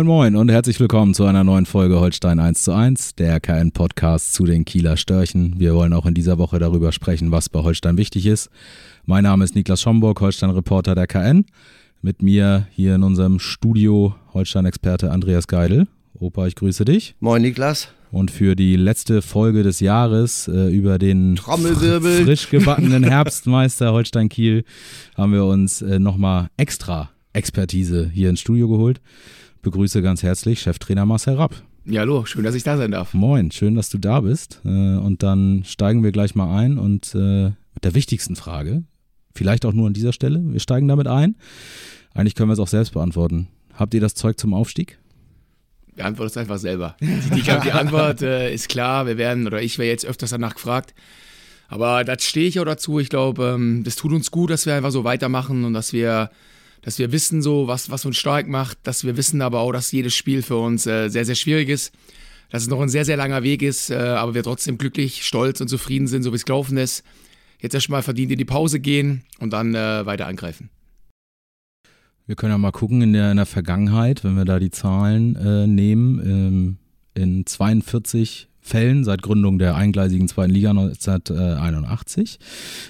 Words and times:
Moin 0.00 0.06
Moin 0.06 0.36
und 0.36 0.50
herzlich 0.50 0.80
willkommen 0.80 1.12
zu 1.12 1.26
einer 1.26 1.44
neuen 1.44 1.66
Folge 1.66 2.00
Holstein 2.00 2.40
1 2.40 2.64
zu 2.64 2.72
1, 2.72 3.16
der 3.16 3.38
KN-Podcast 3.38 4.32
zu 4.32 4.46
den 4.46 4.64
Kieler 4.64 4.96
Störchen. 4.96 5.56
Wir 5.58 5.74
wollen 5.74 5.92
auch 5.92 6.06
in 6.06 6.14
dieser 6.14 6.38
Woche 6.38 6.58
darüber 6.58 6.90
sprechen, 6.90 7.32
was 7.32 7.50
bei 7.50 7.60
Holstein 7.60 7.98
wichtig 7.98 8.24
ist. 8.24 8.48
Mein 9.04 9.24
Name 9.24 9.44
ist 9.44 9.54
Niklas 9.54 9.82
Schomburg, 9.82 10.18
Holstein-Reporter 10.22 10.94
der 10.94 11.06
KN. 11.06 11.44
Mit 12.00 12.22
mir 12.22 12.66
hier 12.70 12.94
in 12.94 13.02
unserem 13.02 13.38
Studio 13.40 14.14
Holstein-Experte 14.32 15.10
Andreas 15.10 15.46
Geidel. 15.46 15.86
Opa, 16.14 16.46
ich 16.46 16.54
grüße 16.54 16.86
dich. 16.86 17.14
Moin 17.20 17.42
Niklas. 17.42 17.88
Und 18.10 18.30
für 18.30 18.56
die 18.56 18.76
letzte 18.76 19.20
Folge 19.20 19.62
des 19.62 19.80
Jahres 19.80 20.48
äh, 20.48 20.74
über 20.74 20.98
den 20.98 21.36
Trommelwirbel. 21.36 22.24
frisch 22.24 22.48
gebackenen 22.48 23.04
Herbstmeister 23.04 23.92
Holstein 23.92 24.30
Kiel 24.30 24.64
haben 25.14 25.34
wir 25.34 25.44
uns 25.44 25.82
äh, 25.82 25.98
nochmal 25.98 26.48
extra 26.56 27.10
Expertise 27.34 28.10
hier 28.14 28.30
ins 28.30 28.40
Studio 28.40 28.66
geholt 28.66 29.02
begrüße 29.62 30.02
ganz 30.02 30.22
herzlich 30.22 30.60
Cheftrainer 30.60 31.06
Marcel 31.06 31.34
Rapp. 31.34 31.54
Ja, 31.84 32.00
hallo, 32.00 32.24
schön, 32.24 32.44
dass 32.44 32.54
ich 32.54 32.62
da 32.62 32.76
sein 32.76 32.90
darf. 32.90 33.14
Moin, 33.14 33.50
schön, 33.50 33.74
dass 33.74 33.88
du 33.88 33.98
da 33.98 34.20
bist. 34.20 34.60
Äh, 34.64 34.68
und 34.68 35.22
dann 35.22 35.64
steigen 35.64 36.02
wir 36.02 36.12
gleich 36.12 36.34
mal 36.34 36.56
ein 36.56 36.78
und 36.78 37.14
äh, 37.14 37.44
mit 37.74 37.84
der 37.84 37.94
wichtigsten 37.94 38.36
Frage, 38.36 38.84
vielleicht 39.34 39.64
auch 39.64 39.72
nur 39.72 39.86
an 39.86 39.94
dieser 39.94 40.12
Stelle, 40.12 40.40
wir 40.42 40.60
steigen 40.60 40.88
damit 40.88 41.06
ein. 41.06 41.36
Eigentlich 42.14 42.34
können 42.34 42.48
wir 42.48 42.54
es 42.54 42.58
auch 42.58 42.68
selbst 42.68 42.92
beantworten. 42.92 43.48
Habt 43.74 43.94
ihr 43.94 44.00
das 44.00 44.14
Zeug 44.14 44.38
zum 44.38 44.52
Aufstieg? 44.52 44.98
Beantwortet 45.96 46.32
es 46.32 46.36
einfach 46.36 46.58
selber. 46.58 46.96
Ich 47.34 47.44
glaube, 47.44 47.62
die 47.64 47.72
Antwort 47.72 48.22
äh, 48.22 48.52
ist 48.52 48.68
klar. 48.68 49.06
Wir 49.06 49.16
werden, 49.16 49.46
oder 49.46 49.62
ich 49.62 49.78
wäre 49.78 49.88
jetzt 49.88 50.06
öfters 50.06 50.30
danach 50.30 50.54
gefragt. 50.54 50.94
Aber 51.68 52.04
da 52.04 52.18
stehe 52.18 52.48
ich 52.48 52.58
auch 52.58 52.64
dazu. 52.64 52.98
Ich 52.98 53.08
glaube, 53.08 53.54
ähm, 53.54 53.84
das 53.84 53.96
tut 53.96 54.12
uns 54.12 54.30
gut, 54.30 54.50
dass 54.50 54.66
wir 54.66 54.74
einfach 54.74 54.90
so 54.90 55.04
weitermachen 55.04 55.64
und 55.64 55.72
dass 55.72 55.92
wir 55.92 56.30
dass 56.82 56.98
wir 56.98 57.12
wissen 57.12 57.42
so, 57.42 57.66
was, 57.66 57.90
was 57.90 58.04
uns 58.04 58.16
stark 58.16 58.48
macht, 58.48 58.78
dass 58.84 59.04
wir 59.04 59.16
wissen 59.16 59.42
aber 59.42 59.60
auch, 59.60 59.72
dass 59.72 59.92
jedes 59.92 60.14
Spiel 60.14 60.42
für 60.42 60.56
uns 60.56 60.86
äh, 60.86 61.08
sehr, 61.08 61.24
sehr 61.24 61.34
schwierig 61.34 61.68
ist, 61.68 61.92
dass 62.50 62.62
es 62.62 62.68
noch 62.68 62.80
ein 62.80 62.88
sehr, 62.88 63.04
sehr 63.04 63.16
langer 63.16 63.42
Weg 63.42 63.62
ist, 63.62 63.90
äh, 63.90 63.96
aber 63.96 64.34
wir 64.34 64.42
trotzdem 64.42 64.78
glücklich, 64.78 65.24
stolz 65.24 65.60
und 65.60 65.68
zufrieden 65.68 66.06
sind, 66.06 66.22
so 66.22 66.32
wie 66.32 66.36
es 66.36 66.44
gelaufen 66.44 66.76
ist. 66.76 67.04
Jetzt 67.60 67.74
erstmal 67.74 68.02
verdient 68.02 68.32
in 68.32 68.38
die 68.38 68.44
Pause 68.44 68.80
gehen 68.80 69.22
und 69.38 69.52
dann 69.52 69.74
äh, 69.74 70.06
weiter 70.06 70.26
angreifen. 70.26 70.70
Wir 72.26 72.36
können 72.36 72.52
ja 72.52 72.58
mal 72.58 72.70
gucken 72.70 73.02
in 73.02 73.12
der, 73.12 73.30
in 73.32 73.36
der 73.36 73.46
Vergangenheit, 73.46 74.24
wenn 74.24 74.36
wir 74.36 74.44
da 74.44 74.58
die 74.58 74.70
Zahlen 74.70 75.36
äh, 75.36 75.66
nehmen. 75.66 76.20
Ähm, 76.24 76.76
in 77.14 77.44
42 77.44 78.48
Fällen 78.60 79.04
seit 79.04 79.22
Gründung 79.22 79.58
der 79.58 79.74
eingleisigen 79.74 80.28
zweiten 80.28 80.52
Liga 80.52 80.70
1981 80.70 82.38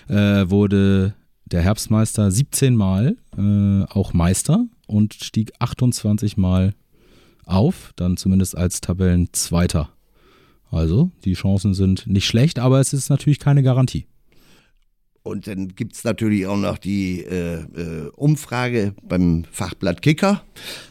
äh, 0.08 0.14
wurde 0.50 1.14
der 1.50 1.62
Herbstmeister 1.62 2.30
17 2.30 2.74
Mal 2.74 3.16
äh, 3.36 3.84
auch 3.90 4.12
Meister 4.12 4.66
und 4.86 5.14
stieg 5.14 5.52
28 5.58 6.36
Mal 6.36 6.74
auf, 7.44 7.92
dann 7.96 8.16
zumindest 8.16 8.56
als 8.56 8.80
Tabellenzweiter. 8.80 9.90
Also 10.70 11.10
die 11.24 11.34
Chancen 11.34 11.74
sind 11.74 12.06
nicht 12.06 12.26
schlecht, 12.26 12.58
aber 12.58 12.80
es 12.80 12.92
ist 12.92 13.10
natürlich 13.10 13.40
keine 13.40 13.62
Garantie. 13.62 14.06
Und 15.22 15.46
dann 15.46 15.68
gibt 15.68 15.94
es 15.94 16.04
natürlich 16.04 16.46
auch 16.46 16.56
noch 16.56 16.78
die 16.78 17.20
äh, 17.20 17.56
äh, 17.56 18.08
Umfrage 18.16 18.94
beim 19.02 19.44
Fachblatt 19.50 20.00
Kicker. 20.00 20.42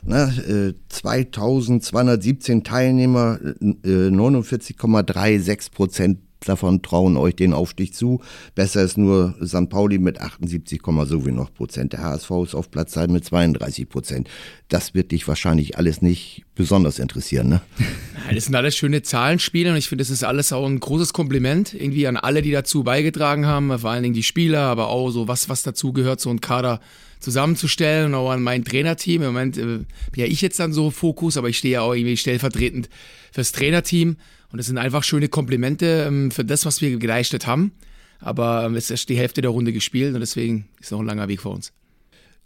Ne, 0.05 0.75
äh, 0.75 0.79
2217 0.89 2.63
Teilnehmer, 2.63 3.39
äh, 3.41 4.09
49,36 4.09 5.71
Prozent 5.71 6.19
davon 6.41 6.81
trauen 6.81 7.17
euch 7.17 7.35
den 7.35 7.53
Aufstieg 7.53 7.93
zu. 7.93 8.21
Besser 8.55 8.83
ist 8.83 8.97
nur 8.97 9.35
St. 9.45 9.69
Pauli 9.69 9.99
mit 9.99 10.19
78, 10.19 10.81
so 11.05 11.25
wie 11.25 11.31
noch 11.31 11.53
Prozent. 11.53 11.93
Der 11.93 12.03
HSV 12.03 12.31
ist 12.43 12.55
auf 12.55 12.71
Platz 12.71 12.91
2 12.91 13.07
mit 13.07 13.25
32 13.25 13.89
Prozent. 13.89 14.29
Das 14.67 14.93
wird 14.93 15.11
dich 15.11 15.27
wahrscheinlich 15.27 15.77
alles 15.77 16.01
nicht 16.01 16.45
besonders 16.55 16.99
interessieren, 16.99 17.49
ne? 17.49 17.61
Das 18.33 18.45
sind 18.45 18.55
alles 18.55 18.75
schöne 18.75 19.01
Zahlenspiele 19.01 19.71
und 19.71 19.77
ich 19.77 19.89
finde, 19.89 20.03
das 20.03 20.11
ist 20.11 20.23
alles 20.23 20.53
auch 20.53 20.67
ein 20.67 20.79
großes 20.79 21.13
Kompliment 21.13 21.73
irgendwie 21.73 22.05
an 22.05 22.15
alle, 22.15 22.43
die 22.43 22.51
dazu 22.51 22.83
beigetragen 22.83 23.47
haben, 23.47 23.79
vor 23.79 23.89
allen 23.89 24.03
Dingen 24.03 24.13
die 24.13 24.23
Spieler, 24.23 24.61
aber 24.61 24.89
auch 24.89 25.09
so 25.09 25.27
was, 25.27 25.49
was 25.49 25.63
dazu 25.63 25.93
gehört, 25.93 26.19
so 26.19 26.29
ein 26.29 26.39
Kader 26.39 26.79
zusammenzustellen 27.19 28.07
und 28.07 28.15
auch 28.15 28.29
an 28.29 28.41
mein 28.41 28.63
Trainerteam. 28.63 29.23
Im 29.23 29.29
Moment 29.29 29.57
äh, 29.57 29.63
bin 29.63 29.87
ja 30.15 30.25
ich 30.25 30.41
jetzt 30.41 30.59
dann 30.59 30.73
so 30.73 30.91
Fokus, 30.91 31.37
aber 31.37 31.49
ich 31.49 31.57
stehe 31.57 31.73
ja 31.73 31.81
auch 31.81 31.93
irgendwie 31.93 32.17
stellvertretend 32.17 32.89
fürs 33.31 33.51
Trainerteam. 33.51 34.17
Und 34.51 34.57
das 34.57 34.67
sind 34.67 34.77
einfach 34.77 35.03
schöne 35.03 35.27
Komplimente 35.27 36.05
ähm, 36.07 36.31
für 36.31 36.45
das, 36.45 36.65
was 36.65 36.81
wir 36.81 36.97
geleistet 36.97 37.47
haben. 37.47 37.71
Aber 38.19 38.65
ähm, 38.65 38.75
es 38.75 38.89
ist 38.89 39.09
die 39.09 39.17
Hälfte 39.17 39.41
der 39.41 39.51
Runde 39.51 39.73
gespielt 39.73 40.13
und 40.13 40.19
deswegen 40.19 40.67
ist 40.79 40.91
noch 40.91 40.99
ein 40.99 41.05
langer 41.05 41.27
Weg 41.27 41.41
vor 41.41 41.53
uns. 41.53 41.71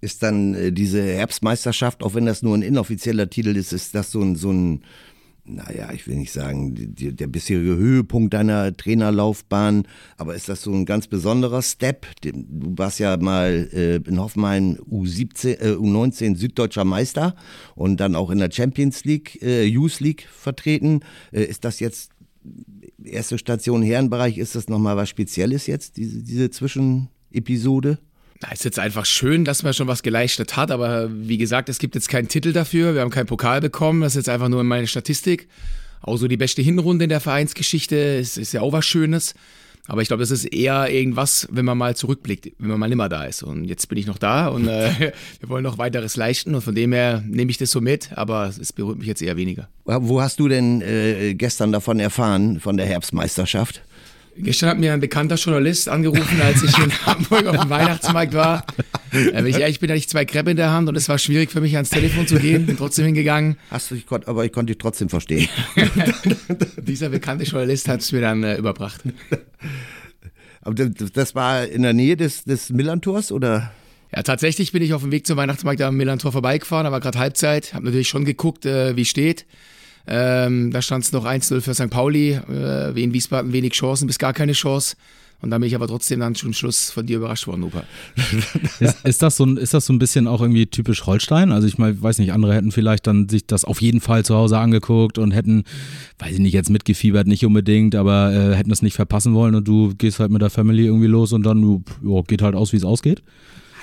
Ist 0.02 0.22
dann 0.22 0.54
äh, 0.54 0.72
diese 0.72 1.02
Herbstmeisterschaft, 1.02 2.04
auch 2.04 2.14
wenn 2.14 2.26
das 2.26 2.44
nur 2.44 2.56
ein 2.56 2.62
inoffizieller 2.62 3.30
Titel 3.30 3.56
ist, 3.56 3.74
ist 3.74 3.96
das 3.96 4.12
so 4.12 4.22
ein, 4.22 4.36
so 4.36 4.52
ein 4.52 4.84
naja, 5.46 5.92
ich 5.92 6.08
will 6.08 6.16
nicht 6.16 6.32
sagen, 6.32 6.74
die, 6.74 7.14
der 7.14 7.28
bisherige 7.28 7.76
Höhepunkt 7.76 8.34
deiner 8.34 8.76
Trainerlaufbahn, 8.76 9.86
aber 10.18 10.36
ist 10.36 10.48
das 10.48 10.62
so 10.62 10.72
ein 10.72 10.86
ganz 10.86 11.08
besonderer 11.08 11.62
Step? 11.62 12.08
Du 12.22 12.32
warst 12.78 13.00
ja 13.00 13.18
mal 13.18 13.70
äh, 13.74 13.96
in 13.98 14.20
Hoffenheim 14.20 14.78
U17, 14.90 15.60
äh, 15.60 15.76
U19 15.76 16.38
süddeutscher 16.38 16.86
Meister 16.86 17.36
und 17.76 18.00
dann 18.00 18.16
auch 18.16 18.30
in 18.30 18.38
der 18.38 18.52
Champions 18.52 19.04
League, 19.04 19.42
äh, 19.42 19.66
Youth 19.66 20.00
League 20.00 20.28
vertreten. 20.32 21.02
Äh, 21.32 21.44
ist 21.44 21.66
das 21.66 21.82
jetzt 21.82 22.12
erste 23.04 23.38
Station 23.38 23.84
Herrenbereich? 23.84 24.38
Ist 24.38 24.56
das 24.56 24.70
nochmal 24.70 24.96
was 24.96 25.10
Spezielles 25.10 25.68
jetzt, 25.68 25.98
diese, 25.98 26.24
diese 26.24 26.52
Zwischenepisode? 26.52 28.00
Es 28.52 28.60
ist 28.60 28.66
jetzt 28.66 28.80
einfach 28.80 29.06
schön, 29.06 29.46
dass 29.46 29.64
man 29.64 29.74
schon 29.74 29.88
was 29.88 30.04
geleistet 30.04 30.56
hat, 30.58 30.72
aber 30.72 31.10
wie 31.12 31.38
gesagt, 31.38 31.70
es 31.70 31.80
gibt 31.80 31.96
jetzt 31.96 32.10
keinen 32.10 32.28
Titel 32.28 32.54
dafür. 32.54 32.94
Wir 32.94 33.02
haben 33.02 33.10
keinen 33.10 33.28
Pokal 33.28 33.62
bekommen. 33.62 34.02
Das 34.02 34.14
ist 34.14 34.28
jetzt 34.28 34.30
einfach 34.30 34.50
nur 34.50 34.64
meine 34.64 34.88
Statistik. 34.88 35.48
Auch 36.02 36.18
so 36.18 36.28
die 36.28 36.38
beste 36.38 36.62
Hinrunde 36.62 37.06
in 37.06 37.10
der 37.10 37.22
Vereinsgeschichte 37.22 37.96
ist, 37.96 38.38
ist 38.38 38.52
ja 38.52 38.62
auch 38.62 38.74
was 38.74 38.86
Schönes. 38.86 39.36
Aber 39.88 40.02
ich 40.02 40.08
glaube, 40.08 40.22
das 40.22 40.32
ist 40.32 40.46
eher 40.46 40.90
irgendwas, 40.90 41.48
wenn 41.52 41.66
man 41.66 41.78
mal 41.78 41.96
zurückblickt, 41.96 42.54
wenn 42.58 42.70
man 42.70 42.80
mal 42.80 42.88
nimmer 42.88 43.10
da 43.10 43.26
ist. 43.26 43.44
Und 43.44 43.66
jetzt 43.66 43.90
bin 43.90 43.98
ich 43.98 44.08
noch 44.08 44.18
da 44.18 44.48
und 44.48 44.68
äh, 44.68 45.14
wir 45.40 45.50
wollen 45.50 45.64
noch 45.64 45.78
weiteres 45.78 46.16
leisten. 46.16 46.56
Und 46.56 46.62
von 46.62 46.74
dem 46.74 46.94
her 46.94 47.22
nehme 47.28 47.52
ich 47.52 47.58
das 47.58 47.72
so 47.72 47.82
mit, 47.82 48.18
aber 48.18 48.48
es 48.48 48.72
berührt 48.72 49.00
mich 49.00 49.08
jetzt 49.08 49.22
eher 49.22 49.36
weniger. 49.36 49.68
Wo 49.84 50.22
hast 50.22 50.40
du 50.40 50.48
denn 50.48 50.82
äh, 50.82 51.34
gestern 51.34 51.74
davon 51.74 52.00
erfahren, 52.00 52.62
von 52.62 52.78
der 52.78 52.86
Herbstmeisterschaft? 52.86 53.84
Gestern 54.36 54.70
hat 54.70 54.80
mir 54.80 54.94
ein 54.94 55.00
bekannter 55.00 55.36
Journalist 55.36 55.88
angerufen, 55.88 56.42
als 56.42 56.64
ich 56.64 56.78
in 56.78 56.92
Hamburg 57.06 57.46
auf 57.46 57.58
dem 57.62 57.70
Weihnachtsmarkt 57.70 58.34
war. 58.34 58.66
Äh, 59.12 59.48
ich 59.48 59.58
ehrlich 59.60 59.80
bin, 59.80 59.90
hatte 59.90 60.00
ich 60.00 60.10
zwei 60.10 60.26
Crepe 60.26 60.52
in 60.52 60.58
der 60.58 60.72
Hand 60.72 60.90
und 60.90 60.96
es 60.96 61.08
war 61.08 61.20
schwierig 61.20 61.52
für 61.52 61.62
mich 61.62 61.76
ans 61.76 61.92
Telefon 61.92 62.28
zu 62.28 62.40
gehen. 62.40 62.66
Bin 62.66 62.78
trotzdem 62.78 63.06
hingegangen. 63.06 63.58
Hast 63.70 63.92
du, 63.92 63.96
ich 63.96 64.08
konnt, 64.08 64.28
aber 64.28 64.44
ich 64.44 64.52
konnte 64.52 64.74
dich 64.74 64.80
trotzdem 64.80 65.10
verstehen. 65.10 65.50
Dieser 66.78 67.10
bekannte 67.10 67.44
Journalist 67.44 67.88
hat 67.88 68.00
es 68.00 68.12
mir 68.12 68.22
dann 68.22 68.44
äh, 68.44 68.56
überbracht. 68.56 69.02
Aber 70.62 70.74
das, 70.74 71.36
war 71.36 71.68
in 71.68 71.84
der 71.84 71.94
Nähe 71.94 72.18
des, 72.18 72.44
des 72.44 72.70
Millantors 72.70 73.32
oder? 73.32 73.72
Ja, 74.16 74.24
tatsächlich 74.24 74.72
bin 74.72 74.82
ich 74.82 74.94
auf 74.94 75.02
dem 75.02 75.12
Weg 75.12 75.28
zum 75.28 75.38
Weihnachtsmarkt 75.38 75.82
am 75.82 75.96
Millantor 75.96 76.32
vorbeigefahren, 76.32 76.92
war 76.92 77.00
gerade 77.02 77.20
Halbzeit, 77.20 77.74
habe 77.74 77.86
natürlich 77.86 78.08
schon 78.08 78.26
geguckt, 78.26 78.66
äh, 78.66 78.96
wie 78.96 79.06
steht. 79.06 79.46
Ähm, 80.06 80.72
da 80.72 80.82
stand 80.82 81.06
es 81.06 81.12
noch 81.12 81.26
1-0 81.26 81.62
für 81.62 81.74
St. 81.74 81.90
Pauli. 81.90 82.32
Äh, 82.32 82.96
wie 82.96 83.04
in 83.04 83.14
Wiesbaden 83.14 83.54
wenig 83.54 83.74
Chancen, 83.74 84.08
bis 84.08 84.20
gar 84.20 84.34
keine 84.34 84.54
Chance. 84.54 84.96
Und 85.44 85.50
da 85.50 85.58
bin 85.58 85.68
ich 85.68 85.76
aber 85.76 85.88
trotzdem 85.88 86.22
dann 86.22 86.36
zum 86.36 86.54
Schluss 86.54 86.90
von 86.90 87.06
dir 87.06 87.18
überrascht 87.18 87.48
worden, 87.48 87.64
Opa. 87.64 87.84
ist, 88.80 89.06
ist, 89.06 89.22
das 89.22 89.36
so 89.36 89.46
ein, 89.46 89.58
ist 89.58 89.74
das 89.74 89.86
so 89.86 89.92
ein 89.92 90.00
bisschen 90.00 90.26
auch 90.26 90.40
irgendwie 90.40 90.68
typisch 90.68 91.06
Holstein? 91.06 91.52
Also 91.52 91.68
ich 91.68 91.78
mal, 91.78 92.02
weiß 92.02 92.20
nicht, 92.20 92.32
andere 92.32 92.54
hätten 92.54 92.72
vielleicht 92.72 93.08
dann 93.08 93.28
sich 93.28 93.46
das 93.46 93.66
auf 93.66 93.82
jeden 93.82 94.00
Fall 94.00 94.24
zu 94.24 94.36
Hause 94.36 94.58
angeguckt 94.58 95.18
und 95.18 95.32
hätten, 95.32 95.66
weiß 96.20 96.32
ich 96.32 96.40
nicht, 96.40 96.54
jetzt 96.54 96.70
mitgefiebert, 96.70 97.28
nicht 97.28 97.46
unbedingt, 97.46 97.94
aber 97.94 98.32
äh, 98.32 98.56
hätten 98.56 98.70
das 98.70 98.82
nicht 98.82 98.96
verpassen 98.96 99.34
wollen 99.34 99.54
und 99.54 99.68
du 99.68 99.94
gehst 99.96 100.20
halt 100.20 100.32
mit 100.32 100.42
der 100.42 100.50
Family 100.50 100.86
irgendwie 100.86 101.08
los 101.08 101.34
und 101.34 101.44
dann 101.44 101.84
jo, 102.02 102.24
geht 102.24 102.42
halt 102.42 102.56
aus, 102.56 102.72
wie 102.72 102.78
es 102.78 102.86
ausgeht? 102.86 103.22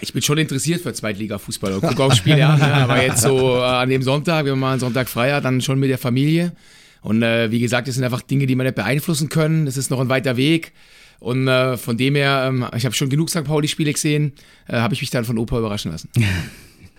Ich 0.02 0.12
bin 0.12 0.22
schon 0.22 0.38
interessiert 0.38 0.80
für 0.80 0.92
Zweitliga-Fußball 0.92 1.74
und 1.74 1.80
gucke 1.82 2.02
auch 2.02 2.14
Spiele 2.14 2.46
an, 2.46 2.60
aber 2.60 3.02
jetzt 3.02 3.22
so 3.22 3.56
äh, 3.56 3.62
an 3.62 3.88
dem 3.90 4.02
Sonntag, 4.02 4.44
wenn 4.44 4.52
man 4.52 4.60
mal 4.60 4.70
einen 4.72 4.80
Sonntag 4.80 5.08
frei 5.08 5.32
hat, 5.32 5.44
dann 5.44 5.60
schon 5.60 5.78
mit 5.78 5.90
der 5.90 5.98
Familie. 5.98 6.52
Und 7.02 7.22
äh, 7.22 7.50
wie 7.50 7.60
gesagt, 7.60 7.88
das 7.88 7.94
sind 7.94 8.04
einfach 8.04 8.22
Dinge, 8.22 8.46
die 8.46 8.54
man 8.54 8.66
nicht 8.66 8.76
beeinflussen 8.76 9.28
können. 9.28 9.66
Das 9.66 9.76
ist 9.76 9.90
noch 9.90 10.00
ein 10.00 10.08
weiter 10.08 10.36
Weg. 10.36 10.72
Und 11.18 11.48
äh, 11.48 11.76
von 11.76 11.96
dem 11.96 12.14
her, 12.14 12.46
ähm, 12.48 12.66
ich 12.74 12.84
habe 12.84 12.94
schon 12.94 13.10
genug 13.10 13.28
St. 13.30 13.44
Pauli-Spiele 13.44 13.92
gesehen, 13.92 14.32
äh, 14.68 14.76
habe 14.76 14.94
ich 14.94 15.00
mich 15.02 15.10
dann 15.10 15.24
von 15.24 15.38
Opa 15.38 15.58
überraschen 15.58 15.92
lassen. 15.92 16.08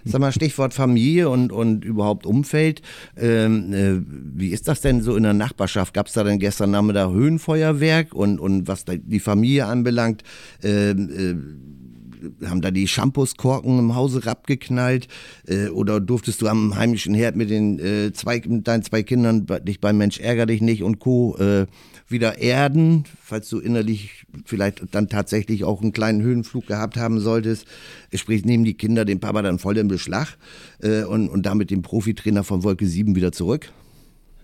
Sag 0.03 0.19
mal, 0.19 0.31
Stichwort 0.31 0.73
Familie 0.73 1.29
und, 1.29 1.51
und 1.51 1.85
überhaupt 1.85 2.25
Umfeld. 2.25 2.81
Ähm, 3.15 3.73
äh, 3.73 4.01
wie 4.35 4.49
ist 4.49 4.67
das 4.67 4.81
denn 4.81 5.01
so 5.01 5.15
in 5.15 5.23
der 5.23 5.33
Nachbarschaft? 5.33 5.93
Gab 5.93 6.07
es 6.07 6.13
da 6.13 6.23
denn 6.23 6.39
gestern 6.39 6.71
Nachmittag 6.71 7.11
Höhenfeuerwerk 7.11 8.13
und, 8.13 8.39
und 8.39 8.67
was 8.67 8.85
die 8.87 9.19
Familie 9.19 9.67
anbelangt? 9.67 10.23
Ähm, 10.63 11.09
äh, 11.09 11.80
haben 12.45 12.61
da 12.61 12.71
die 12.71 12.87
Shampooskorken 12.87 13.79
im 13.79 13.95
Hause 13.95 14.21
abgeknallt 14.25 15.07
äh, 15.47 15.67
oder 15.69 15.99
durftest 15.99 16.41
du 16.41 16.47
am 16.47 16.75
heimischen 16.75 17.13
Herd 17.13 17.35
mit 17.35 17.49
den 17.49 17.79
äh, 17.79 18.13
zwei, 18.13 18.41
mit 18.47 18.67
deinen 18.67 18.83
zwei 18.83 19.03
Kindern 19.03 19.45
dich 19.63 19.79
beim 19.79 19.97
Mensch 19.97 20.19
ärger 20.19 20.45
dich 20.45 20.61
nicht 20.61 20.83
und 20.83 20.99
Co. 20.99 21.37
Äh, 21.37 21.67
wieder 22.11 22.37
erden, 22.37 23.05
falls 23.23 23.49
du 23.49 23.59
innerlich 23.59 24.25
vielleicht 24.45 24.83
dann 24.91 25.07
tatsächlich 25.09 25.63
auch 25.63 25.81
einen 25.81 25.93
kleinen 25.93 26.21
Höhenflug 26.21 26.67
gehabt 26.67 26.97
haben 26.97 27.19
solltest. 27.19 27.65
Sprich, 28.13 28.45
nehmen 28.45 28.63
die 28.63 28.73
Kinder 28.73 29.05
den 29.05 29.19
Papa 29.19 29.41
dann 29.41 29.59
voll 29.59 29.77
in 29.77 29.87
Beschlag 29.87 30.37
äh, 30.81 31.03
und, 31.03 31.29
und 31.29 31.45
damit 31.45 31.71
den 31.71 31.81
Profitrainer 31.81 32.43
von 32.43 32.63
Wolke 32.63 32.85
7 32.85 33.15
wieder 33.15 33.31
zurück? 33.31 33.71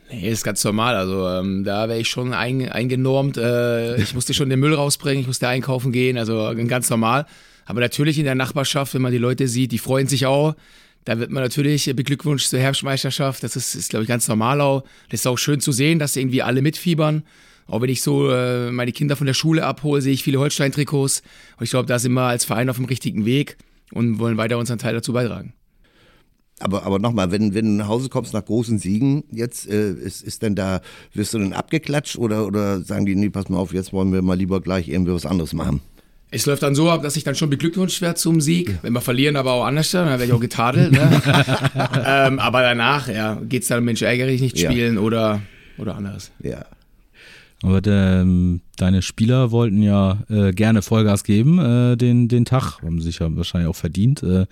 Nee, 0.10 0.30
ist 0.30 0.44
ganz 0.44 0.64
normal. 0.64 0.96
Also 0.96 1.28
ähm, 1.28 1.64
da 1.64 1.90
wäre 1.90 2.00
ich 2.00 2.08
schon 2.08 2.34
ein, 2.34 2.70
eingenormt. 2.70 3.38
Äh, 3.38 3.98
ich 4.02 4.14
musste 4.16 4.34
schon 4.34 4.50
den 4.50 4.60
Müll 4.60 4.74
rausbringen, 4.74 5.22
ich 5.22 5.28
musste 5.28 5.48
einkaufen 5.48 5.92
gehen, 5.92 6.18
also 6.18 6.54
ganz 6.68 6.90
normal. 6.90 7.26
Aber 7.68 7.82
natürlich 7.82 8.18
in 8.18 8.24
der 8.24 8.34
Nachbarschaft, 8.34 8.94
wenn 8.94 9.02
man 9.02 9.12
die 9.12 9.18
Leute 9.18 9.48
sieht, 9.48 9.74
die 9.74 9.78
freuen 9.78 10.08
sich 10.08 10.26
auch. 10.26 10.56
Da 11.04 11.20
wird 11.20 11.32
man 11.32 11.44
natürlich 11.44 11.94
beglückwünscht 11.96 12.50
zur 12.50 12.60
Herbstmeisterschaft. 12.60 13.44
Das 13.44 13.56
ist, 13.56 13.76
ist 13.76 13.90
glaube 13.90 14.04
ich, 14.04 14.10
ganz 14.10 14.28
normal 14.28 14.62
auch. 14.62 14.84
Das 15.10 15.20
ist 15.22 15.28
auch 15.28 15.38
schön 15.38 15.60
zu 15.60 15.72
sehen, 15.72 16.00
dass 16.00 16.16
irgendwie 16.16 16.42
alle 16.42 16.62
mitfiebern. 16.62 17.24
Auch 17.68 17.82
wenn 17.82 17.90
ich 17.90 18.02
so 18.02 18.32
äh, 18.32 18.72
meine 18.72 18.94
Kinder 18.94 19.18
von 19.18 19.28
der 19.28 19.34
Schule 19.34 19.66
abhole, 19.66 20.02
sehe 20.02 20.14
ich 20.14 20.24
viele 20.24 20.40
Holstein-Trikots. 20.40 21.22
Und 21.58 21.64
ich 21.66 21.70
glaube, 21.70 21.88
da 21.88 22.00
sind 22.00 22.14
wir 22.14 22.24
als 22.24 22.46
Verein 22.46 22.70
auf 22.70 22.78
dem 22.78 22.86
richtigen 22.86 23.26
Weg 23.26 23.58
und 23.92 24.20
wollen 24.20 24.38
weiter 24.38 24.58
unseren 24.58 24.80
Teil 24.80 24.94
dazu 24.94 25.12
beitragen. 25.12 25.54
Aber, 26.60 26.84
aber 26.84 27.00
nochmal, 27.00 27.32
wenn, 27.32 27.54
wenn 27.54 27.66
du 27.66 27.72
nach 27.72 27.90
Hause 27.90 28.08
kommst 28.08 28.34
nach 28.34 28.46
großen 28.46 28.80
Siegen, 28.80 29.26
jetzt 29.32 29.70
äh, 29.70 29.92
ist, 29.92 30.24
ist 30.24 30.42
denn 30.42 30.56
da, 30.56 30.82
wirst 31.14 31.34
du 31.34 31.40
denn 31.40 31.54
abgeklatscht 31.54 32.18
oder, 32.18 32.48
oder 32.48 32.82
sagen 32.82 33.06
die, 33.06 33.16
nee, 33.16 33.30
pass 33.30 33.50
mal 33.50 33.58
auf, 33.58 33.74
jetzt 33.74 33.92
wollen 33.92 34.14
wir 34.14 34.22
mal 34.22 34.38
lieber 34.38 34.62
gleich 34.62 34.88
irgendwie 34.88 35.14
was 35.14 35.26
anderes 35.26 35.54
machen? 35.54 35.82
Es 36.30 36.46
läuft 36.46 36.62
dann 36.62 36.76
so 36.76 36.90
ab, 36.90 37.04
dass 37.04 37.16
ich 37.16 37.24
dann 37.24 37.36
schon 37.36 37.50
beglückwünscht 37.50 38.02
werde 38.02 38.16
zum 38.16 38.42
Sieg. 38.42 38.80
Wenn 38.82 38.92
wir 38.92 39.02
verlieren, 39.02 39.38
aber 39.38 39.54
auch 39.54 39.66
anders, 39.66 39.92
dann 39.92 40.08
werde 40.08 40.26
ich 40.26 40.34
auch 40.34 40.42
getadelt. 40.42 40.92
Ne? 40.92 41.22
ähm, 42.06 42.40
aber 42.40 42.62
danach, 42.62 43.08
ja, 43.08 43.42
es 43.50 43.68
dann, 43.68 43.86
Mensch, 43.86 44.02
ärgere 44.02 44.28
ich 44.28 44.42
nicht 44.42 44.60
spielen 44.60 44.96
ja. 44.96 45.02
oder, 45.02 45.42
oder 45.78 45.96
anderes. 45.96 46.32
Ja. 46.44 46.66
Aber 47.64 47.82
de, 47.82 48.22
ähm, 48.22 48.62
deine 48.76 49.02
Spieler 49.02 49.52
wollten 49.52 49.82
ja 49.82 50.20
äh, 50.30 50.52
gerne 50.52 50.82
Vollgas 50.82 51.24
geben, 51.24 51.60
äh, 51.60 51.96
den, 51.96 52.28
den 52.28 52.46
Tag, 52.46 52.82
haben 52.84 53.02
sich 53.02 53.20
ja 53.20 53.36
wahrscheinlich 53.36 53.70
auch 53.70 53.76
verdient. 53.76 54.22
Äh, 54.22 54.46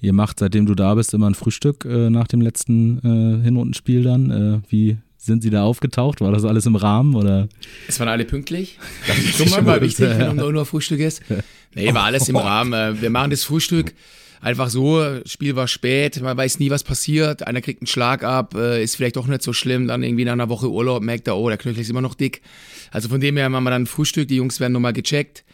ihr 0.00 0.12
macht, 0.12 0.38
seitdem 0.38 0.66
du 0.66 0.74
da 0.74 0.94
bist, 0.94 1.12
immer 1.12 1.28
ein 1.28 1.34
Frühstück 1.34 1.84
äh, 1.84 2.10
nach 2.10 2.28
dem 2.28 2.40
letzten 2.40 2.98
äh, 2.98 3.44
Hinrundenspiel 3.44 4.02
dann. 4.02 4.30
Äh, 4.30 4.60
wie 4.70 4.96
sind 5.18 5.42
sie 5.42 5.50
da 5.50 5.64
aufgetaucht? 5.64 6.20
War 6.20 6.32
das 6.32 6.44
alles 6.44 6.64
im 6.66 6.76
Rahmen 6.76 7.14
oder? 7.14 7.48
Es 7.86 7.98
waren 8.00 8.08
alle 8.08 8.24
pünktlich. 8.24 8.78
Das 9.06 9.18
ist 9.18 9.54
schon 9.54 9.64
mal 9.64 9.80
wichtig, 9.80 10.08
wenn 10.08 10.36
nur, 10.36 10.52
nur 10.52 10.66
Frühstück 10.66 11.00
ist. 11.00 11.22
Nee, 11.74 11.92
war 11.92 12.04
alles 12.04 12.30
im 12.30 12.36
Rahmen. 12.36 13.00
Wir 13.00 13.10
machen 13.10 13.30
das 13.30 13.44
Frühstück 13.44 13.92
einfach 14.40 14.68
so, 14.70 15.20
Spiel 15.24 15.56
war 15.56 15.68
spät, 15.68 16.20
man 16.20 16.36
weiß 16.36 16.58
nie, 16.58 16.70
was 16.70 16.84
passiert, 16.84 17.46
einer 17.46 17.60
kriegt 17.60 17.82
einen 17.82 17.86
Schlag 17.86 18.24
ab, 18.24 18.54
äh, 18.54 18.82
ist 18.82 18.96
vielleicht 18.96 19.16
doch 19.16 19.26
nicht 19.26 19.42
so 19.42 19.52
schlimm, 19.52 19.88
dann 19.88 20.02
irgendwie 20.02 20.24
nach 20.24 20.32
einer 20.32 20.48
Woche 20.48 20.70
Urlaub 20.70 21.02
merkt 21.02 21.26
er, 21.28 21.36
oh, 21.36 21.48
der 21.48 21.58
Knöchel 21.58 21.82
ist 21.82 21.90
immer 21.90 22.00
noch 22.00 22.14
dick. 22.14 22.42
Also 22.90 23.08
von 23.08 23.20
dem 23.20 23.36
her 23.36 23.48
machen 23.48 23.64
wir 23.64 23.70
dann 23.70 23.86
Frühstück, 23.86 24.28
die 24.28 24.36
Jungs 24.36 24.60
werden 24.60 24.72
nochmal 24.72 24.92
gecheckt. 24.92 25.44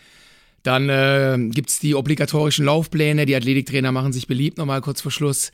Dann 0.62 0.88
äh, 0.88 1.36
gibt's 1.50 1.78
die 1.78 1.94
obligatorischen 1.94 2.64
Laufpläne, 2.64 3.26
die 3.26 3.36
Athletiktrainer 3.36 3.92
machen 3.92 4.12
sich 4.12 4.26
beliebt, 4.26 4.56
nochmal 4.56 4.80
kurz 4.80 5.02
vor 5.02 5.12
Schluss. 5.12 5.52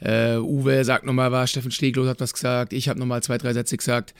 Äh, 0.00 0.36
Uwe 0.36 0.84
sagt 0.84 1.04
nochmal 1.04 1.32
was, 1.32 1.50
Steffen 1.50 1.70
Steglo 1.70 2.06
hat 2.06 2.20
was 2.20 2.32
gesagt, 2.32 2.72
ich 2.72 2.88
habe 2.88 2.98
nochmal 2.98 3.22
zwei, 3.22 3.38
drei 3.38 3.52
Sätze 3.52 3.76
gesagt. 3.76 4.14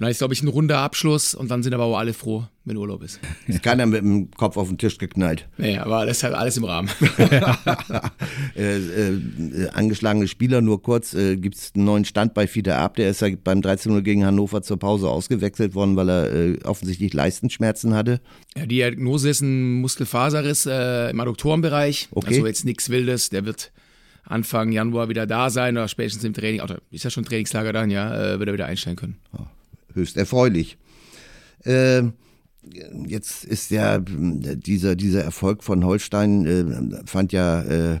Und 0.00 0.04
dann 0.04 0.12
ist, 0.12 0.18
glaube 0.18 0.32
ich, 0.32 0.42
ein 0.42 0.48
runder 0.48 0.78
Abschluss 0.78 1.34
und 1.34 1.50
dann 1.50 1.62
sind 1.62 1.74
aber 1.74 1.84
auch 1.84 1.98
alle 1.98 2.14
froh, 2.14 2.44
wenn 2.64 2.78
Urlaub 2.78 3.02
ist. 3.02 3.20
Ist 3.46 3.62
keiner 3.62 3.84
mit 3.84 4.00
dem 4.00 4.30
Kopf 4.30 4.56
auf 4.56 4.68
den 4.68 4.78
Tisch 4.78 4.96
geknallt. 4.96 5.46
Nee, 5.58 5.76
aber 5.76 6.06
das 6.06 6.16
ist 6.18 6.22
halt 6.22 6.34
alles 6.34 6.56
im 6.56 6.64
Rahmen. 6.64 6.88
äh, 8.56 8.78
äh, 8.78 9.68
angeschlagene 9.74 10.26
Spieler, 10.26 10.62
nur 10.62 10.80
kurz, 10.80 11.12
äh, 11.12 11.36
gibt 11.36 11.56
es 11.56 11.72
einen 11.74 11.84
neuen 11.84 12.06
Stand 12.06 12.32
bei 12.32 12.46
Fiete 12.46 12.76
Ab, 12.76 12.96
der 12.96 13.10
ist 13.10 13.20
ja 13.20 13.28
beim 13.44 13.60
13-0 13.60 14.00
gegen 14.00 14.24
Hannover 14.24 14.62
zur 14.62 14.78
Pause 14.78 15.10
ausgewechselt 15.10 15.74
worden, 15.74 15.96
weil 15.96 16.08
er 16.08 16.32
äh, 16.32 16.58
offensichtlich 16.64 17.12
Leistenschmerzen 17.12 17.94
hatte. 17.94 18.22
Ja, 18.56 18.62
die 18.62 18.76
Diagnose 18.76 19.28
ist 19.28 19.42
ein 19.42 19.82
Muskelfaserriss 19.82 20.64
äh, 20.64 21.10
im 21.10 21.20
Adduktorenbereich. 21.20 22.08
Okay. 22.12 22.36
Also 22.36 22.46
jetzt 22.46 22.64
nichts 22.64 22.88
Wildes, 22.88 23.28
der 23.28 23.44
wird 23.44 23.70
Anfang 24.24 24.72
Januar 24.72 25.08
wieder 25.08 25.26
da 25.26 25.50
sein 25.50 25.76
oder 25.76 25.88
spätestens 25.88 26.24
im 26.24 26.34
Training, 26.34 26.60
oder 26.60 26.78
ist 26.90 27.04
ja 27.04 27.10
schon 27.10 27.24
Trainingslager 27.24 27.72
dann, 27.72 27.90
ja, 27.90 28.34
äh, 28.34 28.38
wird 28.38 28.48
er 28.48 28.52
wieder 28.52 28.66
einstellen 28.66 28.96
können. 28.96 29.16
Oh 29.36 29.46
höchst 29.94 30.16
erfreulich. 30.16 30.76
Äh, 31.64 32.02
jetzt 33.06 33.44
ist 33.44 33.70
ja 33.70 33.98
dieser, 33.98 34.96
dieser 34.96 35.24
Erfolg 35.24 35.64
von 35.64 35.84
Holstein 35.84 36.46
äh, 36.46 37.06
fand 37.06 37.32
ja 37.32 37.62
äh, 37.62 38.00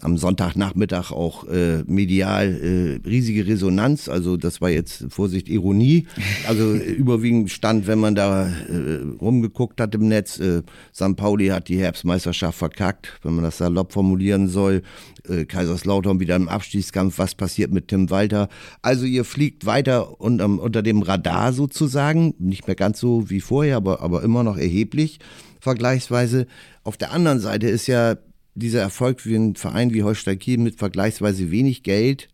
am 0.00 0.16
Sonntagnachmittag 0.16 1.12
auch 1.12 1.46
äh, 1.48 1.82
medial 1.86 3.00
äh, 3.04 3.08
riesige 3.08 3.46
Resonanz. 3.46 4.08
Also 4.08 4.36
das 4.36 4.60
war 4.60 4.70
jetzt 4.70 5.06
Vorsicht 5.08 5.48
Ironie. 5.48 6.06
Also 6.46 6.74
äh, 6.74 6.78
überwiegend 6.92 7.50
stand, 7.50 7.86
wenn 7.86 7.98
man 7.98 8.14
da 8.14 8.48
äh, 8.48 9.02
rumgeguckt 9.20 9.80
hat 9.80 9.94
im 9.94 10.08
Netz, 10.08 10.38
äh, 10.40 10.62
St. 10.94 11.16
Pauli 11.16 11.48
hat 11.48 11.68
die 11.68 11.78
Herbstmeisterschaft 11.78 12.58
verkackt, 12.58 13.18
wenn 13.22 13.34
man 13.34 13.44
das 13.44 13.58
salopp 13.58 13.92
formulieren 13.92 14.48
soll. 14.48 14.82
Äh, 15.28 15.44
Kaiserslautern 15.44 16.20
wieder 16.20 16.36
im 16.36 16.48
Abstiegskampf. 16.48 17.18
Was 17.18 17.34
passiert 17.34 17.72
mit 17.72 17.88
Tim 17.88 18.10
Walter? 18.10 18.48
Also 18.82 19.04
ihr 19.04 19.24
fliegt 19.24 19.66
weiter 19.66 20.20
unter, 20.20 20.46
unter 20.46 20.82
dem 20.82 21.02
Radar 21.02 21.52
sozusagen. 21.52 22.34
Nicht 22.38 22.66
mehr 22.66 22.76
ganz 22.76 23.00
so 23.00 23.30
wie 23.30 23.40
vorher, 23.40 23.76
aber, 23.76 24.00
aber 24.00 24.22
immer 24.22 24.42
noch 24.42 24.56
erheblich 24.56 25.18
vergleichsweise. 25.60 26.46
Auf 26.82 26.96
der 26.96 27.12
anderen 27.12 27.40
Seite 27.40 27.68
ist 27.68 27.86
ja 27.86 28.16
dieser 28.60 28.80
Erfolg 28.80 29.20
für 29.20 29.34
einen 29.34 29.56
Verein 29.56 29.92
wie 29.92 30.04
Holstein 30.04 30.38
Kiel 30.38 30.58
mit 30.58 30.76
vergleichsweise 30.76 31.50
wenig 31.50 31.82
Geld, 31.82 32.28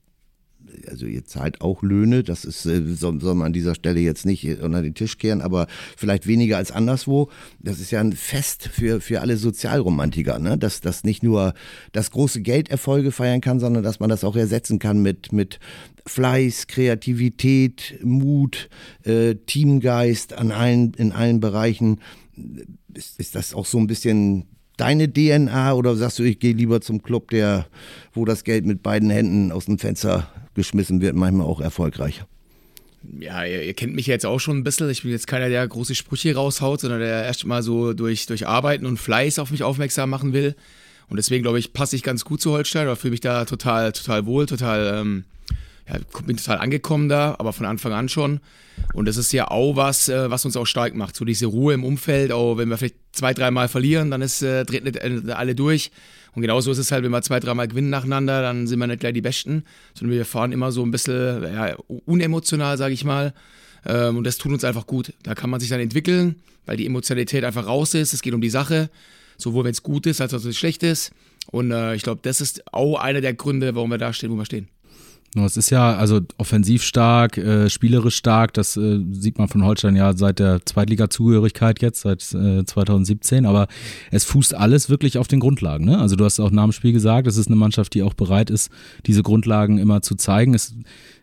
also 0.89 1.07
ihr 1.07 1.25
zahlt 1.25 1.61
auch 1.61 1.83
Löhne, 1.83 2.23
das 2.23 2.45
ist, 2.45 2.67
äh, 2.67 2.83
soll, 2.95 3.21
soll 3.21 3.35
man 3.35 3.47
an 3.47 3.53
dieser 3.53 3.75
Stelle 3.75 4.01
jetzt 4.01 4.27
nicht 4.27 4.45
unter 4.61 4.83
den 4.83 4.95
Tisch 4.95 5.19
kehren, 5.19 5.41
aber 5.41 5.67
vielleicht 5.97 6.27
weniger 6.27 6.57
als 6.57 6.73
anderswo. 6.73 7.31
Das 7.61 7.81
ist 7.81 7.91
ja 7.91 8.01
ein 8.01 8.13
Fest 8.13 8.69
für, 8.73 9.01
für 9.01 9.21
alle 9.21 9.37
Sozialromantiker, 9.37 10.39
ne? 10.39 10.59
dass 10.59 10.81
das 10.81 11.05
nicht 11.05 11.23
nur 11.23 11.55
das 11.93 12.11
große 12.11 12.43
Geld 12.43 12.69
Erfolge 12.69 13.13
feiern 13.13 13.41
kann, 13.41 13.61
sondern 13.61 13.83
dass 13.83 14.01
man 14.01 14.11
das 14.11 14.25
auch 14.25 14.37
ersetzen 14.37 14.79
kann 14.79 15.03
mit, 15.03 15.33
mit 15.33 15.61
Fleiß, 16.07 16.67
Kreativität, 16.67 17.99
Mut, 18.03 18.69
äh, 19.05 19.35
Teamgeist 19.35 20.35
an 20.35 20.53
allen, 20.53 20.95
in 20.95 21.13
allen 21.13 21.41
Bereichen. 21.41 22.01
Ist, 22.95 23.19
ist 23.19 23.35
das 23.35 23.55
auch 23.55 23.67
so 23.67 23.79
ein 23.79 23.87
bisschen 23.87 24.47
deine 24.77 25.13
DNA 25.13 25.73
oder 25.75 25.97
sagst 25.97 26.19
du, 26.19 26.23
ich 26.23 26.39
gehe 26.39 26.53
lieber 26.53 26.81
zum 26.81 27.03
Club, 27.03 27.31
der, 27.31 27.67
wo 28.13 28.25
das 28.25 28.45
Geld 28.45 28.67
mit 28.67 28.83
beiden 28.83 29.11
Händen 29.11 29.53
aus 29.53 29.67
dem 29.67 29.79
Fenster 29.79 30.29
geschmissen 30.55 31.01
wird, 31.01 31.15
manchmal 31.15 31.47
auch 31.47 31.61
erfolgreich? 31.61 32.25
Ja, 33.21 33.45
ihr, 33.45 33.63
ihr, 33.63 33.75
kennt 33.75 33.95
mich 33.95 34.07
jetzt 34.07 34.27
auch 34.27 34.41
schon 34.41 34.59
ein 34.59 34.65
bisschen. 34.65 34.91
Ich 34.91 35.03
bin 35.03 35.13
jetzt 35.13 35.27
keiner, 35.27 35.49
der 35.49 35.67
große 35.67 35.95
Sprüche 35.95 36.35
raushaut, 36.35 36.81
sondern 36.81 37.01
der 37.01 37.25
erst 37.25 37.47
mal 37.47 37.63
so 37.63 37.93
durch, 37.93 38.27
durch 38.27 38.47
Arbeiten 38.47 38.87
und 38.87 38.99
Fleiß 38.99 39.39
auf 39.39 39.51
mich 39.51 39.63
aufmerksam 39.63 40.11
machen 40.11 40.33
will. 40.33 40.57
Und 41.09 41.17
deswegen, 41.17 41.43
glaube 41.43 41.59
ich, 41.59 41.73
passe 41.73 41.95
ich 41.95 42.03
ganz 42.03 42.25
gut 42.25 42.41
zu 42.41 42.53
Holstein 42.53 42.87
oder 42.87 42.97
fühle 42.97 43.13
mich 43.13 43.21
da 43.21 43.45
total, 43.45 43.93
total 43.93 44.27
wohl, 44.27 44.47
total, 44.47 45.01
ähm, 45.01 45.25
ja, 45.89 45.99
bin 46.25 46.37
total 46.37 46.59
angekommen 46.59 47.09
da, 47.09 47.37
aber 47.39 47.53
von 47.53 47.67
Anfang 47.67 47.93
an 47.93 48.09
schon. 48.09 48.41
Und 48.93 49.07
das 49.07 49.17
ist 49.17 49.33
ja 49.33 49.51
auch 49.51 49.77
was, 49.77 50.09
äh, 50.09 50.31
was 50.31 50.45
uns 50.45 50.57
auch 50.57 50.67
stark 50.67 50.95
macht. 50.95 51.17
So 51.17 51.25
diese 51.25 51.47
Ruhe 51.47 51.75
im 51.75 51.85
Umfeld, 51.85 52.33
auch 52.33 52.57
wenn 52.59 52.69
wir 52.69 52.77
vielleicht 52.77 52.97
zwei, 53.13 53.33
dreimal 53.35 53.69
verlieren, 53.69 54.11
dann 54.11 54.23
ist, 54.23 54.43
äh, 54.43 54.63
äh, 54.63 55.33
alle 55.33 55.55
durch. 55.55 55.91
Und 56.35 56.43
genauso 56.43 56.71
ist 56.71 56.79
es 56.79 56.93
halt, 56.93 57.05
wenn 57.05 57.13
wir 57.13 57.23
zwei, 57.23 57.41
dreimal 57.41 57.69
gewinnen 57.69 57.91
nacheinander, 57.91 58.43
dann 58.43 58.67
sind 58.67 58.79
wir 58.79 58.87
nicht 58.87 59.01
gleich 59.01 59.15
die 59.15 59.23
Besten, 59.23 59.65
sondern 59.95 60.17
wir 60.17 60.25
fahren 60.27 60.53
immer 60.53 60.71
so 60.71 60.85
ein 60.85 60.91
bisschen 60.91 61.43
ja, 61.43 61.75
unemotional, 62.05 62.77
sage 62.77 62.93
ich 62.93 63.05
mal. 63.05 63.33
Ähm, 63.87 64.19
und 64.19 64.25
das 64.25 64.37
tut 64.37 64.53
uns 64.53 64.65
einfach 64.65 64.87
gut. 64.87 65.13
Da 65.23 65.35
kann 65.35 65.49
man 65.49 65.61
sich 65.61 65.71
dann 65.71 65.81
entwickeln, 65.81 66.37
weil 66.67 66.77
die 66.77 66.87
Emotionalität 66.87 67.45
einfach 67.45 67.67
raus 67.67 67.95
ist. 67.95 68.13
Es 68.13 68.23
geht 68.23 68.35
um 68.35 68.41
die 68.41 68.51
Sache, 68.51 68.91
sowohl 69.39 69.65
wenn 69.65 69.71
es 69.71 69.83
gut 69.83 70.07
ist, 70.07 70.21
als 70.21 70.35
auch 70.35 70.43
wenn 70.43 70.51
es 70.51 70.59
schlecht 70.59 70.83
ist. 70.83 71.13
Und 71.51 71.71
äh, 71.71 71.95
ich 71.95 72.03
glaube, 72.03 72.21
das 72.23 72.41
ist 72.41 72.73
auch 72.73 72.99
einer 72.99 73.21
der 73.21 73.35
Gründe, 73.35 73.75
warum 73.75 73.91
wir 73.91 73.99
da 73.99 74.13
stehen, 74.13 74.31
wo 74.31 74.37
wir 74.37 74.45
stehen. 74.45 74.69
Es 75.45 75.57
ist 75.57 75.71
ja 75.71 75.97
also 75.97 76.21
offensiv 76.39 76.83
stark, 76.83 77.37
äh, 77.37 77.69
spielerisch 77.69 78.17
stark. 78.17 78.55
Das 78.55 78.77
äh, 78.77 79.01
sieht 79.11 79.39
man 79.39 79.49
von 79.49 79.65
Holstein 79.65 79.97
ja 79.97 80.17
seit 80.17 80.39
der 80.39 80.65
Zweitliga-Zugehörigkeit 80.65 81.83
jetzt, 81.83 82.01
seit 82.01 82.23
äh, 82.35 82.65
2017. 82.65 83.45
Aber 83.45 83.67
es 84.11 84.25
fußt 84.25 84.55
alles 84.55 84.89
wirklich 84.89 85.19
auf 85.19 85.29
den 85.29 85.41
Grundlagen. 85.41 85.85
Ne? 85.85 85.99
Also 85.99 86.17
du 86.17 86.25
hast 86.25 86.41
auch 86.41 86.51
nach 86.51 86.65
dem 86.65 86.73
Spiel 86.73 86.93
gesagt, 86.93 87.27
es 87.27 87.37
ist 87.37 87.49
eine 87.49 87.57
Mannschaft, 87.57 87.95
die 87.95 88.03
auch 88.03 88.15
bereit 88.15 88.51
ist, 88.51 88.71
diese 89.07 89.23
Grundlagen 89.23 89.79
immer 89.79 90.03
zu 90.03 90.15
zeigen. 90.15 90.55
Es 90.55 90.75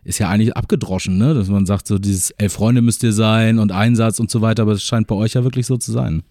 ist 0.04 0.18
ja 0.18 0.28
eigentlich 0.28 0.56
abgedroschen, 0.56 1.18
ne? 1.18 1.34
dass 1.34 1.48
man 1.48 1.66
sagt, 1.66 1.88
so 1.88 1.98
dieses 1.98 2.30
Elf 2.32 2.52
Freunde 2.52 2.82
müsst 2.82 3.02
ihr 3.02 3.12
sein 3.12 3.58
und 3.58 3.72
Einsatz 3.72 4.20
und 4.20 4.30
so 4.30 4.40
weiter. 4.40 4.62
Aber 4.62 4.72
es 4.72 4.82
scheint 4.82 5.06
bei 5.06 5.14
euch 5.14 5.34
ja 5.34 5.44
wirklich 5.44 5.66
so 5.66 5.76
zu 5.76 5.92
sein. 5.92 6.22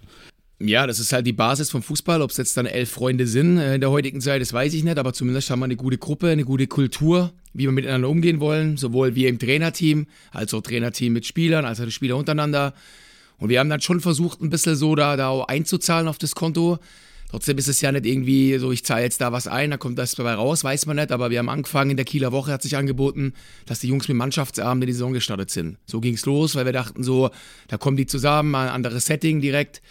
Ja, 0.60 0.88
das 0.88 1.00
ist 1.00 1.12
halt 1.12 1.28
die 1.28 1.34
Basis 1.34 1.72
vom 1.72 1.82
Fußball. 1.82 2.22
Ob 2.22 2.32
es 2.32 2.38
jetzt 2.38 2.56
dann 2.56 2.66
elf 2.66 2.90
Freunde 2.90 3.28
sind 3.28 3.58
äh, 3.58 3.76
in 3.76 3.82
der 3.82 3.92
heutigen 3.92 4.22
Zeit, 4.22 4.42
das 4.42 4.54
weiß 4.54 4.74
ich 4.74 4.84
nicht, 4.84 4.98
aber 4.98 5.14
zumindest 5.14 5.50
haben 5.50 5.60
wir 5.60 5.66
eine 5.66 5.76
gute 5.76 5.98
Gruppe, 5.98 6.30
eine 6.30 6.46
gute 6.46 6.68
Kultur, 6.68 7.34
wie 7.54 7.64
wir 7.64 7.72
miteinander 7.72 8.10
umgehen 8.10 8.40
wollen, 8.40 8.78
sowohl 8.78 9.16
wir 9.16 9.30
im 9.30 9.40
Trainerteam, 9.40 10.08
als 10.32 10.54
auch 10.54 10.62
Trainerteam 10.62 11.14
mit 11.14 11.26
Spielern, 11.26 11.66
als 11.66 11.82
auch 11.82 11.86
die 11.86 11.92
Spieler 11.92 12.18
untereinander. 12.18 12.74
Und 13.38 13.50
wir 13.50 13.60
haben 13.60 13.70
dann 13.70 13.82
schon 13.82 14.00
versucht, 14.00 14.42
ein 14.42 14.50
bisschen 14.50 14.76
so 14.76 14.96
da, 14.96 15.18
da 15.18 15.44
einzuzahlen 15.44 16.08
auf 16.08 16.18
das 16.18 16.36
Konto. 16.36 16.80
Trotzdem 17.34 17.58
ist 17.58 17.68
es 17.68 17.82
ja 17.82 17.92
nicht 17.92 18.06
irgendwie 18.06 18.60
so, 18.60 18.72
ich 18.72 18.86
zahle 18.86 19.02
jetzt 19.02 19.20
da 19.20 19.32
was 19.32 19.48
ein, 19.48 19.72
da 19.72 19.78
kommt 19.78 19.98
das 19.98 20.14
dabei 20.14 20.36
raus, 20.36 20.64
weiß 20.64 20.86
man 20.86 20.98
nicht. 20.98 21.12
Aber 21.12 21.32
wir 21.32 21.40
haben 21.40 21.50
angefangen, 21.50 21.90
in 21.90 21.98
der 21.98 22.06
Kieler 22.06 22.32
Woche 22.32 22.52
hat 22.52 22.62
sich 22.62 22.78
angeboten, 22.78 23.34
dass 23.66 23.80
die 23.80 23.88
Jungs 23.88 24.08
mit 24.08 24.16
Mannschaftsabend 24.18 24.84
in 24.84 24.88
die 24.88 24.94
Saison 24.94 25.14
gestartet 25.14 25.50
sind. 25.50 25.80
So 25.88 26.00
ging 26.00 26.14
es 26.14 26.28
los, 26.28 26.54
weil 26.54 26.66
wir 26.66 26.74
dachten 26.74 27.04
so, 27.04 27.32
da 27.70 27.78
kommen 27.80 27.98
die 27.98 28.06
zusammen, 28.06 28.52
mal 28.52 28.68
ein 28.68 28.74
anderes 28.76 29.08
Setting 29.08 29.42
direkt. 29.42 29.82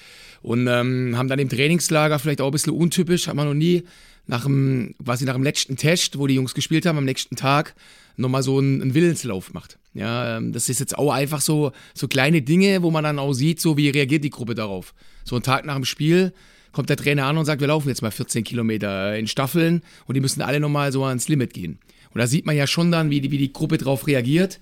Und 0.40 0.68
ähm, 0.68 1.18
haben 1.18 1.26
dann 1.26 1.40
im 1.40 1.48
Trainingslager, 1.48 2.20
vielleicht 2.20 2.40
auch 2.40 2.46
ein 2.46 2.52
bisschen 2.52 2.74
untypisch, 2.74 3.26
hat 3.26 3.34
man 3.34 3.48
noch 3.48 3.54
nie, 3.54 3.82
nach 4.28 4.44
dem, 4.44 4.94
quasi 5.04 5.24
nach 5.24 5.34
dem 5.34 5.42
letzten 5.42 5.76
Test, 5.76 6.20
wo 6.20 6.28
die 6.28 6.34
Jungs 6.34 6.54
gespielt 6.54 6.86
haben, 6.86 6.96
am 6.96 7.04
nächsten 7.04 7.34
Tag, 7.34 7.74
nochmal 8.16 8.44
so 8.44 8.58
einen, 8.58 8.82
einen 8.82 8.94
Willenslauf 8.94 9.52
macht. 9.52 9.78
Ja, 9.94 10.36
ähm, 10.36 10.52
das 10.52 10.68
ist 10.68 10.78
jetzt 10.78 10.96
auch 10.96 11.12
einfach 11.12 11.40
so, 11.40 11.72
so 11.92 12.06
kleine 12.06 12.40
Dinge, 12.40 12.84
wo 12.84 12.92
man 12.92 13.02
dann 13.02 13.18
auch 13.18 13.32
sieht, 13.32 13.60
so 13.60 13.76
wie 13.76 13.88
reagiert 13.88 14.22
die 14.22 14.30
Gruppe 14.30 14.54
darauf. 14.54 14.94
So 15.24 15.34
einen 15.34 15.42
Tag 15.42 15.64
nach 15.64 15.74
dem 15.74 15.84
Spiel 15.84 16.32
kommt 16.72 16.88
der 16.88 16.96
Trainer 16.96 17.26
an 17.26 17.38
und 17.38 17.44
sagt, 17.44 17.60
wir 17.60 17.68
laufen 17.68 17.88
jetzt 17.88 18.02
mal 18.02 18.10
14 18.10 18.44
Kilometer 18.44 19.16
in 19.16 19.26
Staffeln 19.26 19.82
und 20.06 20.14
die 20.14 20.20
müssen 20.20 20.42
alle 20.42 20.60
nochmal 20.60 20.92
so 20.92 21.04
ans 21.04 21.28
Limit 21.28 21.54
gehen. 21.54 21.78
Und 22.14 22.18
da 22.18 22.26
sieht 22.26 22.46
man 22.46 22.56
ja 22.56 22.66
schon 22.66 22.90
dann, 22.90 23.10
wie 23.10 23.20
die, 23.20 23.30
wie 23.30 23.38
die 23.38 23.52
Gruppe 23.52 23.78
darauf 23.78 24.06
reagiert. 24.06 24.60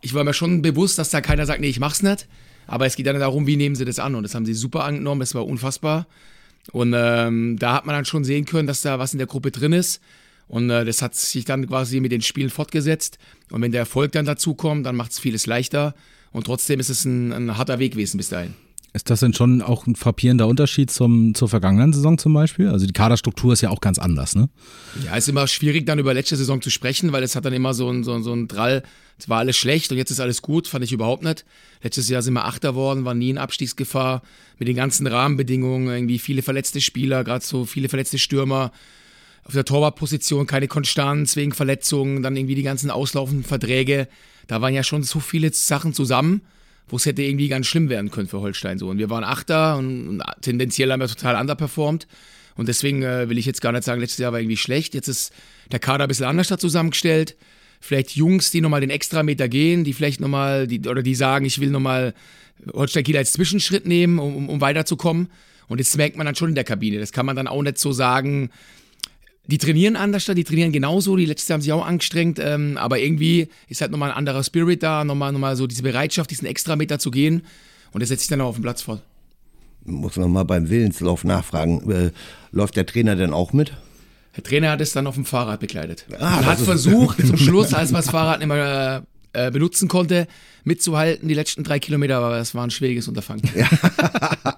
Ich 0.00 0.14
war 0.14 0.24
mir 0.24 0.34
schon 0.34 0.62
bewusst, 0.62 0.98
dass 0.98 1.10
da 1.10 1.20
keiner 1.20 1.46
sagt, 1.46 1.60
nee, 1.60 1.68
ich 1.68 1.80
mach's 1.80 2.02
nicht. 2.02 2.26
Aber 2.66 2.86
es 2.86 2.96
geht 2.96 3.06
dann 3.06 3.18
darum, 3.18 3.46
wie 3.46 3.56
nehmen 3.56 3.76
sie 3.76 3.84
das 3.84 3.98
an. 3.98 4.14
Und 4.14 4.22
das 4.22 4.34
haben 4.34 4.46
sie 4.46 4.54
super 4.54 4.84
angenommen, 4.84 5.20
das 5.20 5.34
war 5.34 5.46
unfassbar. 5.46 6.06
Und 6.70 6.94
ähm, 6.96 7.56
da 7.58 7.74
hat 7.74 7.86
man 7.86 7.94
dann 7.94 8.04
schon 8.04 8.24
sehen 8.24 8.44
können, 8.44 8.66
dass 8.66 8.82
da 8.82 8.98
was 8.98 9.12
in 9.12 9.18
der 9.18 9.26
Gruppe 9.26 9.50
drin 9.50 9.72
ist. 9.72 10.00
Und 10.48 10.70
äh, 10.70 10.84
das 10.84 11.02
hat 11.02 11.14
sich 11.14 11.44
dann 11.44 11.66
quasi 11.66 12.00
mit 12.00 12.12
den 12.12 12.22
Spielen 12.22 12.50
fortgesetzt. 12.50 13.18
Und 13.50 13.62
wenn 13.62 13.72
der 13.72 13.80
Erfolg 13.80 14.12
dann 14.12 14.24
dazu 14.24 14.54
kommt, 14.54 14.86
dann 14.86 14.96
macht 14.96 15.12
es 15.12 15.18
vieles 15.18 15.46
leichter. 15.46 15.94
Und 16.30 16.44
trotzdem 16.46 16.80
ist 16.80 16.88
es 16.88 17.04
ein, 17.04 17.32
ein 17.32 17.56
harter 17.56 17.78
Weg 17.78 17.92
gewesen 17.92 18.16
bis 18.16 18.28
dahin. 18.28 18.54
Ist 18.94 19.08
das 19.08 19.20
denn 19.20 19.32
schon 19.32 19.62
auch 19.62 19.86
ein 19.86 19.96
frappierender 19.96 20.46
Unterschied 20.46 20.90
zum, 20.90 21.34
zur 21.34 21.48
vergangenen 21.48 21.94
Saison 21.94 22.18
zum 22.18 22.34
Beispiel? 22.34 22.68
Also 22.68 22.86
die 22.86 22.92
Kaderstruktur 22.92 23.54
ist 23.54 23.62
ja 23.62 23.70
auch 23.70 23.80
ganz 23.80 23.98
anders, 23.98 24.34
ne? 24.34 24.50
Ja, 25.02 25.16
ist 25.16 25.30
immer 25.30 25.46
schwierig 25.46 25.86
dann 25.86 25.98
über 25.98 26.12
letzte 26.12 26.36
Saison 26.36 26.60
zu 26.60 26.68
sprechen, 26.68 27.10
weil 27.10 27.22
es 27.22 27.34
hat 27.34 27.46
dann 27.46 27.54
immer 27.54 27.72
so 27.72 27.88
ein, 27.88 28.04
so, 28.04 28.20
so 28.20 28.34
ein 28.34 28.48
Drall, 28.48 28.82
es 29.18 29.30
war 29.30 29.38
alles 29.38 29.56
schlecht 29.56 29.90
und 29.92 29.96
jetzt 29.96 30.10
ist 30.10 30.20
alles 30.20 30.42
gut, 30.42 30.68
fand 30.68 30.84
ich 30.84 30.92
überhaupt 30.92 31.22
nicht. 31.22 31.46
Letztes 31.82 32.10
Jahr 32.10 32.20
sind 32.20 32.34
wir 32.34 32.44
Achter 32.44 32.74
worden, 32.74 33.06
war 33.06 33.14
nie 33.14 33.30
in 33.30 33.38
Abstiegsgefahr 33.38 34.20
mit 34.58 34.68
den 34.68 34.76
ganzen 34.76 35.06
Rahmenbedingungen, 35.06 35.88
irgendwie 35.88 36.18
viele 36.18 36.42
verletzte 36.42 36.82
Spieler, 36.82 37.24
gerade 37.24 37.44
so 37.44 37.64
viele 37.64 37.88
verletzte 37.88 38.18
Stürmer. 38.18 38.72
Auf 39.44 39.54
der 39.54 39.64
Torwartposition 39.64 40.46
keine 40.46 40.68
Konstanz 40.68 41.34
wegen 41.34 41.52
Verletzungen, 41.52 42.22
dann 42.22 42.36
irgendwie 42.36 42.54
die 42.54 42.62
ganzen 42.62 42.90
auslaufenden 42.90 43.44
Verträge. 43.44 44.06
Da 44.48 44.60
waren 44.60 44.74
ja 44.74 44.82
schon 44.82 45.02
so 45.02 45.18
viele 45.18 45.50
Sachen 45.52 45.94
zusammen 45.94 46.42
wo 46.88 46.96
es 46.96 47.06
hätte 47.06 47.22
irgendwie 47.22 47.48
ganz 47.48 47.66
schlimm 47.66 47.88
werden 47.88 48.10
können 48.10 48.28
für 48.28 48.40
Holstein 48.40 48.78
so. 48.78 48.88
Und 48.88 48.98
wir 48.98 49.10
waren 49.10 49.24
Achter 49.24 49.76
und, 49.76 50.08
und 50.08 50.22
tendenziell 50.40 50.92
haben 50.92 51.00
wir 51.00 51.08
total 51.08 51.40
underperformed. 51.40 52.06
Und 52.54 52.68
deswegen 52.68 53.02
äh, 53.02 53.28
will 53.28 53.38
ich 53.38 53.46
jetzt 53.46 53.62
gar 53.62 53.72
nicht 53.72 53.84
sagen, 53.84 54.00
letztes 54.00 54.18
Jahr 54.18 54.32
war 54.32 54.40
irgendwie 54.40 54.56
schlecht. 54.56 54.94
Jetzt 54.94 55.08
ist 55.08 55.32
der 55.70 55.78
Kader 55.78 56.04
ein 56.04 56.08
bisschen 56.08 56.26
anders 56.26 56.48
zusammengestellt. 56.48 57.36
Vielleicht 57.80 58.14
Jungs, 58.14 58.50
die 58.50 58.60
nochmal 58.60 58.80
den 58.80 58.90
Extrameter 58.90 59.48
gehen, 59.48 59.84
die 59.84 59.92
vielleicht 59.92 60.20
nochmal, 60.20 60.66
die, 60.66 60.80
oder 60.86 61.02
die 61.02 61.14
sagen, 61.14 61.44
ich 61.46 61.60
will 61.60 61.70
nochmal 61.70 62.14
Holstein 62.72 63.04
Kiel 63.04 63.16
als 63.16 63.32
Zwischenschritt 63.32 63.86
nehmen, 63.86 64.18
um, 64.18 64.48
um 64.48 64.60
weiterzukommen. 64.60 65.28
Und 65.68 65.80
das 65.80 65.96
merkt 65.96 66.16
man 66.16 66.26
dann 66.26 66.34
schon 66.34 66.50
in 66.50 66.54
der 66.54 66.64
Kabine. 66.64 67.00
Das 67.00 67.12
kann 67.12 67.26
man 67.26 67.34
dann 67.34 67.48
auch 67.48 67.62
nicht 67.62 67.78
so 67.78 67.92
sagen, 67.92 68.50
die 69.46 69.58
trainieren 69.58 69.96
anders, 69.96 70.24
die 70.24 70.44
trainieren 70.44 70.72
genauso, 70.72 71.16
die 71.16 71.26
letztes 71.26 71.48
Jahr 71.48 71.56
haben 71.56 71.62
sich 71.62 71.72
auch 71.72 71.84
angestrengt, 71.84 72.38
ähm, 72.40 72.76
aber 72.76 72.98
irgendwie 72.98 73.48
ist 73.68 73.80
halt 73.80 73.90
nochmal 73.90 74.10
ein 74.10 74.16
anderer 74.16 74.44
Spirit 74.44 74.82
da, 74.82 75.04
nochmal, 75.04 75.32
nochmal 75.32 75.56
so 75.56 75.66
diese 75.66 75.82
Bereitschaft, 75.82 76.30
diesen 76.30 76.46
Extrameter 76.46 76.98
zu 76.98 77.10
gehen 77.10 77.42
und 77.92 78.00
das 78.00 78.08
setzt 78.08 78.22
sich 78.22 78.28
dann 78.28 78.40
auch 78.40 78.48
auf 78.48 78.56
den 78.56 78.62
Platz 78.62 78.82
fort. 78.82 79.02
Muss 79.84 80.16
man 80.16 80.30
mal 80.30 80.44
beim 80.44 80.70
Willenslauf 80.70 81.24
nachfragen, 81.24 81.90
äh, 81.90 82.10
läuft 82.52 82.76
der 82.76 82.86
Trainer 82.86 83.16
denn 83.16 83.32
auch 83.32 83.52
mit? 83.52 83.72
Der 84.36 84.44
Trainer 84.44 84.70
hat 84.70 84.80
es 84.80 84.92
dann 84.92 85.06
auf 85.06 85.16
dem 85.16 85.24
Fahrrad 85.24 85.60
begleitet. 85.60 86.06
Ah, 86.18 86.44
hat 86.44 86.58
versucht, 86.60 87.26
zum 87.26 87.36
Schluss, 87.36 87.74
als 87.74 87.90
man 87.90 88.00
das 88.00 88.10
Fahrrad 88.10 88.38
nicht 88.38 88.48
mehr 88.48 89.02
äh, 89.32 89.50
benutzen 89.50 89.88
konnte, 89.88 90.26
mitzuhalten, 90.64 91.28
die 91.28 91.34
letzten 91.34 91.64
drei 91.64 91.78
Kilometer, 91.78 92.18
aber 92.18 92.38
es 92.38 92.54
war 92.54 92.64
ein 92.64 92.70
schwieriges 92.70 93.08
Unterfangen. 93.08 93.42
Ja. 93.54 93.68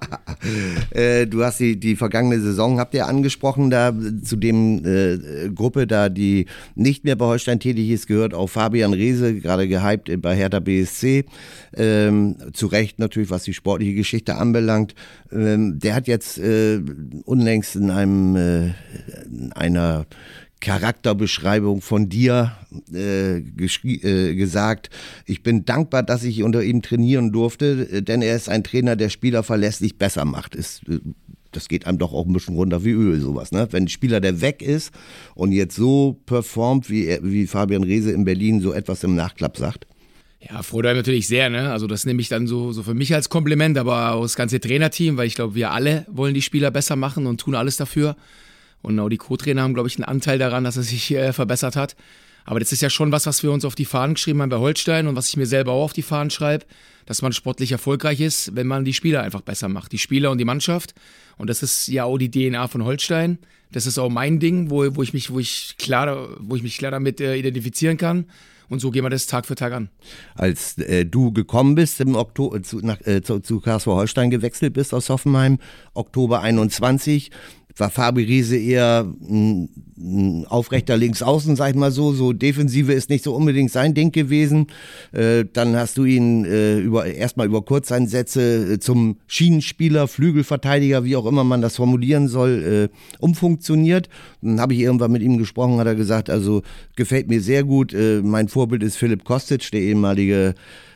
äh, 0.90 1.26
du 1.26 1.44
hast 1.44 1.61
die, 1.61 1.78
die 1.78 1.97
vergangene 1.97 2.40
Saison, 2.40 2.78
habt 2.78 2.94
ihr 2.94 3.06
angesprochen, 3.06 3.71
da 3.71 3.92
zu 4.23 4.37
dem 4.37 4.85
äh, 4.85 5.49
Gruppe, 5.54 5.87
da 5.87 6.09
die 6.09 6.47
nicht 6.75 7.04
mehr 7.04 7.16
bei 7.16 7.26
Holstein 7.26 7.61
tätig 7.61 7.90
ist, 7.90 8.06
gehört 8.06 8.35
auch 8.35 8.49
Fabian 8.49 8.92
Reese, 8.92 9.35
gerade 9.40 9.68
gehypt 9.68 10.11
bei 10.21 10.35
Hertha 10.35 10.61
BSC. 10.61 11.25
Ähm, 11.76 12.37
zu 12.52 12.66
Recht 12.66 12.99
natürlich, 12.99 13.30
was 13.30 13.44
die 13.44 13.54
sportliche 13.54 13.94
Geschichte 13.94 14.37
anbelangt. 14.37 14.94
Ähm, 15.33 15.78
der 15.78 15.94
hat 15.94 16.06
jetzt 16.06 16.38
äh, 16.38 16.80
unlängst 17.25 17.76
in 17.76 17.90
einem 17.90 18.37
äh, 18.37 18.75
in 19.30 19.52
einer 19.52 20.06
Charakterbeschreibung 20.64 21.83
von 21.83 22.09
dir 22.09 22.52
äh, 22.92 23.37
äh, 23.37 24.35
gesagt. 24.35 24.88
Ich 25.26 25.42
bin 25.42 25.66
dankbar, 25.66 26.02
dass 26.02 26.25
ich 26.25 26.42
unter 26.42 26.62
ihm 26.62 26.80
trainieren 26.80 27.33
durfte, 27.33 27.87
äh, 27.92 28.02
denn 28.02 28.23
er 28.23 28.35
ist 28.35 28.49
ein 28.49 28.64
Trainer, 28.64 28.97
der 28.97 29.11
Spieler 29.11 29.42
verlässlich 29.42 29.99
besser 29.99 30.25
macht. 30.25 30.54
Ist, 30.54 30.88
äh, 30.88 31.00
das 31.52 31.68
geht 31.68 31.87
einem 31.87 31.99
doch 31.99 32.14
auch 32.14 32.26
ein 32.26 32.33
bisschen 32.33 32.56
runter 32.56 32.83
wie 32.83 32.92
Öl, 32.92 33.21
sowas. 33.21 33.52
Ne? 33.52 33.68
Wenn 33.73 33.85
ein 33.85 33.88
Spieler, 33.88 34.21
der 34.21 34.40
weg 34.40 34.62
ist 34.62 34.90
und 35.35 35.52
jetzt 35.52 35.76
so 35.76 36.18
performt, 36.25 36.88
wie, 36.88 37.18
wie 37.23 37.47
Fabian 37.47 37.85
Reese 37.85 38.12
in 38.12 38.25
Berlin 38.25 38.62
so 38.62 38.73
etwas 38.73 39.04
im 39.04 39.14
Nachklapp 39.14 39.59
sagt. 39.59 39.87
Ja, 40.40 40.62
freut 40.62 40.85
mich 40.85 40.97
natürlich 40.97 41.28
sehr, 41.28 41.50
ne? 41.50 41.73
Also 41.73 41.87
das 41.87 42.06
nehme 42.06 42.21
ich 42.21 42.28
dann 42.28 42.47
so, 42.47 42.73
so 42.73 42.83
für 42.83 42.94
mich 42.94 43.14
als 43.14 43.28
Kompliment, 43.28 43.76
aber 43.76 44.12
auch 44.12 44.23
das 44.23 44.35
ganze 44.35 44.61
Trainerteam, 44.61 45.18
weil 45.18 45.26
ich 45.26 45.35
glaube, 45.35 45.54
wir 45.54 45.73
alle 45.73 46.06
wollen 46.11 46.35
die 46.35 46.42
Spieler 46.42 46.71
besser 46.71 46.97
machen 46.97 47.26
und 47.26 47.40
tun 47.40 47.54
alles 47.54 47.76
dafür. 47.76 48.16
Und 48.84 49.00
auch 49.00 49.08
die 49.08 49.16
Co-Trainer 49.16 49.62
haben, 49.62 49.74
glaube 49.74 49.88
ich, 49.88 49.96
einen 49.96 50.04
Anteil 50.04 50.38
daran, 50.38 50.62
dass 50.62 50.76
er 50.76 50.82
sich 50.82 51.10
äh, 51.12 51.32
verbessert 51.32 51.74
hat. 51.74 51.96
Aber 52.44 52.60
das 52.60 52.70
ist 52.70 52.82
ja 52.82 52.90
schon 52.90 53.10
was, 53.10 53.24
was 53.24 53.42
wir 53.42 53.50
uns 53.50 53.64
auf 53.64 53.74
die 53.74 53.86
Fahnen 53.86 54.14
geschrieben 54.14 54.42
haben 54.42 54.50
bei 54.50 54.58
Holstein 54.58 55.06
und 55.06 55.16
was 55.16 55.28
ich 55.30 55.38
mir 55.38 55.46
selber 55.46 55.72
auch 55.72 55.84
auf 55.84 55.92
die 55.94 56.02
Fahnen 56.02 56.30
schreibe, 56.30 56.66
dass 57.06 57.22
man 57.22 57.32
sportlich 57.32 57.72
erfolgreich 57.72 58.20
ist, 58.20 58.54
wenn 58.54 58.66
man 58.66 58.84
die 58.84 58.92
Spieler 58.92 59.22
einfach 59.22 59.40
besser 59.40 59.68
macht. 59.68 59.92
Die 59.92 59.98
Spieler 59.98 60.30
und 60.30 60.36
die 60.36 60.44
Mannschaft. 60.44 60.94
Und 61.38 61.48
das 61.48 61.62
ist 61.62 61.88
ja 61.88 62.04
auch 62.04 62.18
die 62.18 62.30
DNA 62.30 62.68
von 62.68 62.84
Holstein. 62.84 63.38
Das 63.72 63.86
ist 63.86 63.98
auch 63.98 64.10
mein 64.10 64.38
Ding, 64.38 64.70
wo, 64.70 64.84
wo 64.94 65.02
ich 65.02 65.14
mich, 65.14 65.30
wo 65.30 65.38
ich 65.38 65.76
klar, 65.78 66.28
wo 66.38 66.54
ich 66.54 66.62
mich 66.62 66.76
klar 66.76 66.90
damit 66.90 67.20
äh, 67.22 67.36
identifizieren 67.36 67.96
kann. 67.96 68.26
Und 68.68 68.80
so 68.80 68.90
gehen 68.90 69.04
wir 69.04 69.10
das 69.10 69.26
Tag 69.26 69.46
für 69.46 69.54
Tag 69.54 69.72
an. 69.72 69.88
Als 70.34 70.78
äh, 70.78 71.04
du 71.04 71.32
gekommen 71.32 71.74
bist 71.74 72.00
im 72.00 72.14
Oktober 72.14 72.62
zu, 72.62 72.78
nach, 72.78 73.00
äh, 73.06 73.22
zu, 73.22 73.40
zu 73.40 73.60
KSV 73.60 73.86
Holstein 73.86 74.30
gewechselt 74.30 74.72
bist 74.74 74.94
aus 74.94 75.10
Hoffenheim, 75.10 75.58
Oktober 75.92 76.40
21, 76.40 77.30
war 77.76 77.90
Fabi 77.90 78.23
Riese 78.23 78.57
eher 78.57 79.07
ein, 79.28 79.69
ein 79.97 80.47
aufrechter 80.47 80.97
Linksaußen, 80.97 81.57
sag 81.57 81.71
ich 81.71 81.76
mal 81.76 81.90
so. 81.90 82.12
So 82.12 82.33
Defensive 82.33 82.93
ist 82.93 83.11
nicht 83.11 83.25
so 83.25 83.35
unbedingt 83.35 83.71
sein 83.71 83.95
Ding 83.95 84.12
gewesen. 84.12 84.69
Äh, 85.12 85.45
dann 85.52 85.76
hast 85.76 85.99
du 85.99 86.04
ihn 86.04 86.45
äh, 86.45 86.78
über, 86.78 87.07
erstmal 87.07 87.47
über 87.47 87.62
Kurzeinsätze 87.62 88.75
äh, 88.75 88.78
zum 88.78 89.19
Schienenspieler, 89.26 90.07
Flügelverteidiger, 90.07 91.04
wie 91.04 91.16
auch 91.16 91.26
immer 91.26 91.45
man 91.45 91.62
das 91.62 91.76
formulieren 91.76 92.28
soll, 92.28 92.90
äh, 92.93 92.97
umfunktioniert. 93.19 94.09
Dann 94.40 94.61
habe 94.61 94.75
ich 94.75 94.81
irgendwann 94.81 95.12
mit 95.12 95.23
ihm 95.23 95.38
gesprochen, 95.38 95.78
hat 95.78 95.87
er 95.87 95.95
gesagt, 95.97 96.31
also 96.31 96.62
gefällt 96.97 97.28
mir 97.28 97.40
sehr 97.40 97.64
gut. 97.64 97.93
Äh, 97.93 98.21
mein 98.23 98.49
Vorbild 98.49 98.83
ist 98.83 98.97
Philipp 98.97 99.25
Kostic, 99.25 99.71
der 99.73 99.81
ehemalige 99.81 100.54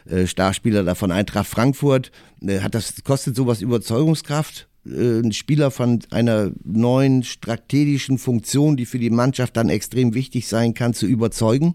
äh, 0.08 0.26
Starspieler 0.26 0.84
da 0.84 0.94
von 0.94 1.10
Eintracht 1.10 1.48
Frankfurt. 1.48 2.12
hat 2.60 2.74
das, 2.74 3.02
kostet 3.02 3.34
sowas 3.34 3.62
Überzeugungskraft? 3.62 4.68
Äh, 4.88 5.20
ein 5.20 5.32
Spieler 5.32 5.70
von 5.70 6.00
einer 6.10 6.52
neuen 6.64 7.22
strategischen 7.24 8.18
Funktion, 8.18 8.76
die 8.76 8.86
für 8.86 8.98
die 8.98 9.10
Mannschaft 9.10 9.56
dann 9.56 9.68
extrem 9.68 10.14
wichtig 10.14 10.48
sein 10.48 10.74
kann, 10.74 10.94
zu 10.94 11.06
überzeugen? 11.06 11.74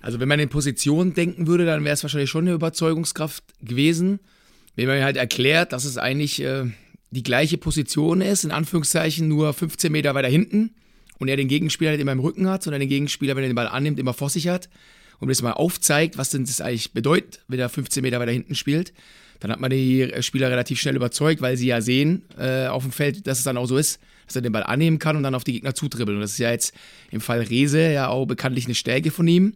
Also 0.00 0.20
wenn 0.20 0.28
man 0.28 0.40
in 0.40 0.48
Positionen 0.48 1.14
denken 1.14 1.46
würde, 1.46 1.64
dann 1.64 1.84
wäre 1.84 1.94
es 1.94 2.02
wahrscheinlich 2.02 2.30
schon 2.30 2.44
eine 2.44 2.54
Überzeugungskraft 2.54 3.42
gewesen. 3.62 4.20
Wenn 4.76 4.86
man 4.86 5.02
halt 5.02 5.16
erklärt, 5.16 5.72
dass 5.72 5.84
es 5.84 5.96
eigentlich 5.96 6.42
äh, 6.42 6.64
die 7.10 7.22
gleiche 7.22 7.58
Position 7.58 8.20
ist, 8.20 8.44
in 8.44 8.50
Anführungszeichen 8.50 9.28
nur 9.28 9.52
15 9.52 9.90
Meter 9.90 10.14
weiter 10.14 10.28
hinten 10.28 10.74
und 11.18 11.28
er 11.28 11.36
den 11.36 11.48
Gegenspieler 11.48 11.92
nicht 11.92 12.00
immer 12.00 12.12
im 12.12 12.20
Rücken 12.20 12.48
hat, 12.48 12.62
sondern 12.62 12.80
den 12.80 12.88
Gegenspieler, 12.88 13.36
wenn 13.36 13.44
er 13.44 13.50
den 13.50 13.56
Ball 13.56 13.68
annimmt, 13.68 13.98
immer 13.98 14.12
vor 14.12 14.30
sich 14.30 14.48
hat 14.48 14.68
und 15.20 15.28
das 15.28 15.40
mal 15.40 15.52
aufzeigt, 15.52 16.18
was 16.18 16.30
denn 16.30 16.44
das 16.44 16.60
eigentlich 16.60 16.92
bedeutet, 16.92 17.42
wenn 17.48 17.60
er 17.60 17.68
15 17.68 18.02
Meter 18.02 18.20
weiter 18.20 18.32
hinten 18.32 18.56
spielt, 18.56 18.92
dann 19.44 19.52
hat 19.52 19.60
man 19.60 19.70
die 19.70 20.10
Spieler 20.20 20.50
relativ 20.50 20.80
schnell 20.80 20.96
überzeugt, 20.96 21.42
weil 21.42 21.58
sie 21.58 21.66
ja 21.66 21.82
sehen 21.82 22.22
äh, 22.38 22.66
auf 22.66 22.82
dem 22.82 22.92
Feld, 22.92 23.26
dass 23.26 23.36
es 23.36 23.44
dann 23.44 23.58
auch 23.58 23.66
so 23.66 23.76
ist, 23.76 24.00
dass 24.26 24.36
er 24.36 24.40
den 24.40 24.52
Ball 24.52 24.62
annehmen 24.62 24.98
kann 24.98 25.18
und 25.18 25.22
dann 25.22 25.34
auf 25.34 25.44
die 25.44 25.52
Gegner 25.52 25.74
zutribbeln. 25.74 26.16
Und 26.16 26.22
das 26.22 26.32
ist 26.32 26.38
ja 26.38 26.50
jetzt 26.50 26.72
im 27.10 27.20
Fall 27.20 27.42
Rese 27.42 27.92
ja 27.92 28.08
auch 28.08 28.24
bekanntlich 28.24 28.64
eine 28.64 28.74
Stärke 28.74 29.10
von 29.10 29.28
ihm. 29.28 29.52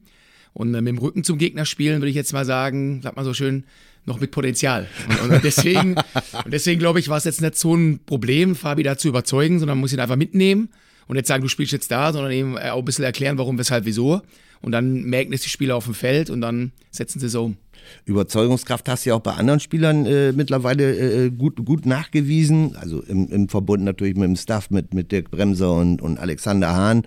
Und 0.53 0.75
äh, 0.75 0.83
mit 0.83 0.89
dem 0.89 0.99
Rücken 0.99 1.25
zum 1.25 1.39
Gegner 1.39 1.65
spielen, 1.65 2.03
würde 2.03 2.11
ich 2.11 2.17
jetzt 2.17 2.35
mal 2.35 2.45
sagen, 2.45 3.01
sagt 3.01 3.17
man 3.17 3.25
so 3.25 3.33
schön, 3.33 3.65
noch 4.05 4.21
mit 4.21 4.31
Potenzial. 4.31 4.89
Und, 5.09 5.31
und 5.31 5.43
deswegen, 5.43 5.95
und 6.45 6.53
deswegen 6.53 6.79
glaube 6.79 7.01
ich, 7.01 7.09
war 7.09 7.17
es 7.17 7.25
jetzt 7.25 7.41
nicht 7.41 7.57
so 7.57 7.75
ein 7.75 8.01
Problem, 8.05 8.57
Fabi 8.57 8.83
da 8.83 8.99
zu 8.99 9.09
überzeugen, 9.09 9.59
sondern 9.59 9.79
man 9.79 9.81
muss 9.81 9.95
ihn 9.95 10.01
einfach 10.01 10.17
mitnehmen 10.17 10.69
und 11.07 11.17
nicht 11.17 11.27
sagen, 11.27 11.43
du 11.43 11.49
spielst 11.49 11.73
jetzt 11.73 11.91
da, 11.91 12.13
sondern 12.13 12.33
eben 12.33 12.59
auch 12.59 12.81
ein 12.81 12.85
bisschen 12.85 13.07
erklären, 13.07 13.39
warum, 13.39 13.57
weshalb, 13.57 13.87
wieso. 13.87 14.21
Und 14.61 14.73
dann 14.73 15.05
merken 15.05 15.33
es 15.33 15.41
die 15.41 15.49
Spieler 15.49 15.77
auf 15.77 15.87
dem 15.87 15.95
Feld 15.95 16.29
und 16.29 16.43
dann 16.43 16.73
setzen 16.91 17.21
sie 17.21 17.31
so 17.31 17.47
um. 17.47 17.57
Überzeugungskraft 18.05 18.89
hast 18.89 19.05
du 19.05 19.11
ja 19.11 19.17
auch 19.17 19.21
bei 19.21 19.33
anderen 19.33 19.61
Spielern 19.61 20.07
äh, 20.07 20.33
mittlerweile 20.33 21.27
äh, 21.27 21.31
gut, 21.31 21.65
gut 21.65 21.87
nachgewiesen. 21.87 22.77
Also 22.77 23.03
im, 23.03 23.29
im 23.29 23.49
Verbund 23.49 23.85
natürlich 23.85 24.17
mit 24.17 24.25
dem 24.25 24.37
Staff, 24.37 24.71
mit, 24.71 24.95
mit 24.95 25.13
Dirk 25.13 25.31
Bremser 25.31 25.73
und, 25.73 26.03
und 26.03 26.19
Alexander 26.19 26.75
Hahn. 26.75 27.03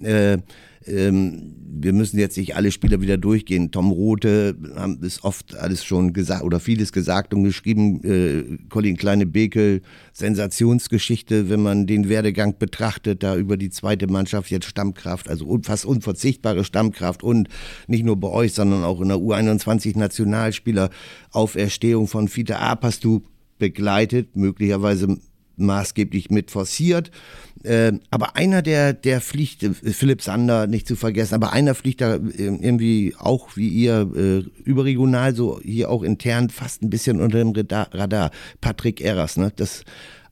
Äh, 0.00 0.38
ähm, 0.86 1.54
wir 1.74 1.92
müssen 1.92 2.18
jetzt 2.18 2.36
nicht 2.36 2.54
alle 2.54 2.70
Spieler 2.70 3.00
wieder 3.00 3.16
durchgehen. 3.16 3.70
Tom 3.70 3.90
Rote 3.90 4.56
haben 4.76 5.02
ist 5.02 5.24
oft 5.24 5.56
alles 5.56 5.84
schon 5.84 6.12
gesagt 6.12 6.42
oder 6.42 6.60
vieles 6.60 6.92
gesagt 6.92 7.32
und 7.34 7.44
geschrieben. 7.44 8.02
Äh, 8.04 8.58
Colin 8.68 8.96
Kleine-Bekel, 8.96 9.82
Sensationsgeschichte, 10.12 11.48
wenn 11.48 11.62
man 11.62 11.86
den 11.86 12.08
Werdegang 12.08 12.58
betrachtet, 12.58 13.22
da 13.22 13.36
über 13.36 13.56
die 13.56 13.70
zweite 13.70 14.06
Mannschaft 14.06 14.50
jetzt 14.50 14.66
Stammkraft, 14.66 15.28
also 15.28 15.58
fast 15.62 15.84
unverzichtbare 15.84 16.64
Stammkraft 16.64 17.22
und 17.22 17.48
nicht 17.86 18.04
nur 18.04 18.16
bei 18.16 18.28
euch, 18.28 18.52
sondern 18.52 18.84
auch 18.84 19.00
in 19.00 19.08
der 19.08 19.18
U21 19.18 19.96
Nationalspieler. 20.12 20.90
Auferstehung 21.30 22.06
von 22.06 22.28
Fiete 22.28 22.58
du 23.00 23.22
begleitet, 23.58 24.36
möglicherweise 24.36 25.18
maßgeblich 25.56 26.30
mit 26.30 26.50
forciert. 26.50 27.10
Äh, 27.62 27.92
aber 28.10 28.36
einer, 28.36 28.62
der, 28.62 28.92
der 28.92 29.20
fliegt, 29.20 29.62
äh, 29.62 29.72
Philipp 29.72 30.22
Sander 30.22 30.66
nicht 30.66 30.88
zu 30.88 30.96
vergessen, 30.96 31.34
aber 31.34 31.52
einer 31.52 31.74
fliegt 31.74 32.00
da 32.00 32.16
äh, 32.16 32.20
irgendwie 32.38 33.14
auch 33.18 33.56
wie 33.56 33.68
ihr 33.68 34.10
äh, 34.14 34.38
überregional, 34.64 35.34
so 35.34 35.60
hier 35.62 35.90
auch 35.90 36.02
intern 36.02 36.50
fast 36.50 36.82
ein 36.82 36.90
bisschen 36.90 37.20
unter 37.20 37.38
dem 37.38 37.52
Radar. 37.52 38.30
Patrick 38.60 39.00
Eras, 39.00 39.36
ne? 39.36 39.52
das 39.54 39.84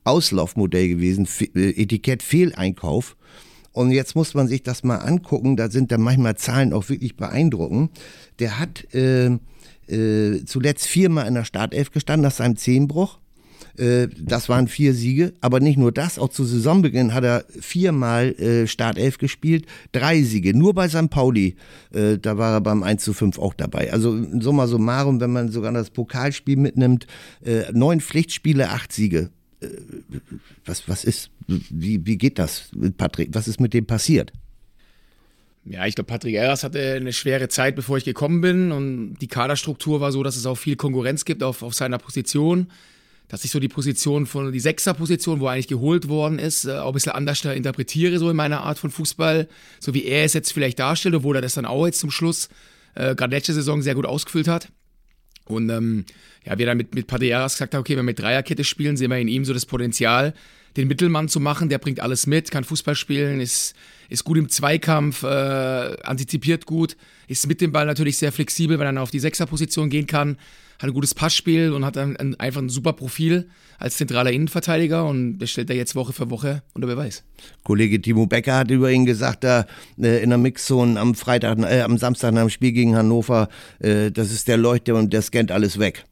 Auslaufmodell 0.04 0.88
gewesen, 0.88 1.28
äh, 1.54 1.70
Etikett 1.82 2.22
Fehleinkauf. 2.22 3.16
Und 3.72 3.92
jetzt 3.92 4.16
muss 4.16 4.34
man 4.34 4.48
sich 4.48 4.64
das 4.64 4.82
mal 4.82 4.96
angucken, 4.96 5.56
da 5.56 5.70
sind 5.70 5.92
da 5.92 5.98
manchmal 5.98 6.36
Zahlen 6.36 6.72
auch 6.72 6.88
wirklich 6.88 7.16
beeindruckend. 7.16 7.90
Der 8.40 8.58
hat 8.58 8.92
äh, 8.94 9.38
äh, 9.90 10.44
zuletzt 10.44 10.86
viermal 10.86 11.26
in 11.26 11.34
der 11.34 11.44
Startelf 11.44 11.90
gestanden 11.90 12.22
nach 12.22 12.32
seinem 12.32 12.56
Zehnbruch 12.56 13.18
äh, 13.76 14.08
das 14.18 14.48
waren 14.48 14.68
vier 14.68 14.94
Siege, 14.94 15.32
aber 15.40 15.60
nicht 15.60 15.78
nur 15.78 15.92
das, 15.92 16.18
auch 16.18 16.28
zu 16.28 16.44
Saisonbeginn 16.44 17.14
hat 17.14 17.24
er 17.24 17.44
viermal 17.48 18.32
äh, 18.32 18.66
Startelf 18.66 19.18
gespielt, 19.18 19.66
drei 19.92 20.22
Siege, 20.22 20.56
nur 20.56 20.74
bei 20.74 20.88
St. 20.88 21.10
Pauli, 21.10 21.56
äh, 21.92 22.18
da 22.18 22.38
war 22.38 22.52
er 22.54 22.60
beim 22.60 22.82
1 22.82 23.02
zu 23.02 23.12
5 23.12 23.38
auch 23.38 23.54
dabei. 23.54 23.92
Also 23.92 24.18
summa 24.40 24.66
summarum, 24.66 25.20
wenn 25.20 25.32
man 25.32 25.50
sogar 25.50 25.72
das 25.72 25.90
Pokalspiel 25.90 26.56
mitnimmt, 26.56 27.06
äh, 27.44 27.72
neun 27.72 28.00
Pflichtspiele, 28.00 28.70
acht 28.70 28.92
Siege. 28.92 29.30
Was, 30.64 30.88
was 30.88 31.04
ist, 31.04 31.30
wie, 31.46 32.06
wie 32.06 32.16
geht 32.16 32.38
das 32.38 32.70
Patrick? 32.96 33.28
Was 33.32 33.46
ist 33.46 33.60
mit 33.60 33.74
dem 33.74 33.84
passiert? 33.84 34.32
Ja, 35.70 35.86
ich 35.86 35.94
glaube, 35.94 36.08
Patrick 36.08 36.34
Eras 36.34 36.64
hatte 36.64 36.94
eine 36.94 37.12
schwere 37.12 37.48
Zeit, 37.48 37.76
bevor 37.76 37.96
ich 37.96 38.04
gekommen 38.04 38.40
bin. 38.40 38.72
Und 38.72 39.14
die 39.20 39.28
Kaderstruktur 39.28 40.00
war 40.00 40.10
so, 40.10 40.22
dass 40.22 40.36
es 40.36 40.44
auch 40.44 40.56
viel 40.56 40.74
Konkurrenz 40.76 41.24
gibt 41.24 41.42
auf, 41.42 41.62
auf 41.62 41.74
seiner 41.74 41.98
Position 41.98 42.66
dass 43.30 43.44
ich 43.44 43.52
so 43.52 43.60
die 43.60 43.68
Position 43.68 44.26
von, 44.26 44.50
die 44.50 44.58
Sechser-Position, 44.58 45.38
wo 45.38 45.46
eigentlich 45.46 45.68
geholt 45.68 46.08
worden 46.08 46.40
ist, 46.40 46.64
äh, 46.64 46.72
auch 46.72 46.88
ein 46.88 46.94
bisschen 46.94 47.12
anders 47.12 47.44
interpretiere, 47.44 48.18
so 48.18 48.28
in 48.28 48.34
meiner 48.34 48.62
Art 48.62 48.78
von 48.78 48.90
Fußball, 48.90 49.48
so 49.78 49.94
wie 49.94 50.04
er 50.04 50.24
es 50.24 50.32
jetzt 50.32 50.52
vielleicht 50.52 50.80
darstellt, 50.80 51.14
obwohl 51.14 51.36
er 51.36 51.42
das 51.42 51.54
dann 51.54 51.64
auch 51.64 51.86
jetzt 51.86 52.00
zum 52.00 52.10
Schluss, 52.10 52.48
äh, 52.96 53.14
gerade 53.14 53.34
letzte 53.34 53.54
Saison, 53.54 53.82
sehr 53.82 53.94
gut 53.94 54.04
ausgefüllt 54.04 54.48
hat. 54.48 54.68
Und 55.44 55.70
ähm, 55.70 56.06
ja, 56.44 56.58
wir 56.58 56.66
dann 56.66 56.76
mit, 56.76 56.94
mit 56.94 57.06
Paderas 57.06 57.54
gesagt 57.54 57.74
haben, 57.74 57.80
okay, 57.80 57.92
wenn 57.92 58.00
wir 58.00 58.10
mit 58.10 58.18
Dreierkette 58.18 58.64
spielen, 58.64 58.96
sehen 58.96 59.10
wir 59.10 59.18
in 59.18 59.28
ihm 59.28 59.44
so 59.44 59.54
das 59.54 59.64
Potenzial, 59.64 60.34
den 60.76 60.88
Mittelmann 60.88 61.28
zu 61.28 61.40
machen, 61.40 61.68
der 61.68 61.78
bringt 61.78 62.00
alles 62.00 62.26
mit, 62.26 62.50
kann 62.50 62.64
Fußball 62.64 62.94
spielen, 62.94 63.40
ist, 63.40 63.74
ist 64.08 64.24
gut 64.24 64.38
im 64.38 64.48
Zweikampf, 64.48 65.22
äh, 65.22 65.26
antizipiert 65.26 66.66
gut, 66.66 66.96
ist 67.28 67.46
mit 67.46 67.60
dem 67.60 67.72
Ball 67.72 67.86
natürlich 67.86 68.18
sehr 68.18 68.32
flexibel, 68.32 68.78
weil 68.78 68.86
er 68.86 68.92
dann 68.92 68.98
auf 68.98 69.10
die 69.10 69.20
Sechserposition 69.20 69.90
gehen 69.90 70.06
kann 70.06 70.36
hat 70.80 70.88
ein 70.88 70.94
gutes 70.94 71.14
Passspiel 71.14 71.72
und 71.72 71.84
hat 71.84 71.98
ein, 71.98 72.16
ein, 72.16 72.40
einfach 72.40 72.62
ein 72.62 72.70
super 72.70 72.94
Profil 72.94 73.48
als 73.78 73.98
zentraler 73.98 74.32
Innenverteidiger 74.32 75.06
und 75.06 75.38
das 75.38 75.50
stellt 75.50 75.68
er 75.68 75.76
jetzt 75.76 75.94
Woche 75.94 76.14
für 76.14 76.30
Woche 76.30 76.62
unter 76.72 76.86
Beweis. 76.86 77.22
Kollege 77.64 78.00
Timo 78.00 78.26
Becker 78.26 78.56
hat 78.56 78.70
über 78.70 78.90
ihn 78.90 79.04
gesagt, 79.04 79.44
da 79.44 79.66
äh, 80.00 80.22
in 80.22 80.30
der 80.30 80.38
Mixzone 80.38 80.98
am 80.98 81.14
Freitag, 81.14 81.58
äh, 81.58 81.82
am 81.82 81.98
Samstag 81.98 82.32
nach 82.32 82.42
dem 82.42 82.50
Spiel 82.50 82.72
gegen 82.72 82.96
Hannover, 82.96 83.48
äh, 83.80 84.10
das 84.10 84.32
ist 84.32 84.48
der 84.48 84.56
Leuchter 84.56 84.94
und 84.94 85.12
der 85.12 85.20
scannt 85.20 85.52
alles 85.52 85.78
weg. 85.78 86.04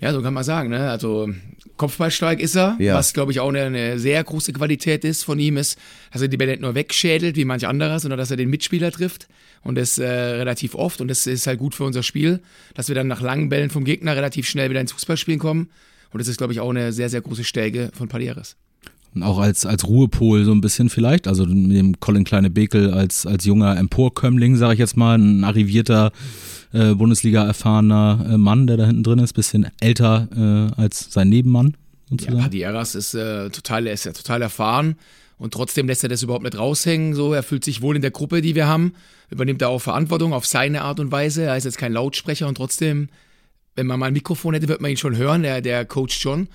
Ja, 0.00 0.12
so 0.12 0.22
kann 0.22 0.32
man 0.32 0.44
sagen. 0.44 0.70
Ne? 0.70 0.90
Also 0.90 1.28
Kopfballstark 1.76 2.40
ist 2.40 2.56
er, 2.56 2.76
ja. 2.78 2.94
was 2.94 3.12
glaube 3.12 3.32
ich 3.32 3.40
auch 3.40 3.48
eine, 3.48 3.62
eine, 3.62 3.98
sehr 3.98 4.22
große 4.24 4.52
Qualität 4.52 5.04
ist 5.04 5.24
von 5.24 5.38
ihm 5.38 5.56
ist, 5.56 5.78
dass 6.12 6.22
er 6.22 6.28
die 6.28 6.36
Bälle 6.36 6.52
nicht 6.52 6.62
nur 6.62 6.74
wegschädelt 6.74 7.36
wie 7.36 7.44
manch 7.44 7.66
anderer, 7.66 8.00
sondern 8.00 8.18
dass 8.18 8.30
er 8.30 8.36
den 8.36 8.50
Mitspieler 8.50 8.92
trifft 8.92 9.28
und 9.62 9.76
das 9.76 9.98
äh, 9.98 10.06
relativ 10.06 10.74
oft 10.74 11.00
und 11.00 11.08
das 11.08 11.26
ist 11.26 11.46
halt 11.46 11.58
gut 11.58 11.74
für 11.74 11.84
unser 11.84 12.02
Spiel, 12.02 12.40
dass 12.74 12.88
wir 12.88 12.94
dann 12.94 13.08
nach 13.08 13.20
langen 13.20 13.48
Bällen 13.48 13.70
vom 13.70 13.84
Gegner 13.84 14.16
relativ 14.16 14.48
schnell 14.48 14.70
wieder 14.70 14.80
ins 14.80 14.92
Fußballspielen 14.92 15.40
kommen 15.40 15.70
und 16.12 16.20
das 16.20 16.28
ist 16.28 16.38
glaube 16.38 16.52
ich 16.52 16.60
auch 16.60 16.70
eine 16.70 16.92
sehr, 16.92 17.08
sehr 17.08 17.20
große 17.20 17.44
Stärke 17.44 17.90
von 17.94 18.08
Palieres. 18.08 18.56
Auch 19.20 19.38
als, 19.38 19.66
als 19.66 19.86
Ruhepol 19.86 20.44
so 20.44 20.52
ein 20.52 20.60
bisschen 20.60 20.88
vielleicht, 20.88 21.26
also 21.26 21.44
mit 21.44 21.76
dem 21.76 21.98
Colin 21.98 22.24
Kleine 22.24 22.48
Bekel 22.48 22.92
als, 22.92 23.26
als 23.26 23.44
junger 23.44 23.76
Emporkömmling, 23.76 24.56
sage 24.56 24.74
ich 24.74 24.78
jetzt 24.78 24.96
mal, 24.96 25.18
ein 25.18 25.42
arrivierter 25.42 26.12
äh, 26.72 26.94
Bundesliga 26.94 27.44
erfahrener 27.44 28.24
äh, 28.30 28.38
Mann, 28.38 28.68
der 28.68 28.76
da 28.76 28.86
hinten 28.86 29.02
drin 29.02 29.18
ist, 29.18 29.32
bisschen 29.32 29.66
älter 29.80 30.70
äh, 30.76 30.80
als 30.80 31.08
sein 31.10 31.28
Nebenmann. 31.28 31.76
Ja, 32.20 32.34
Padieras 32.34 32.94
ist 32.94 33.14
äh, 33.14 33.50
total, 33.50 33.86
ist 33.88 34.04
ja 34.04 34.12
total 34.12 34.42
erfahren 34.42 34.96
und 35.38 35.54
trotzdem 35.54 35.86
lässt 35.86 36.02
er 36.02 36.08
das 36.08 36.22
überhaupt 36.22 36.44
nicht 36.44 36.58
raushängen. 36.58 37.14
So, 37.14 37.32
er 37.32 37.42
fühlt 37.42 37.64
sich 37.64 37.82
wohl 37.82 37.96
in 37.96 38.02
der 38.02 38.10
Gruppe, 38.10 38.42
die 38.42 38.54
wir 38.54 38.68
haben, 38.68 38.94
übernimmt 39.30 39.62
er 39.62 39.70
auch 39.70 39.80
Verantwortung 39.80 40.32
auf 40.32 40.46
seine 40.46 40.82
Art 40.82 41.00
und 41.00 41.10
Weise. 41.10 41.42
Er 41.42 41.56
ist 41.56 41.64
jetzt 41.64 41.78
kein 41.78 41.92
Lautsprecher 41.92 42.46
und 42.46 42.56
trotzdem, 42.56 43.08
wenn 43.74 43.86
man 43.86 43.98
mal 43.98 44.06
ein 44.06 44.12
Mikrofon 44.12 44.54
hätte, 44.54 44.68
wird 44.68 44.80
man 44.80 44.90
ihn 44.90 44.96
schon 44.96 45.16
hören. 45.16 45.42
Der, 45.42 45.60
der 45.60 45.84
coacht 45.84 46.12
schon 46.12 46.48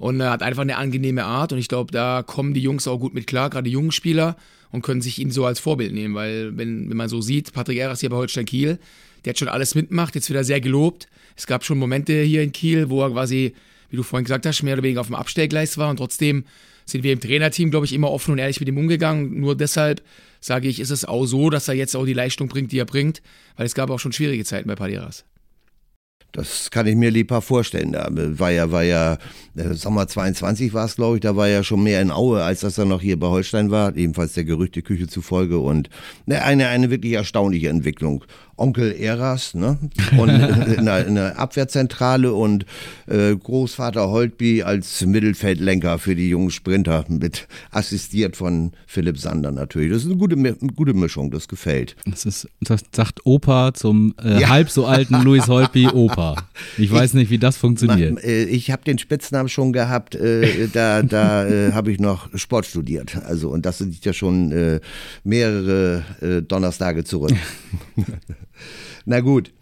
und 0.00 0.18
er 0.18 0.30
hat 0.30 0.42
einfach 0.42 0.62
eine 0.62 0.78
angenehme 0.78 1.24
Art 1.24 1.52
und 1.52 1.58
ich 1.58 1.68
glaube, 1.68 1.92
da 1.92 2.22
kommen 2.22 2.54
die 2.54 2.62
Jungs 2.62 2.88
auch 2.88 2.98
gut 2.98 3.12
mit 3.12 3.26
klar, 3.26 3.50
gerade 3.50 3.64
die 3.64 3.72
jungen 3.72 3.92
Spieler 3.92 4.34
und 4.72 4.80
können 4.80 5.02
sich 5.02 5.18
ihn 5.18 5.30
so 5.30 5.44
als 5.44 5.60
Vorbild 5.60 5.92
nehmen, 5.92 6.14
weil 6.14 6.56
wenn, 6.56 6.88
wenn 6.88 6.96
man 6.96 7.10
so 7.10 7.20
sieht, 7.20 7.52
Patrick 7.52 7.76
Eras 7.76 8.00
hier 8.00 8.08
bei 8.08 8.16
Holstein 8.16 8.46
Kiel, 8.46 8.78
der 9.24 9.32
hat 9.32 9.38
schon 9.38 9.48
alles 9.48 9.74
mitgemacht, 9.74 10.14
jetzt 10.14 10.30
wieder 10.30 10.42
sehr 10.42 10.62
gelobt. 10.62 11.06
Es 11.36 11.46
gab 11.46 11.64
schon 11.64 11.78
Momente 11.78 12.22
hier 12.22 12.42
in 12.42 12.50
Kiel, 12.50 12.88
wo 12.88 13.02
er 13.02 13.10
quasi, 13.10 13.52
wie 13.90 13.96
du 13.96 14.02
vorhin 14.02 14.24
gesagt 14.24 14.46
hast, 14.46 14.62
mehr 14.62 14.72
oder 14.72 14.82
weniger 14.82 15.02
auf 15.02 15.08
dem 15.08 15.16
Abstellgleis 15.16 15.76
war 15.76 15.90
und 15.90 15.98
trotzdem 15.98 16.44
sind 16.86 17.04
wir 17.04 17.12
im 17.12 17.20
Trainerteam, 17.20 17.70
glaube 17.70 17.84
ich, 17.84 17.92
immer 17.92 18.10
offen 18.10 18.32
und 18.32 18.38
ehrlich 18.38 18.58
mit 18.58 18.70
ihm 18.70 18.78
umgegangen. 18.78 19.38
Nur 19.38 19.54
deshalb 19.54 20.02
sage 20.40 20.66
ich, 20.68 20.80
ist 20.80 20.90
es 20.90 21.04
auch 21.04 21.26
so, 21.26 21.50
dass 21.50 21.68
er 21.68 21.74
jetzt 21.74 21.94
auch 21.94 22.06
die 22.06 22.14
Leistung 22.14 22.48
bringt, 22.48 22.72
die 22.72 22.78
er 22.78 22.86
bringt, 22.86 23.20
weil 23.56 23.66
es 23.66 23.74
gab 23.74 23.90
auch 23.90 24.00
schon 24.00 24.12
schwierige 24.12 24.46
Zeiten 24.46 24.66
bei 24.66 24.76
Paderas. 24.76 25.26
Das 26.32 26.70
kann 26.70 26.86
ich 26.86 26.96
mir 26.96 27.10
lieber 27.10 27.42
vorstellen. 27.42 27.92
Da 27.92 28.08
war 28.10 28.50
ja, 28.50 28.70
war 28.70 28.82
ja, 28.84 29.18
äh, 29.56 29.74
Sommer 29.74 30.06
22 30.06 30.72
war 30.72 30.84
es, 30.84 30.96
glaube 30.96 31.16
ich, 31.16 31.20
da 31.20 31.36
war 31.36 31.48
ja 31.48 31.62
schon 31.62 31.82
mehr 31.82 32.00
in 32.00 32.10
Aue, 32.10 32.42
als 32.42 32.60
dass 32.60 32.78
er 32.78 32.84
noch 32.84 33.00
hier 33.00 33.18
bei 33.18 33.26
Holstein 33.26 33.70
war, 33.70 33.96
ebenfalls 33.96 34.34
der 34.34 34.44
Gerüchteküche 34.44 35.08
zufolge 35.08 35.58
und 35.58 35.90
ne, 36.26 36.42
eine, 36.42 36.68
eine 36.68 36.90
wirklich 36.90 37.14
erstaunliche 37.14 37.68
Entwicklung. 37.68 38.24
Onkel 38.60 38.92
Eras, 38.92 39.54
ne? 39.54 39.78
Und 40.18 40.28
in 40.78 40.84
der, 40.84 41.06
in 41.06 41.14
der 41.14 41.38
Abwehrzentrale 41.38 42.34
und 42.34 42.66
äh, 43.06 43.34
Großvater 43.34 44.10
Holtby 44.10 44.62
als 44.62 45.04
Mittelfeldlenker 45.04 45.98
für 45.98 46.14
die 46.14 46.28
jungen 46.28 46.50
Sprinter 46.50 47.06
mit 47.08 47.48
assistiert 47.70 48.36
von 48.36 48.72
Philipp 48.86 49.18
Sander 49.18 49.50
natürlich. 49.50 49.90
Das 49.90 50.02
ist 50.02 50.08
eine 50.08 50.18
gute, 50.18 50.36
eine 50.36 50.54
gute 50.76 50.92
Mischung, 50.92 51.30
das 51.30 51.48
gefällt. 51.48 51.96
Das 52.04 52.26
ist, 52.26 52.48
das 52.60 52.82
sagt 52.94 53.20
Opa 53.24 53.72
zum 53.72 54.14
äh, 54.22 54.42
ja. 54.42 54.48
halb 54.50 54.68
so 54.68 54.84
alten 54.84 55.22
Louis 55.22 55.48
Holtby 55.48 55.88
Opa. 55.92 56.19
Ich 56.78 56.90
weiß 56.90 57.10
ich, 57.10 57.14
nicht, 57.14 57.30
wie 57.30 57.38
das 57.38 57.56
funktioniert. 57.56 58.14
Ma, 58.14 58.20
äh, 58.20 58.44
ich 58.44 58.70
habe 58.70 58.84
den 58.84 58.98
Spitznamen 58.98 59.48
schon 59.48 59.72
gehabt, 59.72 60.14
äh, 60.14 60.68
da, 60.72 61.02
da 61.02 61.46
äh, 61.46 61.72
habe 61.74 61.92
ich 61.92 62.00
noch 62.00 62.28
Sport 62.38 62.66
studiert. 62.66 63.16
Also 63.26 63.50
und 63.50 63.66
das 63.66 63.78
sind 63.78 64.04
ja 64.04 64.12
schon 64.12 64.52
äh, 64.52 64.80
mehrere 65.24 66.04
Donnerstage 66.46 67.04
zurück. 67.04 67.34
Na 69.04 69.20
gut, 69.20 69.52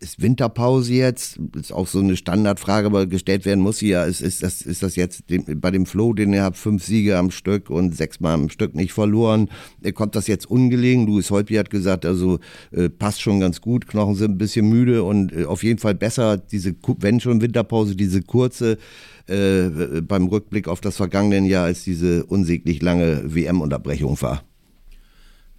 ist 0.00 0.22
Winterpause 0.22 0.92
jetzt? 0.92 1.38
Ist 1.54 1.72
auch 1.72 1.86
so 1.86 2.00
eine 2.00 2.16
Standardfrage, 2.16 2.86
aber 2.86 3.06
gestellt 3.06 3.44
werden 3.44 3.60
muss 3.60 3.78
sie 3.78 3.88
ja. 3.88 4.04
Ist, 4.04 4.20
ist, 4.20 4.42
das, 4.42 4.62
ist 4.62 4.82
das 4.82 4.96
jetzt 4.96 5.24
bei 5.56 5.70
dem 5.70 5.86
Flow, 5.86 6.12
den 6.12 6.32
ihr 6.32 6.42
habt, 6.42 6.56
fünf 6.56 6.84
Siege 6.84 7.16
am 7.16 7.30
Stück 7.30 7.70
und 7.70 7.96
sechsmal 7.96 8.34
am 8.34 8.48
Stück 8.48 8.74
nicht 8.74 8.92
verloren? 8.92 9.48
Kommt 9.94 10.16
das 10.16 10.26
jetzt 10.26 10.50
ungelegen? 10.50 11.06
Louis 11.06 11.30
Holtby 11.30 11.54
hat 11.54 11.70
gesagt, 11.70 12.06
also 12.06 12.38
äh, 12.72 12.88
passt 12.88 13.20
schon 13.20 13.40
ganz 13.40 13.60
gut. 13.60 13.86
Knochen 13.86 14.14
sind 14.14 14.32
ein 14.32 14.38
bisschen 14.38 14.68
müde 14.68 15.02
und 15.02 15.32
äh, 15.32 15.44
auf 15.44 15.62
jeden 15.62 15.78
Fall 15.78 15.94
besser, 15.94 16.38
diese, 16.38 16.74
wenn 17.00 17.20
schon 17.20 17.40
Winterpause, 17.40 17.96
diese 17.96 18.22
kurze 18.22 18.78
äh, 19.26 20.00
beim 20.02 20.26
Rückblick 20.28 20.68
auf 20.68 20.80
das 20.80 20.96
vergangene 20.96 21.46
Jahr, 21.48 21.64
als 21.64 21.84
diese 21.84 22.24
unsäglich 22.24 22.82
lange 22.82 23.22
WM-Unterbrechung 23.34 24.20
war. 24.22 24.42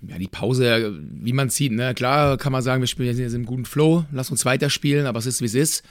Ja, 0.08 0.18
die 0.18 0.28
Pause, 0.28 0.98
wie 1.12 1.34
man 1.34 1.50
sieht, 1.50 1.74
ne? 1.74 1.94
klar 1.94 2.38
kann 2.38 2.54
man 2.54 2.62
sagen, 2.62 2.82
wir 2.82 2.88
spielen 2.88 3.18
jetzt 3.18 3.34
im 3.34 3.46
guten 3.46 3.66
Flow, 3.66 4.06
lass 4.12 4.32
uns 4.32 4.46
weiterspielen, 4.46 5.06
aber 5.06 5.20
es 5.20 5.26
ist 5.26 5.42
wie 5.42 5.46
es 5.46 5.56
ist. 5.56 5.84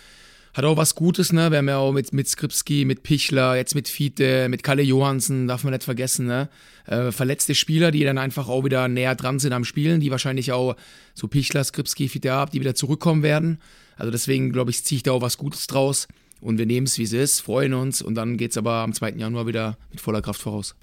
Hat 0.54 0.64
auch 0.64 0.78
was 0.78 0.94
Gutes, 0.94 1.32
ne? 1.32 1.50
Wir 1.50 1.58
haben 1.58 1.68
ja 1.68 1.76
auch 1.76 1.92
mit, 1.92 2.12
mit 2.12 2.26
Skripski, 2.26 2.84
mit 2.86 3.02
Pichler, 3.02 3.56
jetzt 3.56 3.74
mit 3.74 3.86
Fiete, 3.86 4.48
mit 4.48 4.62
Kalle 4.62 4.82
Johansen, 4.82 5.46
darf 5.46 5.62
man 5.62 5.72
nicht 5.72 5.84
vergessen, 5.84 6.26
ne? 6.26 6.48
Äh, 6.86 7.12
verletzte 7.12 7.54
Spieler, 7.54 7.90
die 7.90 8.02
dann 8.02 8.16
einfach 8.16 8.48
auch 8.48 8.64
wieder 8.64 8.88
näher 8.88 9.14
dran 9.14 9.38
sind 9.38 9.52
am 9.52 9.64
Spielen, 9.64 10.00
die 10.00 10.10
wahrscheinlich 10.10 10.52
auch 10.52 10.74
so 11.14 11.28
Pichler, 11.28 11.62
Skripski, 11.62 12.08
Fiete 12.08 12.32
ab, 12.32 12.50
die 12.50 12.60
wieder 12.60 12.74
zurückkommen 12.74 13.22
werden. 13.22 13.58
Also 13.96 14.10
deswegen, 14.10 14.52
glaube 14.52 14.70
ich, 14.70 14.82
ziehe 14.84 14.96
ich 14.96 15.02
da 15.02 15.12
auch 15.12 15.22
was 15.22 15.36
Gutes 15.36 15.66
draus. 15.66 16.08
Und 16.40 16.56
wir 16.58 16.66
nehmen 16.66 16.86
es, 16.86 16.98
wie 16.98 17.02
es 17.02 17.12
ist, 17.12 17.40
freuen 17.40 17.74
uns 17.74 18.00
und 18.00 18.14
dann 18.14 18.36
geht 18.36 18.52
es 18.52 18.56
aber 18.56 18.74
am 18.74 18.92
2. 18.92 19.10
Januar 19.12 19.46
wieder 19.46 19.76
mit 19.90 20.00
voller 20.00 20.22
Kraft 20.22 20.40
voraus. 20.40 20.76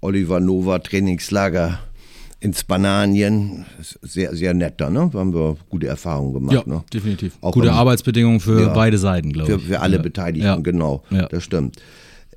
Oliver 0.00 0.40
Nova, 0.40 0.78
Trainingslager 0.80 1.80
in 2.40 2.52
Spanien. 2.52 3.64
Sehr, 4.02 4.34
sehr 4.36 4.54
nett 4.54 4.74
da, 4.80 4.90
ne? 4.90 5.08
Da 5.12 5.18
haben 5.18 5.32
wir 5.34 5.56
gute 5.70 5.86
Erfahrungen 5.86 6.34
gemacht. 6.34 6.54
Ja, 6.54 6.62
ne? 6.66 6.84
definitiv. 6.92 7.36
Auch 7.40 7.52
Gute 7.52 7.72
Arbeitsbedingungen 7.72 8.40
für 8.40 8.60
Ja. 8.60 8.68
beide 8.74 8.98
Seiten, 8.98 9.32
glaube 9.32 9.54
ich. 9.56 9.62
für 9.64 9.80
alle 9.80 9.96
ja. 9.96 10.02
Beteiligten, 10.02 10.46
Ja. 10.46 10.56
genau. 10.56 11.02
Das 11.30 11.42
stimmt. 11.42 11.76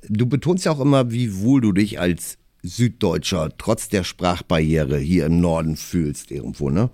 Du 0.08 0.26
betonst 0.26 0.64
ja 0.64 0.72
auch 0.72 0.80
immer, 0.80 1.10
wie 1.12 1.40
wohl 1.40 1.60
du 1.60 1.72
dich 1.72 2.00
als 2.00 2.38
Süddeutscher 2.62 3.50
trotz 3.58 3.88
der 3.88 4.04
Sprachbarriere 4.04 4.98
hier 4.98 5.26
im 5.26 5.40
Norden 5.40 5.76
fühlst 5.76 6.30
irgendwo, 6.30 6.70
ne? 6.70 6.90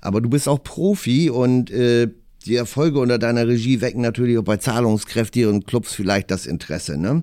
Aber 0.00 0.20
du 0.20 0.28
bist 0.28 0.48
auch 0.48 0.62
Profi 0.62 1.30
und 1.30 1.70
äh, 1.70 2.08
die 2.44 2.56
Erfolge 2.56 2.98
unter 3.00 3.18
deiner 3.18 3.48
Regie 3.48 3.80
wecken 3.80 4.02
natürlich 4.02 4.36
auch 4.36 4.44
bei 4.44 4.58
zahlungskräftigeren 4.58 5.64
Clubs 5.64 5.94
vielleicht 5.94 6.30
das 6.30 6.44
Interesse, 6.46 6.98
ne? 6.98 7.22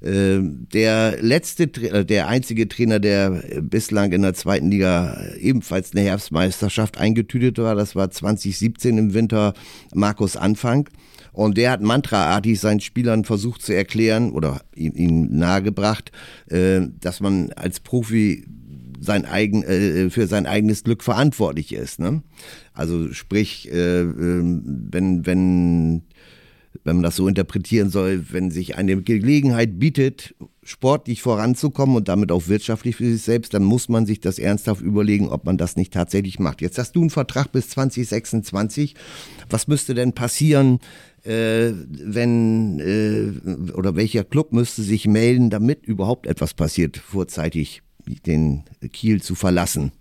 Äh, 0.00 0.38
Der 0.72 1.18
letzte, 1.20 1.64
äh, 1.64 2.04
der 2.04 2.28
einzige 2.28 2.68
Trainer, 2.68 2.98
der 3.00 3.42
äh, 3.48 3.60
bislang 3.60 4.12
in 4.12 4.22
der 4.22 4.34
zweiten 4.34 4.70
Liga 4.70 5.14
äh, 5.14 5.38
ebenfalls 5.38 5.92
eine 5.92 6.02
Herbstmeisterschaft 6.02 6.98
eingetütet 6.98 7.58
war, 7.58 7.74
das 7.74 7.96
war 7.96 8.10
2017 8.10 8.98
im 8.98 9.14
Winter 9.14 9.54
Markus 9.94 10.36
Anfang. 10.36 10.88
Und 11.32 11.56
der 11.56 11.70
hat 11.70 11.82
mantraartig 11.82 12.58
seinen 12.58 12.80
Spielern 12.80 13.24
versucht 13.24 13.62
zu 13.62 13.72
erklären 13.72 14.32
oder 14.32 14.60
ihm 14.74 15.28
nahegebracht, 15.36 16.10
dass 16.48 17.20
man 17.20 17.52
als 17.52 17.78
Profi 17.78 18.44
sein 19.00 19.24
eigen, 19.24 19.62
äh, 19.62 20.10
für 20.10 20.26
sein 20.26 20.46
eigenes 20.46 20.84
Glück 20.84 21.02
verantwortlich 21.02 21.72
ist. 21.72 21.98
Ne? 22.00 22.22
Also 22.72 23.12
sprich, 23.12 23.70
äh, 23.72 24.00
ähm, 24.00 24.88
wenn, 24.90 25.26
wenn 25.26 26.02
wenn 26.84 26.96
man 26.96 27.02
das 27.02 27.16
so 27.16 27.28
interpretieren 27.28 27.90
soll, 27.90 28.26
wenn 28.30 28.50
sich 28.50 28.76
eine 28.76 29.00
Gelegenheit 29.02 29.78
bietet, 29.78 30.34
sportlich 30.62 31.22
voranzukommen 31.22 31.96
und 31.96 32.08
damit 32.08 32.30
auch 32.30 32.48
wirtschaftlich 32.48 32.96
für 32.96 33.10
sich 33.10 33.22
selbst, 33.22 33.54
dann 33.54 33.64
muss 33.64 33.88
man 33.88 34.06
sich 34.06 34.20
das 34.20 34.38
ernsthaft 34.38 34.82
überlegen, 34.82 35.28
ob 35.28 35.44
man 35.44 35.56
das 35.56 35.76
nicht 35.76 35.92
tatsächlich 35.92 36.38
macht. 36.38 36.60
Jetzt 36.60 36.78
hast 36.78 36.92
du 36.92 37.00
einen 37.00 37.10
Vertrag 37.10 37.52
bis 37.52 37.70
2026. 37.70 38.94
Was 39.48 39.66
müsste 39.66 39.94
denn 39.94 40.12
passieren, 40.12 40.80
äh, 41.24 41.72
wenn 41.72 42.80
äh, 42.80 43.72
oder 43.72 43.96
welcher 43.96 44.24
Club 44.24 44.52
müsste 44.52 44.82
sich 44.82 45.06
melden, 45.06 45.50
damit 45.50 45.86
überhaupt 45.86 46.26
etwas 46.26 46.54
passiert, 46.54 46.98
vorzeitig 46.98 47.82
den 48.26 48.64
Kiel 48.92 49.22
zu 49.22 49.34
verlassen? 49.34 49.92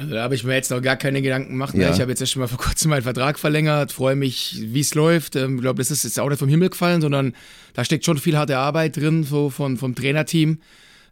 Also 0.00 0.14
da 0.14 0.22
habe 0.22 0.34
ich 0.34 0.44
mir 0.44 0.54
jetzt 0.54 0.70
noch 0.70 0.80
gar 0.80 0.96
keine 0.96 1.20
Gedanken 1.20 1.50
gemacht. 1.50 1.74
Ne? 1.74 1.82
Ja. 1.82 1.92
Ich 1.92 2.00
habe 2.00 2.10
jetzt 2.10 2.20
ja 2.20 2.26
schon 2.26 2.40
mal 2.40 2.48
vor 2.48 2.58
kurzem 2.58 2.88
meinen 2.88 3.02
Vertrag 3.02 3.38
verlängert, 3.38 3.92
freue 3.92 4.16
mich, 4.16 4.56
wie 4.58 4.80
es 4.80 4.94
läuft. 4.94 5.36
Ich 5.36 5.42
ähm, 5.42 5.60
glaube, 5.60 5.76
das 5.76 5.90
ist 5.90 6.04
jetzt 6.04 6.18
auch 6.18 6.28
nicht 6.30 6.38
vom 6.38 6.48
Himmel 6.48 6.70
gefallen, 6.70 7.02
sondern 7.02 7.34
da 7.74 7.84
steckt 7.84 8.06
schon 8.06 8.16
viel 8.16 8.38
harte 8.38 8.56
Arbeit 8.56 8.96
drin, 8.96 9.24
so 9.24 9.50
von, 9.50 9.76
vom 9.76 9.94
Trainerteam 9.94 10.60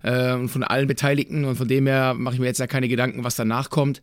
äh, 0.03 0.33
und 0.33 0.49
von 0.49 0.63
allen 0.63 0.87
Beteiligten. 0.87 1.45
Und 1.45 1.57
von 1.57 1.69
dem 1.69 1.87
her 1.87 2.15
mache 2.15 2.35
ich 2.35 2.41
mir 2.41 2.47
jetzt 2.47 2.61
ja 2.61 2.67
keine 2.67 2.89
Gedanken, 2.89 3.25
was 3.25 3.37
danach 3.37 3.69
kommt. 3.69 4.01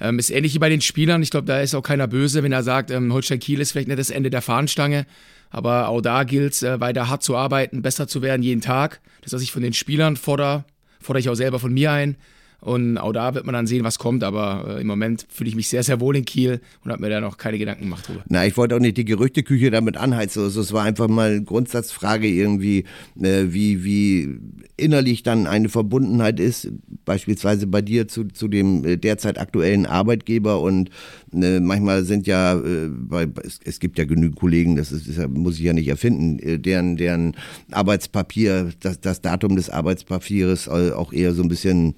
Ähm, 0.00 0.20
ist 0.20 0.30
ähnlich 0.30 0.54
wie 0.54 0.60
bei 0.60 0.68
den 0.68 0.82
Spielern. 0.82 1.20
Ich 1.20 1.30
glaube, 1.30 1.48
da 1.48 1.60
ist 1.60 1.74
auch 1.74 1.82
keiner 1.82 2.06
böse, 2.06 2.44
wenn 2.44 2.52
er 2.52 2.62
sagt, 2.62 2.92
ähm, 2.92 3.12
Holstein 3.12 3.40
Kiel 3.40 3.60
ist 3.60 3.72
vielleicht 3.72 3.88
nicht 3.88 3.98
das 3.98 4.10
Ende 4.10 4.30
der 4.30 4.42
Fahnenstange. 4.42 5.04
Aber 5.50 5.88
auch 5.88 6.00
da 6.00 6.22
gilt 6.22 6.52
es, 6.52 6.62
äh, 6.62 6.78
weiter 6.78 7.08
hart 7.08 7.24
zu 7.24 7.36
arbeiten, 7.36 7.82
besser 7.82 8.06
zu 8.06 8.22
werden 8.22 8.44
jeden 8.44 8.60
Tag. 8.60 9.00
Das, 9.22 9.32
was 9.32 9.42
ich 9.42 9.50
von 9.50 9.62
den 9.62 9.72
Spielern 9.72 10.16
fordere, 10.16 10.64
fordere 11.00 11.20
ich 11.20 11.28
auch 11.28 11.34
selber 11.34 11.58
von 11.58 11.74
mir 11.74 11.90
ein. 11.90 12.16
Und 12.60 12.98
auch 12.98 13.12
da 13.12 13.34
wird 13.34 13.46
man 13.46 13.52
dann 13.52 13.68
sehen, 13.68 13.84
was 13.84 13.98
kommt. 13.98 14.24
Aber 14.24 14.76
äh, 14.76 14.80
im 14.80 14.86
Moment 14.88 15.26
fühle 15.28 15.48
ich 15.48 15.54
mich 15.54 15.68
sehr, 15.68 15.84
sehr 15.84 16.00
wohl 16.00 16.16
in 16.16 16.24
Kiel 16.24 16.60
und 16.84 16.90
habe 16.90 17.00
mir 17.00 17.08
da 17.08 17.20
noch 17.20 17.36
keine 17.36 17.56
Gedanken 17.56 17.84
gemacht 17.84 18.08
drüber. 18.08 18.24
Na, 18.28 18.44
ich 18.46 18.56
wollte 18.56 18.74
auch 18.74 18.80
nicht 18.80 18.96
die 18.96 19.04
Gerüchteküche 19.04 19.70
damit 19.70 19.96
anheizen. 19.96 20.42
Also 20.42 20.60
es 20.60 20.72
war 20.72 20.82
einfach 20.82 21.06
mal 21.06 21.30
eine 21.30 21.44
Grundsatzfrage 21.44 22.26
irgendwie, 22.26 22.84
äh, 23.20 23.44
wie, 23.48 23.84
wie 23.84 24.40
innerlich 24.76 25.22
dann 25.22 25.46
eine 25.46 25.68
Verbundenheit 25.68 26.40
ist, 26.40 26.72
beispielsweise 27.04 27.68
bei 27.68 27.80
dir 27.80 28.08
zu, 28.08 28.24
zu 28.24 28.48
dem 28.48 28.84
äh, 28.84 28.96
derzeit 28.96 29.38
aktuellen 29.38 29.86
Arbeitgeber. 29.86 30.60
Und 30.60 30.90
äh, 31.32 31.60
manchmal 31.60 32.02
sind 32.02 32.26
ja, 32.26 32.58
äh, 32.58 32.88
bei, 32.88 33.28
es, 33.44 33.60
es 33.64 33.78
gibt 33.78 33.98
ja 33.98 34.04
genügend 34.04 34.36
Kollegen, 34.36 34.74
das 34.74 34.90
ist, 34.90 35.06
ist 35.06 35.28
muss 35.28 35.54
ich 35.54 35.64
ja 35.64 35.72
nicht 35.72 35.88
erfinden, 35.88 36.40
äh, 36.40 36.58
deren, 36.58 36.96
deren 36.96 37.36
Arbeitspapier, 37.70 38.70
das, 38.80 39.00
das 39.00 39.20
Datum 39.20 39.54
des 39.54 39.70
Arbeitspapieres 39.70 40.66
äh, 40.66 40.90
auch 40.90 41.12
eher 41.12 41.34
so 41.34 41.42
ein 41.42 41.48
bisschen 41.48 41.94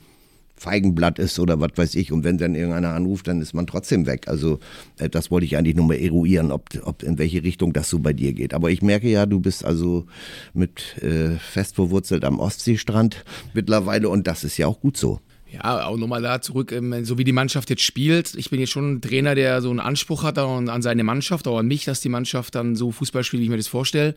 Feigenblatt 0.61 1.19
ist 1.19 1.39
oder 1.39 1.59
was 1.59 1.71
weiß 1.75 1.95
ich. 1.95 2.13
Und 2.13 2.23
wenn 2.23 2.37
dann 2.37 2.55
irgendeiner 2.55 2.91
anruft, 2.91 3.27
dann 3.29 3.41
ist 3.41 3.55
man 3.55 3.67
trotzdem 3.67 4.07
weg. 4.07 4.29
Also 4.29 4.61
äh, 4.99 5.09
das 5.09 5.31
wollte 5.31 5.47
ich 5.47 5.57
eigentlich 5.57 5.75
nur 5.75 5.87
mal 5.87 5.95
eruieren, 5.95 6.53
ob, 6.53 6.69
ob 6.85 7.03
in 7.03 7.17
welche 7.19 7.43
Richtung 7.43 7.73
das 7.73 7.89
so 7.89 7.99
bei 7.99 8.13
dir 8.13 8.35
geht. 8.35 8.53
Aber 8.53 8.71
ich 8.71 8.83
merke 8.83 9.09
ja, 9.09 9.25
du 9.25 9.41
bist 9.41 9.65
also 9.65 10.05
mit 10.53 10.99
äh, 11.03 11.39
fest 11.39 11.77
verwurzelt 11.77 12.25
am 12.27 12.39
Ostseestrand 12.39 13.25
mittlerweile 13.55 14.11
und 14.11 14.27
das 14.27 14.45
ist 14.45 14.59
ja 14.59 14.67
auch 14.67 14.81
gut 14.81 14.99
so. 14.99 15.21
Ja, 15.51 15.87
auch 15.87 15.97
nochmal 15.97 16.23
da 16.23 16.43
zurück, 16.43 16.73
ähm, 16.73 17.05
so 17.05 17.17
wie 17.17 17.25
die 17.25 17.33
Mannschaft 17.33 17.71
jetzt 17.71 17.83
spielt. 17.83 18.35
Ich 18.35 18.51
bin 18.51 18.61
jetzt 18.61 18.71
schon 18.71 18.93
ein 18.93 19.01
Trainer, 19.01 19.35
der 19.35 19.63
so 19.63 19.71
einen 19.71 19.81
Anspruch 19.81 20.23
hat 20.25 20.39
an 20.39 20.83
seine 20.83 21.05
Mannschaft, 21.05 21.49
auch 21.49 21.59
an 21.59 21.67
mich, 21.67 21.87
dass 21.87 22.01
die 22.01 22.11
Mannschaft 22.11 22.55
dann 22.55 22.77
so 22.77 22.93
Fußball 22.93 23.25
spielt, 23.25 23.41
wie 23.41 23.45
ich 23.45 23.51
mir 23.51 23.57
das 23.57 23.67
vorstelle. 23.67 24.15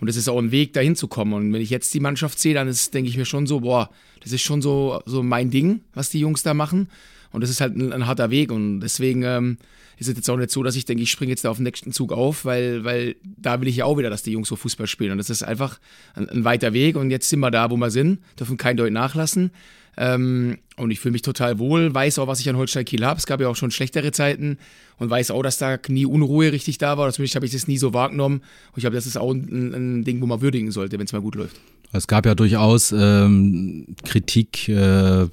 Und 0.00 0.08
es 0.08 0.16
ist 0.16 0.28
auch 0.28 0.38
ein 0.38 0.52
Weg, 0.52 0.72
dahin 0.72 0.96
zu 0.96 1.08
kommen. 1.08 1.32
Und 1.32 1.52
wenn 1.52 1.60
ich 1.60 1.70
jetzt 1.70 1.92
die 1.92 2.00
Mannschaft 2.00 2.38
sehe, 2.38 2.54
dann 2.54 2.68
ist, 2.68 2.94
denke 2.94 3.10
ich 3.10 3.16
mir 3.16 3.24
schon 3.24 3.46
so, 3.46 3.60
boah, 3.60 3.90
das 4.20 4.32
ist 4.32 4.42
schon 4.42 4.62
so, 4.62 5.02
so 5.06 5.22
mein 5.22 5.50
Ding, 5.50 5.80
was 5.94 6.10
die 6.10 6.20
Jungs 6.20 6.42
da 6.42 6.54
machen. 6.54 6.88
Und 7.30 7.40
das 7.40 7.50
ist 7.50 7.60
halt 7.60 7.76
ein, 7.76 7.92
ein 7.92 8.06
harter 8.06 8.30
Weg. 8.30 8.52
Und 8.52 8.80
deswegen 8.80 9.22
ähm, 9.22 9.58
ist 9.98 10.08
es 10.08 10.16
jetzt 10.16 10.30
auch 10.30 10.36
nicht 10.36 10.50
so, 10.50 10.62
dass 10.62 10.76
ich 10.76 10.84
denke, 10.84 11.02
ich 11.02 11.10
springe 11.10 11.30
jetzt 11.30 11.44
da 11.44 11.50
auf 11.50 11.56
den 11.56 11.64
nächsten 11.64 11.92
Zug 11.92 12.12
auf, 12.12 12.44
weil, 12.44 12.84
weil 12.84 13.16
da 13.24 13.60
will 13.60 13.68
ich 13.68 13.76
ja 13.76 13.84
auch 13.84 13.98
wieder, 13.98 14.10
dass 14.10 14.22
die 14.22 14.32
Jungs 14.32 14.48
so 14.48 14.56
Fußball 14.56 14.86
spielen. 14.86 15.12
Und 15.12 15.18
das 15.18 15.30
ist 15.30 15.42
einfach 15.42 15.80
ein, 16.14 16.28
ein 16.28 16.44
weiter 16.44 16.72
Weg. 16.72 16.96
Und 16.96 17.10
jetzt 17.10 17.28
sind 17.28 17.40
wir 17.40 17.50
da, 17.50 17.70
wo 17.70 17.76
wir 17.76 17.90
sind, 17.90 18.20
dürfen 18.38 18.56
kein 18.56 18.76
Deut 18.76 18.92
nachlassen. 18.92 19.50
Ähm, 19.96 20.58
und 20.78 20.90
ich 20.90 21.00
fühle 21.00 21.12
mich 21.12 21.22
total 21.22 21.58
wohl, 21.58 21.94
weiß 21.94 22.18
auch, 22.18 22.26
was 22.26 22.40
ich 22.40 22.48
an 22.48 22.56
Holstein 22.56 22.84
Kiel 22.84 23.04
habe. 23.04 23.18
Es 23.18 23.26
gab 23.26 23.40
ja 23.40 23.48
auch 23.48 23.56
schon 23.56 23.70
schlechtere 23.70 24.12
Zeiten 24.12 24.58
und 24.98 25.10
weiß 25.10 25.30
auch, 25.30 25.42
dass 25.42 25.58
da 25.58 25.78
nie 25.88 26.06
Unruhe 26.06 26.52
richtig 26.52 26.78
da 26.78 26.98
war. 26.98 27.12
Zumindest 27.12 27.36
habe 27.36 27.46
ich 27.46 27.52
das 27.52 27.68
nie 27.68 27.78
so 27.78 27.94
wahrgenommen. 27.94 28.38
Und 28.38 28.76
ich 28.76 28.82
glaube, 28.82 28.96
das 28.96 29.06
ist 29.06 29.16
auch 29.16 29.32
ein, 29.32 29.74
ein 29.74 30.04
Ding, 30.04 30.20
wo 30.20 30.26
man 30.26 30.40
würdigen 30.40 30.70
sollte, 30.70 30.98
wenn 30.98 31.06
es 31.06 31.12
mal 31.12 31.22
gut 31.22 31.34
läuft. 31.34 31.56
Es 31.90 32.06
gab 32.06 32.26
ja 32.26 32.34
durchaus 32.34 32.92
ähm, 32.92 33.86
Kritik, 34.04 34.68
äh, 34.68 35.26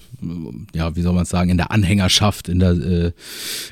ja, 0.73 0.95
wie 0.95 1.01
soll 1.01 1.13
man 1.13 1.25
sagen, 1.25 1.49
in 1.49 1.58
der 1.58 1.71
Anhängerschaft, 1.71 2.47
in 2.47 2.60
der, 2.60 2.71
äh, 2.71 3.12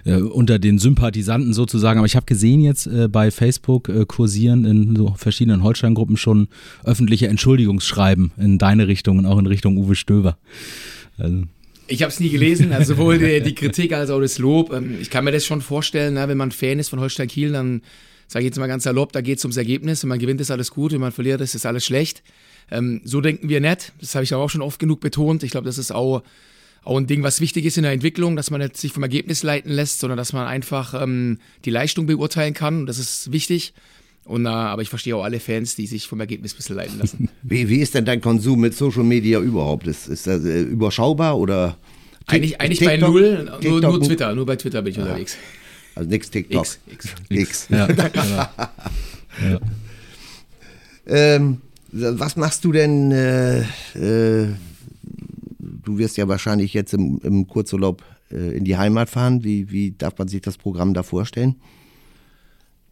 äh, 0.04 0.18
unter 0.18 0.60
den 0.60 0.80
Sympathisanten 0.80 1.54
sozusagen. 1.54 2.00
Aber 2.00 2.06
ich 2.06 2.18
habe 2.18 2.26
gesehen 2.26 2.60
jetzt 2.60 2.88
äh, 2.88 3.08
bei 3.08 3.32
Facebook 3.32 3.88
äh, 3.88 4.06
kursieren 4.06 4.66
in 4.66 4.96
so 4.98 5.14
verschiedenen 5.18 5.64
Holstein-Gruppen 5.64 6.18
schon 6.18 6.50
öffentliche 6.84 7.30
Entschuldigungsschreiben 7.30 8.34
in 8.36 8.58
deine 8.58 8.88
Richtung 8.88 9.20
und 9.20 9.28
auch 9.28 9.40
in 9.40 9.48
Richtung 9.48 9.78
Uwe 9.78 9.96
Stöber. 9.96 10.38
Also, 11.18 11.44
Ich 11.88 12.02
habe 12.02 12.12
es 12.12 12.20
nie 12.20 12.30
gelesen, 12.30 12.72
also 12.72 12.94
sowohl 12.96 13.18
die, 13.18 13.42
die 13.42 13.56
Kritik 13.56 13.94
als 13.94 14.10
auch 14.10 14.20
das 14.20 14.38
Lob. 14.38 14.72
Ähm, 14.74 14.98
Ich 15.02 15.10
kann 15.10 15.26
mir 15.26 15.32
das 15.32 15.46
schon 15.46 15.62
vorstellen, 15.62 16.16
na, 16.16 16.28
wenn 16.28 16.38
man 16.38 16.52
Fan 16.52 16.80
ist 16.80 16.90
von 16.90 17.00
Holstein 17.00 17.28
Kiel, 17.28 17.52
dann 17.52 17.82
sage 18.28 18.46
ich 18.46 18.50
jetzt 18.50 18.58
mal 18.58 18.68
ganz 18.68 18.84
salopp, 18.84 19.12
da 19.12 19.22
geht 19.22 19.38
es 19.38 19.46
ums 19.46 19.58
Ergebnis. 19.58 20.04
Wenn 20.04 20.10
man 20.10 20.20
gewinnt, 20.20 20.42
ist 20.42 20.52
alles 20.52 20.72
gut, 20.72 20.92
wenn 20.92 21.02
man 21.02 21.12
verliert, 21.12 21.42
ist, 21.42 21.56
ist 21.56 21.66
alles 21.66 21.86
schlecht. 21.86 22.24
Ähm, 22.72 23.02
so 23.04 23.22
denken 23.22 23.50
wir 23.50 23.62
nicht. 23.62 23.94
Das 24.00 24.16
habe 24.16 24.24
ich 24.24 24.34
auch 24.34 24.50
schon 24.50 24.62
oft 24.62 24.80
genug 24.80 25.02
betont. 25.02 25.44
Ich 25.44 25.52
glaube, 25.52 25.66
das 25.66 25.78
ist 25.78 25.92
auch, 25.92 26.24
auch 26.84 26.98
ein 26.98 27.08
Ding, 27.08 27.24
was 27.24 27.42
wichtig 27.42 27.66
ist 27.66 27.78
in 27.78 27.84
der 27.84 27.92
Entwicklung, 27.92 28.36
dass 28.36 28.50
man 28.50 28.62
nicht 28.62 28.78
sich 28.78 28.92
vom 28.92 29.04
Ergebnis 29.04 29.44
leiten 29.44 29.72
lässt, 29.72 30.00
sondern 30.00 30.18
dass 30.18 30.34
man 30.34 30.48
einfach 30.48 31.00
ähm, 31.02 31.40
die 31.66 31.70
Leistung 31.70 32.06
beurteilen 32.06 32.54
kann. 32.54 32.86
Das 32.86 32.98
ist 32.98 33.32
wichtig. 33.32 33.74
Und, 34.26 34.46
äh, 34.46 34.50
aber 34.50 34.82
ich 34.82 34.90
verstehe 34.90 35.16
auch 35.16 35.24
alle 35.24 35.40
Fans, 35.40 35.76
die 35.76 35.86
sich 35.86 36.08
vom 36.08 36.20
Ergebnis 36.20 36.54
ein 36.54 36.58
bisschen 36.58 36.76
leiten 36.78 36.98
lassen. 37.00 37.30
Wie, 37.44 37.68
wie 37.68 37.80
ist 37.80 37.94
denn 37.94 38.06
dein 38.06 38.22
Konsum 38.22 38.62
mit 38.62 38.74
Social 38.74 39.04
Media 39.04 39.40
überhaupt? 39.40 39.86
Ist, 39.88 40.08
ist 40.08 40.28
das 40.28 40.46
äh, 40.46 40.62
überschaubar 40.62 41.38
oder? 41.38 41.78
eigentlich 42.28 42.62
eigentlich 42.62 42.80
TikTok- 42.80 42.86
bei 42.88 42.98
Null, 42.98 43.44
nur, 43.46 43.60
TikTok- 43.60 43.82
nur 43.82 44.02
Twitter, 44.02 44.34
nur 44.36 44.46
bei 44.46 44.56
Twitter 44.56 44.82
bin 44.82 44.94
ich 44.94 45.00
unterwegs. 45.00 45.36
Also 45.96 46.10
nix 46.10 46.30
TikTok. 46.32 46.66
X, 46.66 46.80
X. 46.88 47.16
X. 47.30 47.68
ja, 47.70 47.86
genau. 47.88 48.48
ja. 49.42 49.60
Ähm, 51.06 51.58
was 51.92 52.36
machst 52.38 52.64
du 52.64 52.72
denn? 52.72 53.12
Äh, 53.12 53.60
äh, 53.60 54.48
du 55.60 55.98
wirst 55.98 56.18
ja 56.18 56.28
wahrscheinlich 56.28 56.74
jetzt 56.74 56.94
im, 56.94 57.20
im 57.24 57.46
Kurzurlaub 57.48 58.02
äh, 58.32 58.56
in 58.58 58.64
die 58.64 58.78
Heimat 58.78 59.10
fahren. 59.10 59.44
Wie, 59.44 59.70
wie 59.72 59.92
darf 59.92 60.18
man 60.18 60.28
sich 60.28 60.42
das 60.42 60.58
Programm 60.58 60.94
da 60.94 61.04
vorstellen? 61.04 61.56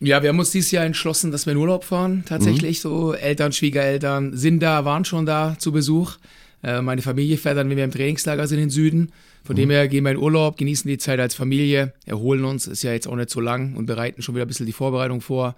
Ja, 0.03 0.23
wir 0.23 0.29
haben 0.29 0.39
uns 0.39 0.49
dieses 0.49 0.71
Jahr 0.71 0.83
entschlossen, 0.83 1.31
dass 1.31 1.45
wir 1.45 1.53
in 1.53 1.59
Urlaub 1.59 1.83
fahren. 1.83 2.23
Tatsächlich 2.25 2.81
so 2.81 3.13
Eltern, 3.13 3.51
Schwiegereltern 3.51 4.35
sind 4.35 4.59
da, 4.59 4.83
waren 4.83 5.05
schon 5.05 5.27
da 5.27 5.55
zu 5.59 5.71
Besuch. 5.71 6.17
Äh, 6.63 6.81
meine 6.81 7.03
Familie 7.03 7.37
fährt 7.37 7.57
dann, 7.57 7.69
wenn 7.69 7.77
wir 7.77 7.83
im 7.83 7.91
Trainingslager 7.91 8.47
sind, 8.47 8.57
in 8.57 8.65
den 8.65 8.69
Süden. 8.71 9.11
Von 9.43 9.55
mhm. 9.55 9.59
dem 9.59 9.69
her 9.69 9.87
gehen 9.87 10.03
wir 10.03 10.11
in 10.11 10.17
Urlaub, 10.17 10.57
genießen 10.57 10.89
die 10.89 10.97
Zeit 10.97 11.19
als 11.19 11.35
Familie, 11.35 11.93
erholen 12.05 12.45
uns, 12.45 12.65
ist 12.65 12.81
ja 12.81 12.91
jetzt 12.93 13.07
auch 13.07 13.15
nicht 13.15 13.29
so 13.29 13.39
lang 13.39 13.75
und 13.75 13.85
bereiten 13.85 14.23
schon 14.23 14.33
wieder 14.33 14.45
ein 14.45 14.47
bisschen 14.47 14.65
die 14.65 14.71
Vorbereitung 14.71 15.21
vor. 15.21 15.55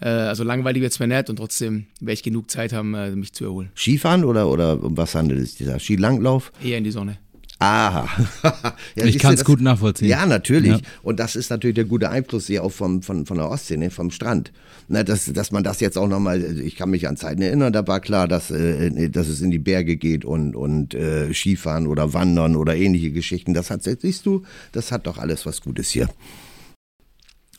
Äh, 0.00 0.08
also 0.08 0.42
langweilig 0.42 0.80
wird 0.80 0.92
es 0.92 0.98
mir 0.98 1.06
nicht 1.06 1.28
und 1.28 1.36
trotzdem 1.36 1.84
werde 2.00 2.14
ich 2.14 2.22
genug 2.22 2.50
Zeit 2.50 2.72
haben, 2.72 2.94
äh, 2.94 3.10
mich 3.10 3.34
zu 3.34 3.44
erholen. 3.44 3.70
Skifahren 3.76 4.24
oder, 4.24 4.48
oder 4.48 4.82
um 4.82 4.96
was 4.96 5.14
handelt 5.14 5.40
es 5.40 5.54
dieser 5.56 5.78
Skilanglauf? 5.78 6.50
Eher 6.64 6.78
in 6.78 6.84
die 6.84 6.90
Sonne. 6.90 7.18
Aha. 7.62 8.08
ja, 8.96 9.04
ich 9.04 9.20
kann 9.20 9.34
es 9.34 9.44
gut 9.44 9.60
nachvollziehen. 9.60 10.08
Ja, 10.08 10.26
natürlich. 10.26 10.72
Ja. 10.72 10.80
Und 11.02 11.20
das 11.20 11.36
ist 11.36 11.50
natürlich 11.50 11.76
der 11.76 11.84
gute 11.84 12.10
Einfluss 12.10 12.48
hier 12.48 12.64
auch 12.64 12.72
vom, 12.72 13.02
von, 13.02 13.24
von 13.24 13.36
der 13.36 13.48
Ostsee, 13.48 13.76
ne, 13.76 13.90
vom 13.90 14.10
Strand. 14.10 14.52
Na, 14.88 15.04
dass, 15.04 15.26
dass 15.26 15.52
man 15.52 15.62
das 15.62 15.78
jetzt 15.78 15.96
auch 15.96 16.08
nochmal, 16.08 16.42
ich 16.60 16.74
kann 16.74 16.90
mich 16.90 17.06
an 17.06 17.16
Zeiten 17.16 17.40
erinnern, 17.40 17.72
da 17.72 17.86
war 17.86 18.00
klar, 18.00 18.26
dass, 18.26 18.50
äh, 18.50 19.08
dass 19.08 19.28
es 19.28 19.40
in 19.40 19.52
die 19.52 19.60
Berge 19.60 19.96
geht 19.96 20.24
und, 20.24 20.56
und 20.56 20.94
äh, 20.94 21.32
Skifahren 21.32 21.86
oder 21.86 22.12
Wandern 22.12 22.56
oder 22.56 22.74
ähnliche 22.74 23.12
Geschichten. 23.12 23.54
Das 23.54 23.70
hat, 23.70 23.84
siehst 23.84 24.26
du, 24.26 24.42
das 24.72 24.90
hat 24.90 25.06
doch 25.06 25.18
alles 25.18 25.46
was 25.46 25.60
Gutes 25.60 25.90
hier. 25.90 26.08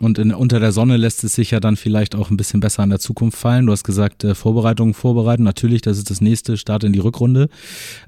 Und 0.03 0.19
in, 0.19 0.33
unter 0.33 0.59
der 0.59 0.73
Sonne 0.73 0.97
lässt 0.97 1.23
es 1.23 1.33
sich 1.33 1.51
ja 1.51 1.61
dann 1.61 1.77
vielleicht 1.77 2.13
auch 2.13 2.29
ein 2.29 2.35
bisschen 2.35 2.59
besser 2.59 2.83
an 2.83 2.89
der 2.89 2.99
Zukunft 2.99 3.37
fallen. 3.37 3.67
Du 3.67 3.71
hast 3.71 3.85
gesagt, 3.85 4.25
äh, 4.25 4.35
Vorbereitungen 4.35 4.93
vorbereiten. 4.93 5.43
Natürlich, 5.43 5.81
das 5.81 5.97
ist 5.97 6.09
das 6.09 6.19
nächste 6.19 6.57
Start 6.57 6.83
in 6.83 6.91
die 6.91 6.99
Rückrunde. 6.99 7.47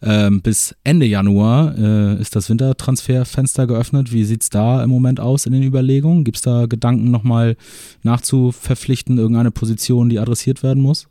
Ähm, 0.02 0.42
bis 0.42 0.76
Ende 0.84 1.06
Januar 1.06 1.74
äh, 1.78 2.20
ist 2.20 2.36
das 2.36 2.50
Wintertransferfenster 2.50 3.66
geöffnet. 3.66 4.12
Wie 4.12 4.26
sieht 4.26 4.44
es 4.44 4.50
da 4.50 4.84
im 4.84 4.90
Moment 4.90 5.22
aus 5.22 5.46
in 5.46 5.54
den 5.54 5.64
Überlegungen? 5.64 6.26
Gibt 6.26 6.36
es 6.36 6.44
da 6.44 6.66
Gedanken 6.66 7.12
nochmal 7.12 7.56
nachzuverpflichten, 8.04 9.18
irgendeine 9.18 9.52
Position, 9.52 10.10
die 10.10 10.20
adressiert 10.20 10.64
werden 10.64 10.84
muss? 10.84 11.08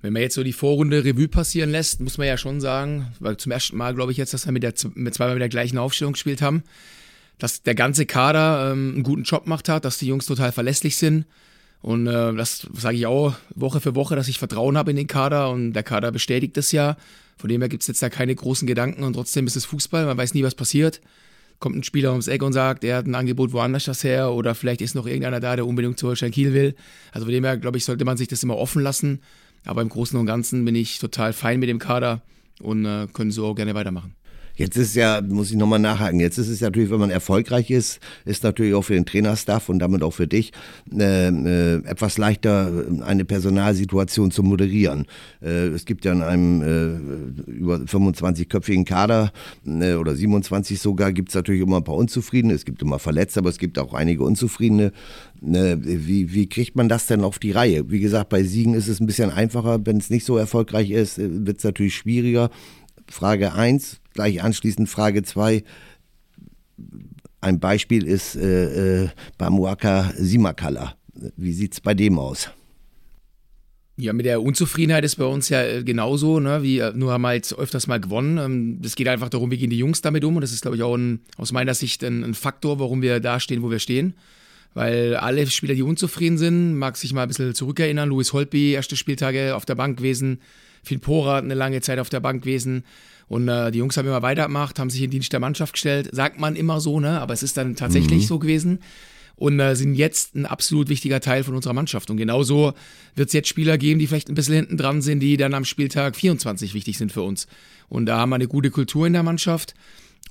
Wenn 0.00 0.14
man 0.14 0.22
jetzt 0.22 0.34
so 0.34 0.42
die 0.42 0.54
Vorrunde 0.54 1.04
Revue 1.04 1.28
passieren 1.28 1.72
lässt, 1.72 2.00
muss 2.00 2.16
man 2.16 2.26
ja 2.26 2.38
schon 2.38 2.62
sagen, 2.62 3.08
weil 3.20 3.36
zum 3.36 3.52
ersten 3.52 3.76
Mal 3.76 3.94
glaube 3.94 4.12
ich 4.12 4.18
jetzt, 4.18 4.32
dass 4.32 4.46
wir 4.46 4.52
mit 4.52 4.62
der, 4.62 4.72
mit 4.94 5.12
zweimal 5.12 5.34
mit 5.34 5.42
der 5.42 5.50
gleichen 5.50 5.76
Aufstellung 5.76 6.14
gespielt 6.14 6.40
haben 6.40 6.62
dass 7.40 7.62
der 7.62 7.74
ganze 7.74 8.06
Kader 8.06 8.70
ähm, 8.70 8.92
einen 8.94 9.02
guten 9.02 9.24
Job 9.24 9.44
gemacht 9.44 9.68
hat, 9.68 9.84
dass 9.84 9.98
die 9.98 10.06
Jungs 10.06 10.26
total 10.26 10.52
verlässlich 10.52 10.96
sind. 10.96 11.26
Und 11.82 12.06
äh, 12.06 12.34
das 12.34 12.68
sage 12.74 12.96
ich 12.96 13.06
auch 13.06 13.34
Woche 13.54 13.80
für 13.80 13.94
Woche, 13.94 14.14
dass 14.14 14.28
ich 14.28 14.38
Vertrauen 14.38 14.76
habe 14.76 14.90
in 14.90 14.96
den 14.96 15.06
Kader 15.06 15.50
und 15.50 15.72
der 15.72 15.82
Kader 15.82 16.12
bestätigt 16.12 16.56
das 16.56 16.72
ja. 16.72 16.96
Von 17.38 17.48
dem 17.48 17.62
her 17.62 17.70
gibt 17.70 17.82
es 17.82 17.86
jetzt 17.86 18.02
da 18.02 18.10
keine 18.10 18.34
großen 18.34 18.68
Gedanken 18.68 19.02
und 19.02 19.14
trotzdem 19.14 19.46
ist 19.46 19.56
es 19.56 19.64
Fußball, 19.64 20.04
man 20.04 20.18
weiß 20.18 20.34
nie, 20.34 20.42
was 20.42 20.54
passiert. 20.54 21.00
Kommt 21.58 21.76
ein 21.76 21.82
Spieler 21.82 22.10
ums 22.10 22.28
Eck 22.28 22.42
und 22.42 22.52
sagt, 22.52 22.84
er 22.84 22.98
hat 22.98 23.06
ein 23.06 23.14
Angebot 23.14 23.52
woanders 23.52 23.84
das 23.84 24.04
her 24.04 24.32
oder 24.32 24.54
vielleicht 24.54 24.82
ist 24.82 24.94
noch 24.94 25.06
irgendeiner 25.06 25.40
da, 25.40 25.56
der 25.56 25.66
unbedingt 25.66 25.98
zu 25.98 26.08
Holstein 26.08 26.32
Kiel 26.32 26.52
will. 26.52 26.74
Also 27.12 27.24
von 27.26 27.32
dem 27.32 27.44
her, 27.44 27.56
glaube 27.56 27.78
ich, 27.78 27.84
sollte 27.84 28.04
man 28.04 28.18
sich 28.18 28.28
das 28.28 28.42
immer 28.42 28.56
offen 28.56 28.82
lassen. 28.82 29.20
Aber 29.64 29.82
im 29.82 29.88
Großen 29.88 30.18
und 30.18 30.26
Ganzen 30.26 30.64
bin 30.64 30.74
ich 30.74 30.98
total 30.98 31.32
fein 31.32 31.60
mit 31.60 31.68
dem 31.68 31.78
Kader 31.78 32.22
und 32.60 32.84
äh, 32.84 33.08
können 33.12 33.30
so 33.30 33.46
auch 33.46 33.54
gerne 33.54 33.74
weitermachen. 33.74 34.14
Jetzt 34.60 34.76
ist 34.76 34.94
ja, 34.94 35.22
muss 35.26 35.50
ich 35.50 35.56
nochmal 35.56 35.78
nachhaken, 35.78 36.20
jetzt 36.20 36.36
ist 36.36 36.48
es 36.48 36.60
natürlich, 36.60 36.90
wenn 36.90 37.00
man 37.00 37.08
erfolgreich 37.08 37.70
ist, 37.70 37.98
ist 38.26 38.44
natürlich 38.44 38.74
auch 38.74 38.82
für 38.82 38.92
den 38.92 39.06
Trainerstaff 39.06 39.70
und 39.70 39.78
damit 39.78 40.02
auch 40.02 40.10
für 40.10 40.26
dich 40.26 40.52
äh, 40.92 41.28
äh, 41.28 41.76
etwas 41.86 42.18
leichter, 42.18 42.70
eine 43.00 43.24
Personalsituation 43.24 44.30
zu 44.30 44.42
moderieren. 44.42 45.06
Äh, 45.40 45.68
es 45.68 45.86
gibt 45.86 46.04
ja 46.04 46.12
in 46.12 46.20
einem 46.20 46.60
äh, 47.46 47.50
über 47.52 47.76
25-köpfigen 47.76 48.84
Kader 48.84 49.32
äh, 49.64 49.94
oder 49.94 50.14
27 50.14 50.78
sogar, 50.78 51.10
gibt 51.14 51.30
es 51.30 51.34
natürlich 51.34 51.62
immer 51.62 51.78
ein 51.78 51.84
paar 51.84 51.94
Unzufriedene, 51.94 52.52
es 52.52 52.66
gibt 52.66 52.82
immer 52.82 52.98
Verletzte, 52.98 53.40
aber 53.40 53.48
es 53.48 53.56
gibt 53.56 53.78
auch 53.78 53.94
einige 53.94 54.24
Unzufriedene. 54.24 54.92
Äh, 55.42 55.76
wie, 55.80 56.34
wie 56.34 56.50
kriegt 56.50 56.76
man 56.76 56.90
das 56.90 57.06
denn 57.06 57.22
auf 57.22 57.38
die 57.38 57.52
Reihe? 57.52 57.90
Wie 57.90 58.00
gesagt, 58.00 58.28
bei 58.28 58.42
Siegen 58.42 58.74
ist 58.74 58.88
es 58.88 59.00
ein 59.00 59.06
bisschen 59.06 59.30
einfacher, 59.30 59.86
wenn 59.86 59.96
es 59.96 60.10
nicht 60.10 60.26
so 60.26 60.36
erfolgreich 60.36 60.90
ist, 60.90 61.16
wird 61.16 61.56
es 61.56 61.64
natürlich 61.64 61.96
schwieriger. 61.96 62.50
Frage 63.08 63.54
1, 63.54 63.99
gleich 64.14 64.42
anschließend 64.42 64.88
Frage 64.88 65.22
2. 65.22 65.64
Ein 67.40 67.60
Beispiel 67.60 68.06
ist 68.06 68.36
äh, 68.36 69.04
äh, 69.04 69.08
Bamuaka 69.38 70.12
Simakala. 70.16 70.94
Wie 71.36 71.52
sieht 71.52 71.74
es 71.74 71.80
bei 71.80 71.94
dem 71.94 72.18
aus? 72.18 72.50
Ja, 74.00 74.14
mit 74.14 74.24
der 74.24 74.40
Unzufriedenheit 74.40 75.04
ist 75.04 75.16
bei 75.16 75.26
uns 75.26 75.50
ja 75.50 75.62
äh, 75.62 75.84
genauso, 75.84 76.40
ne? 76.40 76.62
wie 76.62 76.78
äh, 76.78 76.92
nur 76.94 77.12
haben 77.12 77.22
wir 77.22 77.34
jetzt 77.34 77.52
öfters 77.52 77.86
mal 77.86 78.00
gewonnen. 78.00 78.80
Es 78.82 78.92
ähm, 78.92 78.96
geht 78.96 79.08
einfach 79.08 79.28
darum, 79.28 79.50
wie 79.50 79.58
gehen 79.58 79.68
die 79.68 79.78
Jungs 79.78 80.00
damit 80.00 80.24
um 80.24 80.36
und 80.36 80.40
das 80.40 80.52
ist, 80.52 80.62
glaube 80.62 80.76
ich, 80.76 80.82
auch 80.82 80.96
ein, 80.96 81.20
aus 81.36 81.52
meiner 81.52 81.74
Sicht 81.74 82.02
ein, 82.02 82.24
ein, 82.24 82.34
Faktor, 82.34 82.78
warum 82.78 83.02
wir 83.02 83.20
da 83.20 83.40
stehen, 83.40 83.62
wo 83.62 83.70
wir 83.70 83.78
stehen. 83.78 84.14
Weil 84.72 85.16
alle 85.16 85.46
Spieler, 85.48 85.74
die 85.74 85.82
unzufrieden 85.82 86.38
sind, 86.38 86.76
mag 86.76 86.96
sich 86.96 87.12
mal 87.12 87.22
ein 87.22 87.28
bisschen 87.28 87.54
zurückerinnern. 87.54 88.08
Louis 88.08 88.32
Holtby, 88.32 88.72
erste 88.72 88.96
Spieltage 88.96 89.54
auf 89.54 89.66
der 89.66 89.74
Bank 89.74 89.98
gewesen, 89.98 90.40
Phil 90.82 90.98
Porat 90.98 91.44
eine 91.44 91.54
lange 91.54 91.82
Zeit 91.82 91.98
auf 91.98 92.08
der 92.08 92.20
Bank 92.20 92.42
gewesen. 92.42 92.84
Und 93.30 93.46
äh, 93.46 93.70
die 93.70 93.78
Jungs 93.78 93.96
haben 93.96 94.08
immer 94.08 94.22
weitergemacht, 94.22 94.80
haben 94.80 94.90
sich 94.90 95.02
in 95.02 95.10
Dienst 95.12 95.32
der 95.32 95.38
Mannschaft 95.38 95.74
gestellt. 95.74 96.08
Sagt 96.10 96.40
man 96.40 96.56
immer 96.56 96.80
so, 96.80 96.98
ne? 96.98 97.20
Aber 97.20 97.32
es 97.32 97.44
ist 97.44 97.56
dann 97.56 97.76
tatsächlich 97.76 98.22
mhm. 98.24 98.26
so 98.26 98.40
gewesen. 98.40 98.80
Und 99.36 99.60
äh, 99.60 99.76
sind 99.76 99.94
jetzt 99.94 100.34
ein 100.34 100.46
absolut 100.46 100.88
wichtiger 100.88 101.20
Teil 101.20 101.44
von 101.44 101.54
unserer 101.54 101.72
Mannschaft. 101.72 102.10
Und 102.10 102.16
genauso 102.16 102.72
wird 103.14 103.28
es 103.28 103.32
jetzt 103.32 103.48
Spieler 103.48 103.78
geben, 103.78 104.00
die 104.00 104.08
vielleicht 104.08 104.30
ein 104.30 104.34
bisschen 104.34 104.56
hinten 104.56 104.76
dran 104.76 105.00
sind, 105.00 105.20
die 105.20 105.36
dann 105.36 105.54
am 105.54 105.64
Spieltag 105.64 106.16
24 106.16 106.74
wichtig 106.74 106.98
sind 106.98 107.12
für 107.12 107.22
uns. 107.22 107.46
Und 107.88 108.06
da 108.06 108.18
haben 108.18 108.30
wir 108.30 108.34
eine 108.34 108.48
gute 108.48 108.72
Kultur 108.72 109.06
in 109.06 109.12
der 109.12 109.22
Mannschaft. 109.22 109.74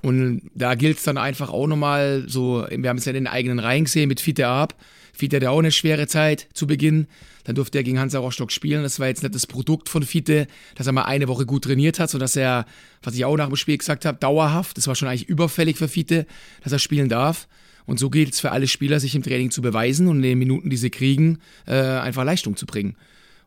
Und 0.01 0.43
da 0.55 0.75
gilt 0.75 0.97
es 0.97 1.03
dann 1.03 1.17
einfach 1.17 1.49
auch 1.49 1.67
nochmal 1.67 2.23
so, 2.27 2.65
wir 2.69 2.89
haben 2.89 2.97
es 2.97 3.05
ja 3.05 3.11
in 3.11 3.25
den 3.25 3.27
eigenen 3.27 3.59
Reihen 3.59 3.83
gesehen 3.83 4.07
mit 4.07 4.21
Fiete 4.21 4.47
Ab. 4.47 4.75
Fiete 5.13 5.37
hatte 5.37 5.51
auch 5.51 5.59
eine 5.59 5.71
schwere 5.71 6.07
Zeit 6.07 6.47
zu 6.53 6.67
Beginn. 6.67 7.07
Dann 7.43 7.55
durfte 7.55 7.79
er 7.79 7.83
gegen 7.83 7.99
Hansa 7.99 8.19
Rostock 8.19 8.51
spielen. 8.51 8.83
Das 8.83 8.99
war 8.99 9.07
jetzt 9.07 9.23
nicht 9.23 9.35
das 9.35 9.47
Produkt 9.47 9.89
von 9.89 10.03
Fiete, 10.03 10.47
dass 10.75 10.87
er 10.87 10.93
mal 10.93 11.03
eine 11.03 11.27
Woche 11.27 11.45
gut 11.45 11.65
trainiert 11.65 11.99
hat, 11.99 12.09
sodass 12.09 12.35
er, 12.35 12.65
was 13.03 13.15
ich 13.15 13.25
auch 13.25 13.35
nach 13.35 13.47
dem 13.47 13.55
Spiel 13.57 13.77
gesagt 13.77 14.05
habe, 14.05 14.17
dauerhaft, 14.17 14.77
das 14.77 14.87
war 14.87 14.95
schon 14.95 15.09
eigentlich 15.09 15.27
überfällig 15.27 15.77
für 15.77 15.89
Fiete, 15.89 16.25
dass 16.63 16.71
er 16.71 16.79
spielen 16.79 17.09
darf. 17.09 17.47
Und 17.85 17.99
so 17.99 18.09
gilt 18.09 18.33
es 18.33 18.39
für 18.39 18.51
alle 18.51 18.67
Spieler, 18.67 18.99
sich 18.99 19.15
im 19.15 19.23
Training 19.23 19.51
zu 19.51 19.61
beweisen 19.61 20.07
und 20.07 20.17
in 20.17 20.21
den 20.21 20.39
Minuten, 20.39 20.69
die 20.69 20.77
sie 20.77 20.91
kriegen, 20.91 21.39
äh, 21.65 21.73
einfach 21.73 22.23
Leistung 22.23 22.55
zu 22.55 22.65
bringen. 22.65 22.95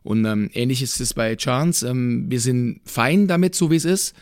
Und 0.03 0.25
ähm, 0.25 0.49
ähnlich 0.53 0.81
ist 0.81 0.99
es 0.99 1.13
bei 1.13 1.35
Chance. 1.35 1.87
Ähm, 1.87 2.25
wir 2.29 2.41
sind 2.41 2.81
fein 2.85 3.27
damit, 3.27 3.55
so 3.55 3.71
wie 3.71 3.77
es 3.77 3.85
ist. 3.85 4.13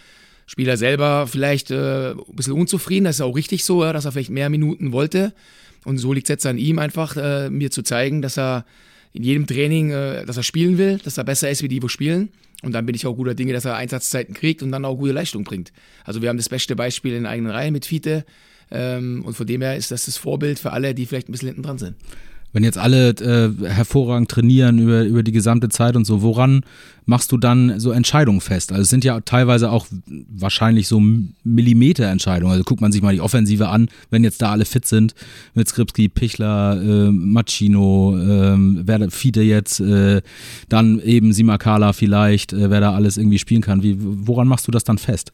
Spieler 0.45 0.77
selber 0.77 1.27
vielleicht 1.27 1.71
äh, 1.71 2.11
ein 2.11 2.35
bisschen 2.35 2.53
unzufrieden, 2.53 3.05
das 3.05 3.15
ist 3.15 3.21
auch 3.21 3.35
richtig 3.35 3.63
so, 3.63 3.83
ja, 3.83 3.93
dass 3.93 4.05
er 4.05 4.11
vielleicht 4.11 4.29
mehr 4.29 4.49
Minuten 4.49 4.91
wollte. 4.91 5.33
Und 5.85 5.97
so 5.97 6.13
liegt 6.13 6.27
es 6.27 6.29
jetzt 6.29 6.45
an 6.45 6.57
ihm 6.57 6.79
einfach, 6.79 7.17
äh, 7.17 7.49
mir 7.49 7.71
zu 7.71 7.81
zeigen, 7.81 8.21
dass 8.21 8.37
er 8.37 8.65
in 9.13 9.23
jedem 9.23 9.47
Training, 9.47 9.91
äh, 9.91 10.25
dass 10.25 10.37
er 10.37 10.43
spielen 10.43 10.77
will, 10.77 10.99
dass 11.03 11.17
er 11.17 11.23
besser 11.23 11.49
ist 11.49 11.63
wie 11.63 11.67
die, 11.67 11.81
wo 11.81 11.87
spielen. 11.87 12.29
Und 12.61 12.73
dann 12.73 12.85
bin 12.85 12.95
ich 12.95 13.07
auch 13.07 13.15
guter 13.15 13.33
Dinge, 13.33 13.53
dass 13.53 13.65
er 13.65 13.75
Einsatzzeiten 13.75 14.35
kriegt 14.35 14.61
und 14.61 14.71
dann 14.71 14.85
auch 14.85 14.95
gute 14.95 15.13
Leistung 15.13 15.43
bringt. 15.43 15.71
Also 16.03 16.21
wir 16.21 16.29
haben 16.29 16.37
das 16.37 16.49
beste 16.49 16.75
Beispiel 16.75 17.13
in 17.15 17.25
eigenen 17.25 17.51
Reihen 17.51 17.73
mit 17.73 17.85
Fiete. 17.85 18.25
Ähm, 18.69 19.23
und 19.25 19.33
von 19.33 19.47
dem 19.47 19.61
her 19.61 19.75
ist 19.75 19.91
das 19.91 20.05
das 20.05 20.17
Vorbild 20.17 20.59
für 20.59 20.71
alle, 20.71 20.93
die 20.93 21.05
vielleicht 21.05 21.27
ein 21.27 21.31
bisschen 21.31 21.49
hinten 21.49 21.63
dran 21.63 21.79
sind. 21.79 21.95
Wenn 22.53 22.63
jetzt 22.63 22.77
alle 22.77 23.09
äh, 23.09 23.67
hervorragend 23.67 24.29
trainieren 24.29 24.79
über, 24.79 25.03
über 25.03 25.23
die 25.23 25.31
gesamte 25.31 25.69
Zeit 25.69 25.95
und 25.95 26.05
so, 26.05 26.21
woran 26.21 26.61
machst 27.05 27.31
du 27.31 27.37
dann 27.37 27.79
so 27.79 27.91
Entscheidungen 27.91 28.41
fest? 28.41 28.71
Also 28.71 28.83
es 28.83 28.89
sind 28.89 29.03
ja 29.03 29.19
teilweise 29.21 29.71
auch 29.71 29.87
wahrscheinlich 30.29 30.87
so 30.87 31.01
Millimeterentscheidungen. 31.43 32.51
Also 32.51 32.63
guckt 32.63 32.81
man 32.81 32.91
sich 32.91 33.01
mal 33.01 33.13
die 33.13 33.21
Offensive 33.21 33.69
an, 33.69 33.89
wenn 34.09 34.23
jetzt 34.23 34.41
da 34.41 34.51
alle 34.51 34.65
fit 34.65 34.85
sind, 34.85 35.15
mit 35.53 35.67
Skripski, 35.67 36.09
Pichler, 36.09 36.81
äh, 36.81 37.11
Machino, 37.11 38.17
äh, 38.17 38.55
wer 38.85 38.99
da 38.99 39.09
Fiete 39.09 39.41
jetzt, 39.41 39.79
äh, 39.79 40.21
dann 40.69 40.99
eben 40.99 41.33
Simakala 41.33 41.93
vielleicht, 41.93 42.53
äh, 42.53 42.69
wer 42.69 42.81
da 42.81 42.93
alles 42.93 43.17
irgendwie 43.17 43.39
spielen 43.39 43.61
kann. 43.61 43.83
Wie, 43.83 43.97
woran 43.99 44.47
machst 44.47 44.67
du 44.67 44.71
das 44.71 44.83
dann 44.83 44.97
fest? 44.97 45.31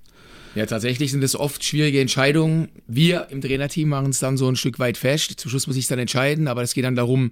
Ja, 0.57 0.65
tatsächlich 0.65 1.11
sind 1.11 1.23
es 1.23 1.35
oft 1.35 1.63
schwierige 1.63 2.01
Entscheidungen. 2.01 2.69
Wir 2.87 3.27
im 3.29 3.41
Trainerteam 3.41 3.89
machen 3.89 4.09
es 4.09 4.17
dann 4.17 4.37
so 4.37 4.49
ein 4.49 4.55
Stück 4.55 4.79
weit 4.79 4.97
fest. 4.97 5.39
Zum 5.39 5.51
Schluss 5.51 5.67
muss 5.67 5.75
ich 5.75 5.83
es 5.83 5.87
dann 5.87 5.99
entscheiden, 5.99 6.47
aber 6.47 6.63
es 6.63 6.73
geht 6.73 6.83
dann 6.83 6.95
darum, 6.95 7.31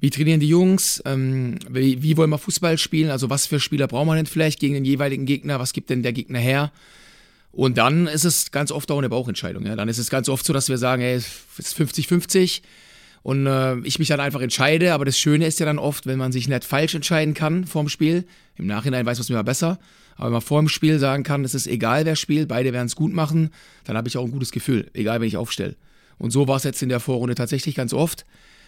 wie 0.00 0.10
trainieren 0.10 0.40
die 0.40 0.48
Jungs, 0.48 1.00
ähm, 1.06 1.60
wie, 1.70 2.16
wollen 2.16 2.28
wir 2.28 2.38
Fußball 2.38 2.76
spielen, 2.76 3.10
also 3.10 3.30
was 3.30 3.46
für 3.46 3.60
Spieler 3.60 3.86
brauchen 3.86 4.08
wir 4.08 4.16
denn 4.16 4.26
vielleicht 4.26 4.58
gegen 4.58 4.74
den 4.74 4.84
jeweiligen 4.84 5.26
Gegner, 5.26 5.60
was 5.60 5.72
gibt 5.74 5.90
denn 5.90 6.02
der 6.02 6.12
Gegner 6.12 6.40
her? 6.40 6.72
Und 7.52 7.78
dann 7.78 8.08
ist 8.08 8.24
es 8.24 8.50
ganz 8.50 8.72
oft 8.72 8.90
auch 8.90 8.98
eine 8.98 9.10
Bauchentscheidung. 9.10 9.64
Ja? 9.64 9.76
Dann 9.76 9.88
ist 9.88 9.98
es 9.98 10.10
ganz 10.10 10.28
oft 10.28 10.44
so, 10.44 10.52
dass 10.52 10.68
wir 10.68 10.76
sagen, 10.76 11.02
es 11.02 11.44
ist 11.58 11.78
50-50 11.78 12.62
und 13.22 13.46
äh, 13.46 13.78
ich 13.84 14.00
mich 14.00 14.08
dann 14.08 14.18
einfach 14.18 14.40
entscheide. 14.40 14.92
Aber 14.92 15.04
das 15.04 15.16
Schöne 15.16 15.46
ist 15.46 15.60
ja 15.60 15.66
dann 15.66 15.78
oft, 15.78 16.06
wenn 16.06 16.18
man 16.18 16.32
sich 16.32 16.48
nicht 16.48 16.64
falsch 16.64 16.96
entscheiden 16.96 17.32
kann 17.32 17.64
vorm 17.64 17.88
Spiel. 17.88 18.24
Im 18.56 18.66
Nachhinein 18.66 19.06
weiß 19.06 19.18
man 19.18 19.22
es 19.22 19.30
mir 19.30 19.44
besser. 19.44 19.78
Aber 20.16 20.26
wenn 20.26 20.32
man 20.32 20.40
vor 20.40 20.60
dem 20.60 20.68
Spiel 20.68 20.98
sagen 20.98 21.22
kann, 21.22 21.44
es 21.44 21.54
ist 21.54 21.66
egal, 21.66 22.04
wer 22.04 22.16
spielt, 22.16 22.48
beide 22.48 22.72
werden 22.72 22.86
es 22.86 22.96
gut 22.96 23.12
machen, 23.12 23.50
dann 23.84 23.96
habe 23.96 24.08
ich 24.08 24.16
auch 24.16 24.24
ein 24.24 24.30
gutes 24.30 24.50
Gefühl, 24.50 24.90
egal, 24.94 25.20
wenn 25.20 25.28
ich 25.28 25.36
aufstelle. 25.36 25.76
Und 26.18 26.30
so 26.30 26.48
war 26.48 26.56
es 26.56 26.64
jetzt 26.64 26.82
in 26.82 26.88
der 26.88 27.00
Vorrunde 27.00 27.34
tatsächlich 27.34 27.74
ganz 27.74 27.92
oft. 27.92 28.24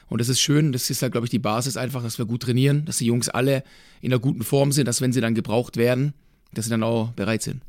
Und 0.08 0.20
das 0.20 0.28
ist 0.28 0.40
schön, 0.40 0.72
das 0.72 0.88
ist 0.90 1.02
ja, 1.02 1.08
glaube 1.08 1.26
ich, 1.26 1.30
die 1.30 1.38
Basis 1.38 1.76
einfach, 1.76 2.02
dass 2.02 2.18
wir 2.18 2.26
gut 2.26 2.42
trainieren, 2.42 2.84
dass 2.84 2.98
die 2.98 3.06
Jungs 3.06 3.28
alle 3.28 3.62
in 4.00 4.12
einer 4.12 4.20
guten 4.20 4.42
Form 4.42 4.72
sind, 4.72 4.86
dass 4.86 5.00
wenn 5.00 5.12
sie 5.12 5.20
dann 5.20 5.34
gebraucht 5.34 5.76
werden, 5.76 6.14
dass 6.52 6.66
sie 6.66 6.70
dann 6.70 6.82
auch 6.82 7.12
bereit 7.12 7.42
sind. 7.42 7.62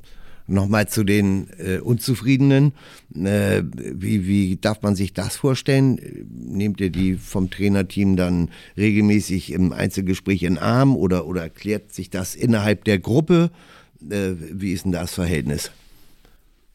Nochmal 0.50 0.88
zu 0.88 1.04
den 1.04 1.48
äh, 1.58 1.78
Unzufriedenen. 1.78 2.74
Äh, 3.16 3.62
wie, 3.74 4.28
wie 4.28 4.58
darf 4.58 4.82
man 4.82 4.96
sich 4.96 5.14
das 5.14 5.36
vorstellen? 5.36 6.00
Nehmt 6.30 6.82
ihr 6.82 6.90
die 6.90 7.16
vom 7.16 7.50
Trainerteam 7.50 8.16
dann 8.16 8.50
regelmäßig 8.76 9.52
im 9.52 9.72
Einzelgespräch 9.72 10.44
in 10.44 10.58
Arm 10.58 10.96
oder, 10.96 11.28
oder 11.28 11.44
erklärt 11.44 11.94
sich 11.94 12.10
das 12.10 12.36
innerhalb 12.36 12.84
der 12.84 13.00
Gruppe? 13.00 13.52
Äh, 14.10 14.32
wie 14.52 14.74
ist 14.74 14.86
denn 14.86 14.92
das 14.92 15.14
Verhältnis? 15.14 15.72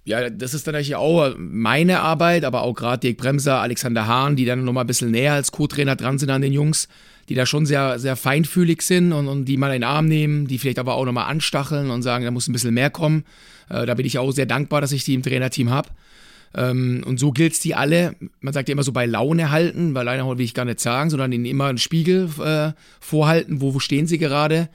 Ja, 0.06 0.28
das 0.28 0.52
ist 0.52 0.66
dann 0.66 0.72
natürlich 0.72 0.96
auch 0.96 1.34
meine 1.38 2.00
Arbeit, 2.00 2.44
aber 2.44 2.62
auch 2.62 2.74
gerade 2.74 3.00
Dirk 3.00 3.16
Bremser, 3.16 3.60
Alexander 3.60 4.06
Hahn, 4.06 4.36
die 4.36 4.44
dann 4.44 4.64
nochmal 4.64 4.84
ein 4.84 4.86
bisschen 4.86 5.10
näher 5.10 5.32
als 5.32 5.50
Co-Trainer 5.50 5.96
dran 5.96 6.18
sind 6.18 6.28
an 6.28 6.42
den 6.42 6.52
Jungs, 6.52 6.88
die 7.30 7.34
da 7.34 7.46
schon 7.46 7.64
sehr, 7.64 7.98
sehr 7.98 8.14
feinfühlig 8.14 8.82
sind 8.82 9.14
und, 9.14 9.28
und 9.28 9.46
die 9.46 9.56
mal 9.56 9.68
in 9.68 9.80
den 9.80 9.84
Arm 9.84 10.06
nehmen, 10.06 10.46
die 10.46 10.58
vielleicht 10.58 10.78
aber 10.78 10.94
auch 10.94 11.06
nochmal 11.06 11.30
anstacheln 11.30 11.90
und 11.90 12.02
sagen, 12.02 12.26
da 12.26 12.30
muss 12.30 12.48
ein 12.48 12.52
bisschen 12.52 12.74
mehr 12.74 12.90
kommen. 12.90 13.24
Äh, 13.70 13.86
da 13.86 13.94
bin 13.94 14.04
ich 14.04 14.18
auch 14.18 14.30
sehr 14.32 14.44
dankbar, 14.44 14.82
dass 14.82 14.92
ich 14.92 15.04
die 15.04 15.14
im 15.14 15.22
Trainerteam 15.22 15.70
habe. 15.70 15.88
Ähm, 16.54 17.02
und 17.06 17.18
so 17.18 17.32
gilt 17.32 17.54
es 17.54 17.60
die 17.60 17.74
alle. 17.74 18.14
Man 18.40 18.52
sagt 18.52 18.68
ja 18.68 18.74
immer 18.74 18.82
so 18.82 18.92
bei 18.92 19.06
Laune 19.06 19.50
halten, 19.50 19.94
weil 19.94 20.04
Laune 20.04 20.38
will 20.38 20.44
ich 20.44 20.52
gar 20.52 20.66
nicht 20.66 20.80
sagen, 20.80 21.08
sondern 21.08 21.32
ihnen 21.32 21.46
immer 21.46 21.66
einen 21.66 21.78
Spiegel 21.78 22.28
äh, 22.44 22.72
vorhalten, 23.00 23.62
wo, 23.62 23.72
wo 23.72 23.78
stehen 23.78 24.06
sie 24.06 24.18
gerade. 24.18 24.68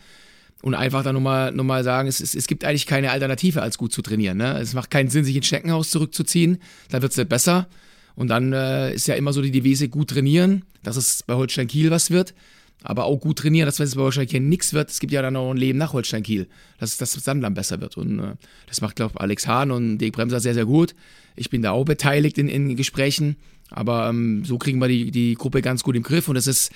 Und 0.62 0.76
einfach 0.76 1.04
dann 1.04 1.16
nochmal 1.16 1.54
noch 1.54 1.64
mal 1.64 1.86
sagen, 1.86 2.10
es, 2.10 2.20
es, 2.20 2.36
es 2.36 2.46
gibt 2.48 2.66
eigentlich 2.66 2.86
keine 2.86 3.12
Alternative, 3.12 3.62
als 3.62 3.78
gut 3.78 3.94
zu 3.94 4.02
trainieren. 4.02 4.38
Ne? 4.38 4.60
Es 4.60 4.74
macht 4.74 4.92
keinen 4.92 5.10
Sinn, 5.10 5.24
sich 5.24 5.36
ins 5.36 5.48
Schneckenhaus 5.48 5.90
zurückzuziehen. 5.90 6.58
Da 6.90 7.02
wird 7.02 7.14
es 7.14 7.18
nicht 7.18 7.30
besser. 7.30 7.68
Und 8.16 8.28
dann 8.28 8.52
äh, 8.52 8.94
ist 8.94 9.08
ja 9.08 9.16
immer 9.16 9.32
so 9.32 9.42
die 9.42 9.52
Devise, 9.52 9.88
gut 9.88 10.10
trainieren, 10.10 10.66
dass 10.84 10.98
es 10.98 11.24
bei 11.24 11.36
Holstein 11.36 11.68
Kiel 11.68 11.92
was 11.92 12.12
wird 12.12 12.34
aber 12.84 13.06
auch 13.06 13.20
gut 13.20 13.40
trainieren, 13.40 13.66
dass 13.66 13.80
wenn 13.80 13.88
es 13.88 13.96
bei 13.96 14.02
Holstein 14.02 14.28
Kiel 14.28 14.40
nichts 14.40 14.74
wird, 14.74 14.90
es 14.90 15.00
gibt 15.00 15.12
ja 15.12 15.22
dann 15.22 15.34
noch 15.34 15.52
ein 15.52 15.58
Leben 15.58 15.78
nach 15.78 15.94
Holstein 15.94 16.24
Kiel, 16.24 16.48
dass, 16.80 16.98
dass 16.98 17.12
dann, 17.24 17.42
dann 17.42 17.54
besser 17.54 17.82
wird. 17.82 17.98
Und 17.98 18.20
äh, 18.20 18.36
das 18.68 18.82
macht, 18.82 18.96
glaube 18.96 19.14
ich, 19.16 19.22
Alex 19.22 19.48
Hahn 19.48 19.72
und 19.72 19.98
Dirk 19.98 20.14
Bremser 20.14 20.40
sehr, 20.40 20.54
sehr 20.54 20.66
gut. 20.66 20.96
Ich 21.36 21.50
bin 21.50 21.62
da 21.62 21.72
auch 21.72 21.84
beteiligt 21.84 22.38
in, 22.38 22.48
in 22.48 22.76
Gesprächen, 22.76 23.36
aber 23.70 24.10
ähm, 24.10 24.46
so 24.46 24.58
kriegen 24.58 24.80
wir 24.80 24.88
die, 24.88 25.12
die 25.12 25.36
Gruppe 25.36 25.62
ganz 25.62 25.84
gut 25.84 25.96
im 25.96 26.04
Griff 26.04 26.30
und 26.30 26.36
das 26.36 26.48
ist, 26.48 26.72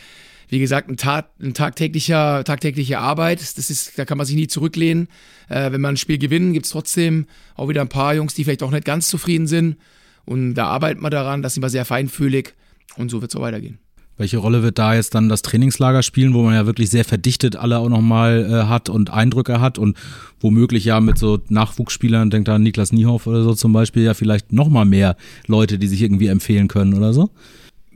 wie 0.50 0.60
gesagt, 0.60 0.90
ein, 0.90 0.98
Tat, 0.98 1.30
ein 1.42 1.54
tagtäglicher, 1.54 2.44
tagtägliche 2.44 3.00
Arbeit. 3.00 3.42
Das 3.42 3.70
ist, 3.70 3.98
da 3.98 4.06
kann 4.06 4.18
man 4.18 4.28
sich 4.28 4.36
nie 4.36 4.48
zurücklehnen. 4.48 5.08
Äh, 5.50 5.72
wenn 5.72 5.82
man 5.82 5.96
ein 5.96 5.98
Spiel 5.98 6.18
gewinnt, 6.18 6.54
gibt 6.54 6.66
es 6.66 6.72
trotzdem 6.72 7.26
auch 7.56 7.70
wieder 7.70 7.82
ein 7.82 7.90
paar 7.90 8.14
Jungs, 8.14 8.34
die 8.34 8.44
vielleicht 8.44 8.64
auch 8.64 8.72
nicht 8.72 8.86
ganz 8.86 9.08
zufrieden 9.08 9.48
sind. 9.48 9.78
Und 10.26 10.54
da 10.56 10.68
arbeiten 10.68 11.02
wir 11.02 11.10
daran, 11.10 11.42
da 11.42 11.50
sind 11.50 11.64
wir 11.64 11.70
sehr 11.70 11.86
feinfühlig 11.86 12.54
und 12.98 13.10
so 13.10 13.22
wird 13.22 13.32
es 13.32 13.36
auch 13.36 13.42
weitergehen. 13.42 13.80
Welche 14.16 14.38
Rolle 14.38 14.62
wird 14.62 14.78
da 14.78 14.94
jetzt 14.94 15.16
dann 15.16 15.28
das 15.28 15.42
Trainingslager 15.42 16.04
spielen, 16.04 16.36
wo 16.36 16.44
man 16.44 16.54
ja 16.54 16.68
wirklich 16.68 16.92
sehr 16.92 17.04
verdichtet 17.04 17.56
alle 17.56 17.80
auch 17.80 17.90
nochmal 17.90 18.46
äh, 18.48 18.70
hat 18.70 18.88
und 18.88 19.10
Eindrücke 19.10 19.60
hat 19.60 19.80
und 19.80 19.98
womöglich 20.40 20.86
ja 20.86 21.00
mit 21.00 21.18
so 21.18 21.40
Nachwuchsspielern, 21.50 22.30
denkt 22.30 22.48
da 22.48 22.60
Niklas 22.60 22.92
Niehoff 22.92 23.26
oder 23.26 23.44
so 23.44 23.56
zum 23.56 23.74
Beispiel, 23.74 24.04
ja 24.04 24.14
vielleicht 24.14 24.54
nochmal 24.54 24.86
mehr 24.86 25.18
Leute, 25.48 25.80
die 25.80 25.88
sich 25.88 26.04
irgendwie 26.04 26.28
empfehlen 26.28 26.68
können 26.68 26.94
oder 26.94 27.12
so? 27.12 27.32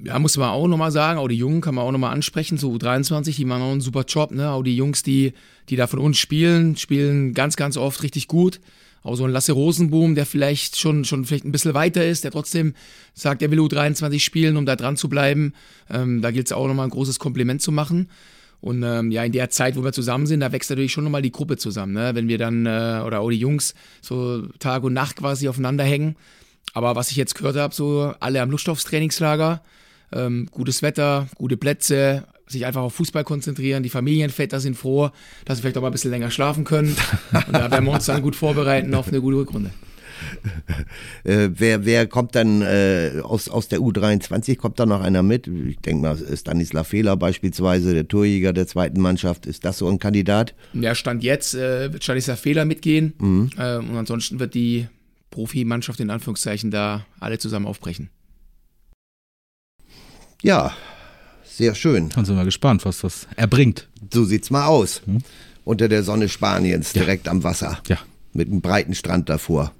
Ja, 0.04 0.20
muss 0.20 0.38
man 0.38 0.50
auch 0.50 0.68
nochmal 0.68 0.92
sagen, 0.92 1.18
auch 1.18 1.28
die 1.28 1.36
Jungen 1.36 1.62
kann 1.62 1.74
man 1.74 1.84
auch 1.84 1.92
nochmal 1.92 2.14
ansprechen, 2.14 2.58
so 2.58 2.72
U23, 2.72 3.36
die 3.36 3.46
machen 3.46 3.64
auch 3.64 3.72
einen 3.72 3.82
super 3.82 4.06
Job, 4.08 4.32
ne? 4.32 4.52
Auch 4.52 4.62
die 4.62 4.76
Jungs, 4.76 5.02
die, 5.02 5.34
die 5.70 5.76
da 5.76 5.88
von 5.88 6.00
uns 6.00 6.20
spielen, 6.20 6.78
spielen 6.78 7.34
ganz, 7.34 7.56
ganz 7.56 7.78
oft 7.78 8.04
richtig 8.04 8.28
gut. 8.28 8.60
Auch 9.02 9.16
so 9.16 9.24
ein 9.24 9.32
Lasse 9.32 9.54
Rosenboom, 9.54 10.16
der 10.16 10.26
vielleicht 10.26 10.78
schon, 10.78 11.06
schon 11.06 11.26
vielleicht 11.26 11.46
ein 11.46 11.52
bisschen 11.52 11.74
weiter 11.74 12.06
ist, 12.06 12.24
der 12.24 12.32
trotzdem 12.32 12.74
sagt, 13.14 13.42
er 13.42 13.50
will 13.52 13.60
U23 13.60 14.20
spielen, 14.20 14.58
um 14.58 14.66
da 14.66 14.76
dran 14.76 14.98
zu 14.98 15.08
bleiben. 15.08 15.54
Ähm, 15.90 16.22
da 16.22 16.32
gilt 16.32 16.48
es 16.48 16.52
auch 16.52 16.68
nochmal 16.68 16.88
ein 16.88 16.92
großes 16.92 17.18
Kompliment 17.18 17.62
zu 17.62 17.72
machen. 17.72 18.10
Und 18.60 18.84
ähm, 18.84 19.12
ja, 19.12 19.24
in 19.24 19.32
der 19.32 19.50
Zeit, 19.50 19.78
wo 19.78 19.84
wir 19.84 19.94
zusammen 19.94 20.26
sind, 20.26 20.42
da 20.42 20.52
wächst 20.52 20.70
natürlich 20.70 20.92
schon 20.92 21.04
nochmal 21.04 21.22
die 21.22 21.32
Gruppe 21.32 21.58
zusammen. 21.58 21.94
Ne? 21.94 22.16
Wenn 22.16 22.28
wir 22.28 22.38
dann, 22.38 22.66
äh, 22.66 23.02
oder 23.06 23.22
auch 23.22 23.30
die 23.30 23.38
Jungs, 23.38 23.76
so 24.02 24.48
Tag 24.60 24.84
und 24.84 24.94
Nacht 24.94 25.18
quasi 25.18 25.48
aufeinander 25.48 25.84
hängen. 25.84 26.16
Aber 26.74 26.96
was 26.96 27.12
ich 27.12 27.18
jetzt 27.18 27.36
gehört 27.36 27.56
habe, 27.56 27.74
so 27.74 28.14
alle 28.20 28.42
am 28.42 28.52
Luststoffstrainingslager, 28.52 29.62
ähm, 30.12 30.48
gutes 30.52 30.82
Wetter, 30.82 31.28
gute 31.36 31.58
Plätze, 31.58 32.26
sich 32.48 32.66
einfach 32.66 32.82
auf 32.82 32.94
Fußball 32.96 33.24
konzentrieren. 33.24 33.84
Die 33.84 33.90
Familienväter 33.90 34.60
sind 34.60 34.78
froh, 34.78 35.10
dass 35.46 35.58
sie 35.58 35.62
vielleicht 35.62 35.78
auch 35.78 35.82
mal 35.82 35.90
ein 35.90 35.94
bisschen 35.94 36.12
länger 36.12 36.32
schlafen 36.32 36.64
können. 36.64 36.96
Und 37.34 37.54
da 37.54 37.70
werden 37.72 37.86
wir 37.86 37.92
uns 37.92 38.06
dann 38.06 38.22
gut 38.22 38.36
vorbereiten 38.36 38.94
auf 38.96 39.10
eine 39.10 39.22
gute 39.22 39.38
Rückrunde. 39.38 39.72
Äh, 41.24 41.50
wer, 41.54 41.86
wer 41.86 42.08
kommt 42.08 42.36
dann 42.36 42.62
äh, 42.62 43.22
aus, 43.22 43.50
aus 43.50 43.68
der 43.68 43.80
U23? 43.80 44.56
Kommt 44.56 44.80
da 44.80 44.86
noch 44.86 45.02
einer 45.02 45.22
mit? 45.22 45.48
Ich 45.48 45.78
denke 45.80 46.02
mal, 46.02 46.38
Stanislav 46.38 46.88
Fehler 46.88 47.18
beispielsweise, 47.18 47.94
der 47.94 48.08
Torjäger 48.08 48.54
der 48.54 48.66
zweiten 48.66 49.02
Mannschaft. 49.02 49.46
Ist 49.46 49.66
das 49.66 49.78
so 49.78 49.88
ein 49.90 50.00
Kandidat? 50.00 50.56
Ja, 50.74 50.96
Stand 50.96 51.24
jetzt 51.24 51.54
äh, 51.54 51.92
wird 51.92 52.04
Stanislav 52.04 52.40
Fehler 52.40 52.66
mitgehen. 52.66 53.14
Mhm. 53.20 53.50
Äh, 53.58 53.78
und 53.78 53.98
ansonsten 53.98 54.40
wird 54.40 54.54
die 54.54 54.88
Profimannschaft 55.32 56.00
in 56.00 56.10
Anführungszeichen 56.10 56.72
da 56.72 57.06
alle 57.20 57.38
zusammen 57.40 57.66
aufbrechen. 57.66 58.10
Ja, 60.42 60.74
sehr 61.44 61.76
schön. 61.76 62.10
Dann 62.10 62.26
sind 62.26 62.36
wir 62.36 62.46
gespannt, 62.46 62.86
was 62.86 63.00
das 63.00 63.28
erbringt. 63.36 63.88
So 64.14 64.26
sieht's 64.26 64.50
mal 64.50 64.66
aus. 64.66 65.02
Hm? 65.06 65.20
Unter 65.64 65.90
der 65.90 66.04
Sonne 66.04 66.30
Spaniens, 66.30 66.94
direkt 66.94 67.26
ja. 67.26 67.32
am 67.32 67.44
Wasser. 67.44 67.80
Ja. 67.88 67.98
Mit 68.34 68.48
einem 68.48 68.62
breiten 68.62 68.96
Strand 68.96 69.30
davor. 69.30 69.72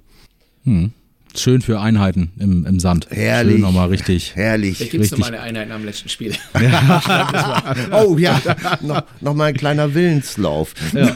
Hm. 0.64 0.92
Schön 1.38 1.62
für 1.62 1.80
Einheiten 1.80 2.32
im, 2.38 2.66
im 2.66 2.80
Sand. 2.80 3.08
Herrlich. 3.10 3.54
Schön 3.54 3.60
nochmal 3.62 3.88
richtig. 3.88 4.34
Herrlich. 4.34 4.78
Da 4.78 4.86
gibt 4.86 5.04
es 5.04 5.10
nochmal 5.12 5.34
eine 5.34 5.40
Einheit 5.40 5.70
am 5.70 5.84
letzten 5.84 6.08
Spiel. 6.08 6.34
Ja. 6.60 7.76
oh 7.92 8.18
ja, 8.18 8.40
noch, 8.80 9.02
noch 9.20 9.34
mal 9.34 9.44
ein 9.44 9.54
kleiner 9.54 9.94
Willenslauf. 9.94 10.74
Ja. 10.92 11.14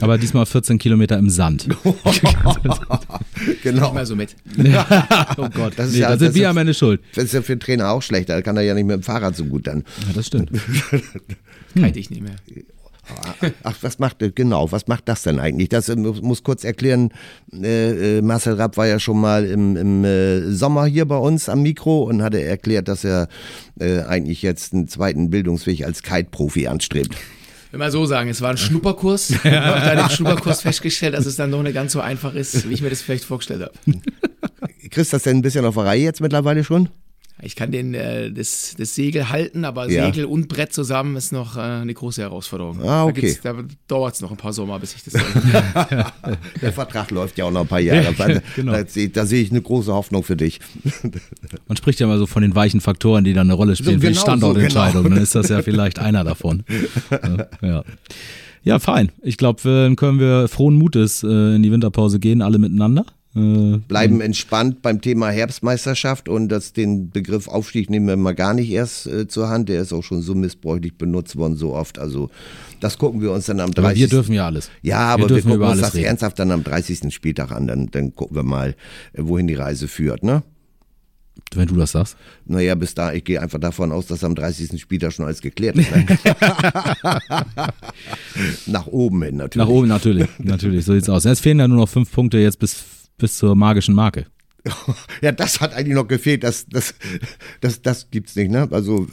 Aber 0.00 0.18
diesmal 0.18 0.44
14 0.46 0.78
Kilometer 0.78 1.16
im 1.16 1.30
Sand. 1.30 1.68
genau. 3.62 3.92
Mal 3.92 4.04
so 4.04 4.14
mit. 4.14 4.36
oh 5.36 5.48
Gott, 5.54 5.72
das 5.76 5.88
ist 5.88 5.94
nee, 5.94 6.00
ja, 6.00 6.10
da 6.10 6.18
sind 6.18 6.34
wir 6.34 6.50
am 6.50 6.56
Ende 6.58 6.74
schuld. 6.74 7.00
Das 7.14 7.24
ist 7.24 7.32
ja 7.32 7.42
für 7.42 7.56
den 7.56 7.60
Trainer 7.60 7.90
auch 7.90 8.02
schlecht, 8.02 8.28
da 8.28 8.42
kann 8.42 8.56
er 8.56 8.62
ja 8.62 8.74
nicht 8.74 8.84
mit 8.84 8.94
dem 8.94 9.02
Fahrrad 9.02 9.36
so 9.36 9.44
gut 9.46 9.66
dann. 9.66 9.84
Ja, 10.06 10.12
das 10.14 10.26
stimmt. 10.26 10.50
hm. 11.74 11.84
ich 11.94 12.10
nicht 12.10 12.22
mehr. 12.22 12.36
Ach, 13.62 13.76
was 13.80 13.98
macht, 13.98 14.16
genau, 14.34 14.70
was 14.72 14.86
macht 14.86 15.08
das 15.08 15.22
denn 15.22 15.38
eigentlich? 15.38 15.68
Das 15.68 15.88
äh, 15.88 15.96
muss 15.96 16.42
kurz 16.42 16.64
erklären, 16.64 17.10
äh, 17.52 18.18
äh, 18.18 18.22
Marcel 18.22 18.54
Rapp 18.54 18.76
war 18.76 18.86
ja 18.86 18.98
schon 18.98 19.20
mal 19.20 19.44
im, 19.44 19.76
im 19.76 20.04
äh, 20.04 20.50
Sommer 20.50 20.86
hier 20.86 21.06
bei 21.06 21.16
uns 21.16 21.48
am 21.48 21.62
Mikro 21.62 22.02
und 22.02 22.22
hatte 22.22 22.42
erklärt, 22.42 22.88
dass 22.88 23.04
er 23.04 23.28
äh, 23.80 24.02
eigentlich 24.02 24.42
jetzt 24.42 24.72
einen 24.72 24.88
zweiten 24.88 25.30
Bildungsweg 25.30 25.84
als 25.84 26.02
Kite-Profi 26.02 26.66
anstrebt. 26.66 27.14
Wenn 27.70 27.80
wir 27.80 27.90
so 27.90 28.06
sagen, 28.06 28.30
es 28.30 28.40
war 28.40 28.50
ein 28.50 28.56
Schnupperkurs. 28.56 29.30
Ich 29.44 29.52
habe 29.52 29.80
dann 29.80 29.98
im 29.98 30.10
Schnupperkurs 30.10 30.62
festgestellt, 30.62 31.14
dass 31.14 31.26
es 31.26 31.36
dann 31.36 31.50
doch 31.50 31.62
nicht 31.62 31.74
ganz 31.74 31.92
so 31.92 32.00
einfach 32.00 32.34
ist, 32.34 32.68
wie 32.68 32.74
ich 32.74 32.82
mir 32.82 32.90
das 32.90 33.02
vielleicht 33.02 33.24
vorgestellt 33.24 33.62
habe. 33.62 33.72
Du 34.90 35.04
das 35.04 35.22
denn 35.22 35.36
ein 35.36 35.42
bisschen 35.42 35.64
auf 35.64 35.74
der 35.74 35.84
Reihe 35.84 36.02
jetzt 36.02 36.20
mittlerweile 36.20 36.64
schon? 36.64 36.88
Ich 37.40 37.54
kann 37.54 37.70
den, 37.70 37.94
äh, 37.94 38.32
das, 38.32 38.74
das 38.76 38.96
Segel 38.96 39.28
halten, 39.28 39.64
aber 39.64 39.88
ja. 39.88 40.06
Segel 40.06 40.24
und 40.24 40.48
Brett 40.48 40.72
zusammen 40.72 41.14
ist 41.14 41.30
noch 41.30 41.56
äh, 41.56 41.60
eine 41.60 41.94
große 41.94 42.20
Herausforderung. 42.20 42.82
Ah, 42.82 43.04
okay. 43.04 43.36
Da, 43.42 43.52
da 43.52 43.62
dauert 43.86 44.14
es 44.14 44.20
noch 44.20 44.32
ein 44.32 44.36
paar 44.36 44.52
Sommer, 44.52 44.80
bis 44.80 44.96
ich 44.96 45.04
das. 45.04 45.14
Der 46.62 46.72
Vertrag 46.72 47.12
läuft 47.12 47.38
ja 47.38 47.44
auch 47.44 47.52
noch 47.52 47.60
ein 47.60 47.68
paar 47.68 47.80
Jahre. 47.80 47.98
Ja, 48.18 48.40
genau. 48.56 48.72
da, 48.72 48.82
da, 48.82 49.26
sehe 49.26 49.42
ich 49.42 49.50
eine 49.50 49.62
große 49.62 49.92
Hoffnung 49.92 50.22
für 50.22 50.36
dich. 50.36 50.60
Man 51.68 51.76
spricht 51.76 52.00
ja 52.00 52.06
mal 52.06 52.18
so 52.18 52.26
von 52.26 52.42
den 52.42 52.54
weichen 52.54 52.80
Faktoren, 52.80 53.24
die 53.24 53.32
dann 53.32 53.46
eine 53.46 53.54
Rolle 53.54 53.76
spielen 53.76 54.00
so, 54.00 54.06
für 54.06 54.12
die 54.12 54.18
Standortentscheidung. 54.18 55.02
So, 55.02 55.02
genau. 55.02 55.14
Dann 55.14 55.22
ist 55.22 55.34
das 55.34 55.48
ja 55.48 55.62
vielleicht 55.62 55.98
einer 55.98 56.24
davon. 56.24 56.64
ja. 57.62 57.84
ja, 58.64 58.78
fein. 58.78 59.10
Ich 59.22 59.36
glaube, 59.36 59.60
dann 59.62 59.96
können 59.96 60.18
wir 60.18 60.48
frohen 60.48 60.74
Mutes 60.74 61.22
äh, 61.22 61.54
in 61.54 61.62
die 61.62 61.70
Winterpause 61.70 62.18
gehen, 62.18 62.42
alle 62.42 62.58
miteinander. 62.58 63.04
Äh, 63.36 63.78
Bleiben 63.88 64.20
entspannt 64.20 64.80
beim 64.80 65.00
Thema 65.00 65.28
Herbstmeisterschaft 65.28 66.28
und 66.28 66.48
das, 66.48 66.72
den 66.72 67.10
Begriff 67.10 67.46
Aufstieg 67.46 67.90
nehmen 67.90 68.06
wir 68.06 68.16
mal 68.16 68.34
gar 68.34 68.54
nicht 68.54 68.70
erst 68.70 69.06
äh, 69.06 69.28
zur 69.28 69.48
Hand. 69.48 69.68
Der 69.68 69.82
ist 69.82 69.92
auch 69.92 70.02
schon 70.02 70.22
so 70.22 70.34
missbräuchlich 70.34 70.96
benutzt 70.96 71.36
worden, 71.36 71.56
so 71.56 71.74
oft. 71.74 71.98
Also 71.98 72.30
das 72.80 72.96
gucken 72.96 73.20
wir 73.20 73.32
uns 73.32 73.46
dann 73.46 73.60
am 73.60 73.72
30. 73.72 73.84
Aber 73.84 73.94
wir 73.96 74.08
dürfen 74.08 74.32
ja 74.32 74.46
alles. 74.46 74.70
Ja, 74.82 75.00
aber 75.00 75.28
wir, 75.28 75.36
wir 75.36 75.42
gucken 75.42 75.62
uns 75.62 75.80
das 75.80 75.94
reden. 75.94 76.06
ernsthaft 76.06 76.38
dann 76.38 76.50
am 76.50 76.64
30. 76.64 77.12
Spieltag 77.12 77.52
an. 77.52 77.66
Dann, 77.66 77.90
dann 77.90 78.14
gucken 78.14 78.34
wir 78.36 78.44
mal, 78.44 78.74
äh, 79.12 79.22
wohin 79.22 79.46
die 79.46 79.54
Reise 79.54 79.88
führt, 79.88 80.22
ne? 80.22 80.42
Wenn 81.54 81.68
du 81.68 81.76
das 81.76 81.92
sagst. 81.92 82.16
Naja, 82.46 82.74
bis 82.74 82.94
da, 82.94 83.12
ich 83.12 83.24
gehe 83.24 83.40
einfach 83.40 83.60
davon 83.60 83.92
aus, 83.92 84.06
dass 84.06 84.24
am 84.24 84.34
30. 84.34 84.80
Spieltag 84.80 85.12
schon 85.12 85.24
alles 85.24 85.40
geklärt 85.40 85.78
ist. 85.78 85.90
Ne? 85.94 86.04
Nach 88.66 88.86
oben 88.86 89.22
hin 89.22 89.36
natürlich. 89.36 89.66
Nach 89.66 89.72
oben 89.72 89.88
natürlich, 89.88 90.28
natürlich, 90.38 90.84
so 90.84 90.92
sieht's 90.94 91.08
aus. 91.08 91.24
Jetzt 91.24 91.40
fehlen 91.40 91.58
ja 91.58 91.68
nur 91.68 91.78
noch 91.78 91.88
fünf 91.88 92.12
Punkte 92.12 92.38
jetzt 92.38 92.58
bis 92.58 92.74
bis 93.18 93.36
zur 93.36 93.54
magischen 93.54 93.94
Marke. 93.94 94.26
Ja, 95.22 95.32
das 95.32 95.60
hat 95.60 95.74
eigentlich 95.74 95.94
noch 95.94 96.06
gefehlt. 96.06 96.44
Das, 96.44 96.66
das, 96.68 96.94
das, 97.60 97.82
das 97.82 98.10
gibt's 98.10 98.36
nicht, 98.36 98.50
ne? 98.50 98.68
Also, 98.70 99.06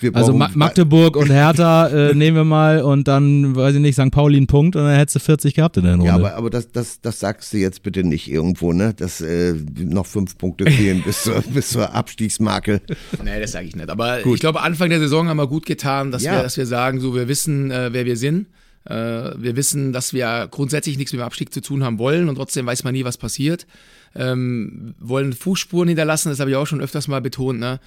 wir 0.00 0.14
also 0.14 0.32
Ma 0.32 0.50
Magdeburg 0.54 1.16
und 1.16 1.30
Hertha 1.30 1.88
äh, 1.88 2.14
nehmen 2.14 2.36
wir 2.36 2.44
mal 2.44 2.82
und 2.82 3.08
dann, 3.08 3.54
weiß 3.54 3.74
ich 3.74 3.80
nicht, 3.80 3.96
St. 3.96 4.10
Pauli 4.10 4.36
einen 4.36 4.46
Punkt 4.46 4.76
und 4.76 4.84
dann 4.84 4.96
hättest 4.96 5.16
du 5.16 5.20
40 5.20 5.54
gehabt 5.54 5.76
in 5.76 5.84
der 5.84 5.92
Runde. 5.92 6.06
Ja, 6.06 6.14
aber, 6.14 6.34
aber 6.34 6.50
das, 6.50 6.70
das, 6.72 7.00
das 7.00 7.20
sagst 7.20 7.52
du 7.52 7.58
jetzt 7.58 7.82
bitte 7.82 8.04
nicht 8.04 8.30
irgendwo, 8.30 8.72
ne? 8.72 8.94
Dass 8.94 9.20
äh, 9.20 9.54
noch 9.78 10.06
fünf 10.06 10.38
Punkte 10.38 10.70
fehlen 10.70 11.02
bis 11.02 11.24
zur, 11.24 11.42
bis 11.54 11.70
zur 11.70 11.92
Abstiegsmarke. 11.94 12.80
Nee, 13.22 13.40
das 13.40 13.52
sage 13.52 13.66
ich 13.66 13.76
nicht. 13.76 13.90
Aber 13.90 14.22
gut. 14.22 14.34
ich 14.34 14.40
glaube, 14.40 14.62
Anfang 14.62 14.90
der 14.90 14.98
Saison 14.98 15.28
haben 15.28 15.36
wir 15.36 15.48
gut 15.48 15.66
getan, 15.66 16.10
dass, 16.10 16.22
ja. 16.22 16.32
wir, 16.32 16.42
dass 16.42 16.56
wir 16.56 16.66
sagen, 16.66 17.00
so, 17.00 17.14
wir 17.14 17.28
wissen, 17.28 17.70
äh, 17.70 17.92
wer 17.92 18.06
wir 18.06 18.16
sind. 18.16 18.46
Äh, 18.84 18.94
wir 18.94 19.56
wissen, 19.56 19.92
dass 19.92 20.12
wir 20.12 20.48
grundsätzlich 20.50 20.98
nichts 20.98 21.12
mit 21.12 21.20
dem 21.20 21.26
Abstieg 21.26 21.52
zu 21.52 21.60
tun 21.60 21.84
haben 21.84 21.98
wollen 21.98 22.28
und 22.28 22.36
trotzdem 22.36 22.66
weiß 22.66 22.84
man 22.84 22.94
nie, 22.94 23.04
was 23.04 23.18
passiert. 23.18 23.66
Ähm, 24.14 24.94
wollen 24.98 25.32
Fußspuren 25.32 25.88
hinterlassen, 25.88 26.30
das 26.30 26.40
habe 26.40 26.50
ich 26.50 26.56
auch 26.56 26.66
schon 26.66 26.80
öfters 26.80 27.08
mal 27.08 27.20
betont, 27.20 27.58
ne? 27.58 27.80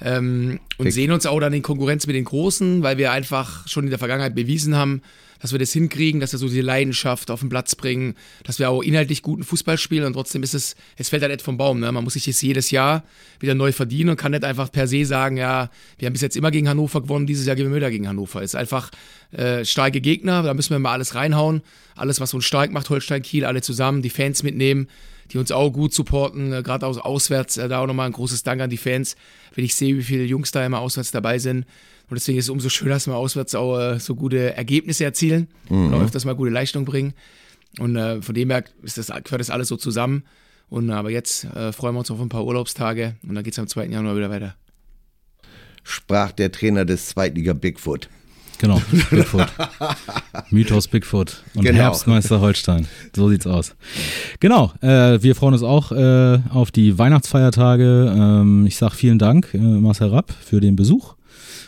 Ähm, 0.00 0.58
und 0.78 0.86
Richtig. 0.86 0.94
sehen 0.94 1.12
uns 1.12 1.26
auch 1.26 1.38
dann 1.38 1.52
in 1.52 1.62
Konkurrenz 1.62 2.06
mit 2.06 2.16
den 2.16 2.24
Großen, 2.24 2.82
weil 2.82 2.98
wir 2.98 3.12
einfach 3.12 3.68
schon 3.68 3.84
in 3.84 3.90
der 3.90 3.98
Vergangenheit 3.98 4.34
bewiesen 4.34 4.74
haben, 4.76 5.02
dass 5.42 5.52
wir 5.52 5.58
das 5.58 5.72
hinkriegen, 5.72 6.20
dass 6.20 6.32
wir 6.32 6.38
so 6.38 6.46
diese 6.46 6.60
Leidenschaft 6.60 7.30
auf 7.30 7.40
den 7.40 7.48
Platz 7.48 7.74
bringen, 7.74 8.14
dass 8.44 8.60
wir 8.60 8.70
auch 8.70 8.80
inhaltlich 8.80 9.22
guten 9.22 9.42
Fußball 9.42 9.76
spielen 9.76 10.04
und 10.04 10.12
trotzdem 10.12 10.42
ist 10.44 10.54
es, 10.54 10.76
es 10.96 11.08
fällt 11.08 11.22
halt 11.22 11.32
nicht 11.32 11.42
vom 11.42 11.56
Baum. 11.56 11.80
Ne? 11.80 11.90
Man 11.90 12.04
muss 12.04 12.12
sich 12.12 12.24
das 12.24 12.40
jedes 12.42 12.70
Jahr 12.70 13.02
wieder 13.40 13.54
neu 13.54 13.72
verdienen 13.72 14.10
und 14.10 14.16
kann 14.16 14.30
nicht 14.30 14.44
einfach 14.44 14.70
per 14.70 14.86
se 14.86 15.04
sagen, 15.04 15.36
ja, 15.36 15.68
wir 15.98 16.06
haben 16.06 16.12
bis 16.12 16.22
jetzt 16.22 16.36
immer 16.36 16.52
gegen 16.52 16.68
Hannover 16.68 17.02
gewonnen, 17.02 17.26
dieses 17.26 17.44
Jahr 17.44 17.56
gehen 17.56 17.68
wir 17.68 17.74
wieder 17.74 17.90
gegen 17.90 18.08
Hannover. 18.08 18.40
Es 18.40 18.52
ist 18.52 18.54
einfach 18.54 18.90
äh, 19.32 19.64
starke 19.64 20.00
Gegner, 20.00 20.44
da 20.44 20.54
müssen 20.54 20.70
wir 20.70 20.78
mal 20.78 20.92
alles 20.92 21.16
reinhauen. 21.16 21.62
Alles, 21.96 22.20
was 22.20 22.32
uns 22.34 22.44
stark 22.44 22.70
macht, 22.70 22.88
Holstein 22.88 23.22
Kiel, 23.22 23.44
alle 23.44 23.62
zusammen, 23.62 24.00
die 24.00 24.10
Fans 24.10 24.42
mitnehmen, 24.42 24.88
die 25.32 25.38
uns 25.38 25.50
auch 25.50 25.70
gut 25.70 25.92
supporten, 25.94 26.52
äh, 26.52 26.62
gerade 26.62 26.86
aus, 26.86 26.98
auswärts. 26.98 27.56
Äh, 27.56 27.68
da 27.68 27.80
auch 27.80 27.86
nochmal 27.86 28.06
ein 28.06 28.12
großes 28.12 28.42
Dank 28.42 28.60
an 28.60 28.70
die 28.70 28.76
Fans, 28.76 29.16
wenn 29.54 29.64
ich 29.64 29.74
sehe, 29.74 29.96
wie 29.96 30.02
viele 30.02 30.24
Jungs 30.24 30.50
da 30.50 30.64
immer 30.64 30.80
auswärts 30.80 31.10
dabei 31.10 31.38
sind. 31.38 31.64
Und 32.08 32.16
deswegen 32.16 32.38
ist 32.38 32.46
es 32.46 32.50
umso 32.50 32.68
schöner, 32.68 32.94
dass 32.94 33.06
wir 33.06 33.16
auswärts 33.16 33.54
auch 33.54 33.78
äh, 33.78 33.98
so 33.98 34.14
gute 34.14 34.54
Ergebnisse 34.54 35.04
erzielen 35.04 35.48
und 35.68 35.94
auch 35.94 36.02
öfters 36.02 36.24
mal 36.24 36.34
gute 36.34 36.50
Leistung 36.50 36.84
bringen. 36.84 37.14
Und 37.78 37.96
äh, 37.96 38.20
von 38.20 38.34
dem 38.34 38.50
her 38.50 38.64
ist 38.82 38.98
das, 38.98 39.06
gehört 39.06 39.40
das 39.40 39.50
alles 39.50 39.68
so 39.68 39.76
zusammen. 39.76 40.24
Und 40.68 40.90
äh, 40.90 40.92
aber 40.92 41.10
jetzt 41.10 41.44
äh, 41.44 41.72
freuen 41.72 41.94
wir 41.94 42.00
uns 42.00 42.10
auf 42.10 42.20
ein 42.20 42.28
paar 42.28 42.44
Urlaubstage 42.44 43.16
und 43.26 43.34
dann 43.34 43.44
geht 43.44 43.54
es 43.54 43.58
am 43.58 43.66
2. 43.66 43.86
Januar 43.86 44.16
wieder 44.16 44.30
weiter. 44.30 44.54
Sprach 45.84 46.32
der 46.32 46.52
Trainer 46.52 46.84
des 46.84 47.06
Zweitliga 47.08 47.54
Bigfoot. 47.54 48.08
Genau, 48.62 48.80
Bigfoot. 49.10 49.46
Mythos 50.50 50.86
Bigfoot 50.88 51.42
und 51.54 51.64
Genau. 51.64 51.78
Herbstmeister 51.78 52.40
Holstein. 52.40 52.86
So 53.14 53.28
sieht's 53.28 53.46
aus. 53.46 53.74
Genau, 54.40 54.72
äh, 54.80 55.20
wir 55.22 55.34
freuen 55.34 55.52
uns 55.54 55.62
auch 55.64 55.90
äh, 55.92 56.38
auf 56.54 56.70
die 56.70 56.96
Weihnachtsfeiertage. 56.96 58.14
Ähm, 58.16 58.64
ich 58.66 58.76
sag 58.76 58.92
vielen 58.94 59.18
Dank, 59.18 59.48
äh, 59.52 59.58
Marcel 59.58 60.08
Rapp, 60.08 60.32
für 60.44 60.60
den 60.60 60.76
Besuch. 60.76 61.14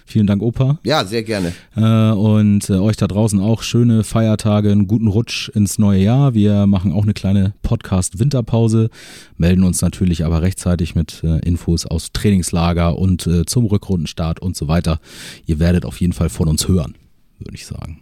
Vielen 0.06 0.26
Dank, 0.26 0.42
Opa. 0.42 0.78
Ja, 0.84 1.04
sehr 1.04 1.22
gerne. 1.22 1.52
Äh, 1.76 2.10
und 2.12 2.68
äh, 2.68 2.74
euch 2.74 2.96
da 2.96 3.06
draußen 3.06 3.40
auch 3.40 3.62
schöne 3.62 4.04
Feiertage, 4.04 4.70
einen 4.70 4.86
guten 4.86 5.08
Rutsch 5.08 5.48
ins 5.48 5.78
neue 5.78 6.02
Jahr. 6.02 6.34
Wir 6.34 6.66
machen 6.66 6.92
auch 6.92 7.04
eine 7.04 7.14
kleine 7.14 7.54
Podcast-Winterpause, 7.62 8.90
melden 9.36 9.64
uns 9.64 9.80
natürlich 9.80 10.24
aber 10.24 10.42
rechtzeitig 10.42 10.94
mit 10.94 11.22
äh, 11.24 11.38
Infos 11.40 11.86
aus 11.86 12.12
Trainingslager 12.12 12.98
und 12.98 13.26
äh, 13.26 13.46
zum 13.46 13.66
Rückrundenstart 13.66 14.40
und 14.40 14.56
so 14.56 14.68
weiter. 14.68 15.00
Ihr 15.46 15.58
werdet 15.58 15.84
auf 15.86 16.00
jeden 16.00 16.12
Fall 16.12 16.28
von 16.28 16.48
uns 16.48 16.68
hören, 16.68 16.94
würde 17.38 17.54
ich 17.54 17.66
sagen. 17.66 18.00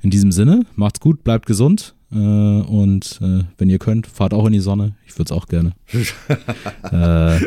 In 0.00 0.10
diesem 0.10 0.32
Sinne, 0.32 0.64
macht's 0.76 1.00
gut, 1.00 1.24
bleibt 1.24 1.46
gesund 1.46 1.94
äh, 2.10 2.16
und 2.16 3.20
äh, 3.22 3.44
wenn 3.58 3.68
ihr 3.68 3.78
könnt, 3.78 4.06
fahrt 4.06 4.32
auch 4.32 4.46
in 4.46 4.52
die 4.52 4.60
Sonne. 4.60 4.94
Ich 5.06 5.14
würde 5.18 5.32
es 5.32 5.32
auch 5.32 5.46
gerne. 5.46 5.72
äh, 6.90 7.44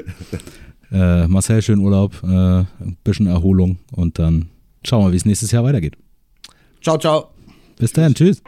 äh, 0.92 1.28
Marcel, 1.28 1.62
schönen 1.62 1.82
Urlaub, 1.82 2.22
äh, 2.24 2.28
ein 2.28 2.98
bisschen 3.04 3.28
Erholung 3.28 3.80
und 3.92 4.20
dann 4.20 4.50
schauen 4.84 5.06
wir, 5.06 5.12
wie 5.14 5.18
es 5.18 5.26
nächstes 5.26 5.52
Jahr 5.52 5.64
weitergeht. 5.64 5.98
Ciao, 6.82 6.98
ciao. 6.98 7.30
Bis 7.78 7.94
dann, 7.94 8.14
tschüss. 8.14 8.42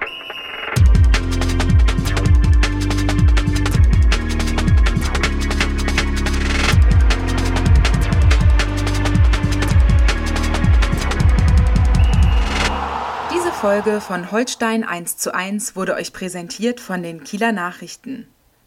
Diese 13.33 13.51
Folge 13.51 14.01
von 14.01 14.31
Holstein 14.31 14.83
1 14.83 15.17
zu 15.17 15.33
1 15.33 15.75
wurde 15.75 15.95
euch 15.95 16.13
präsentiert 16.13 16.79
von 16.79 17.01
den 17.01 17.23
Kieler 17.23 17.51
Nachrichten. 17.51 18.27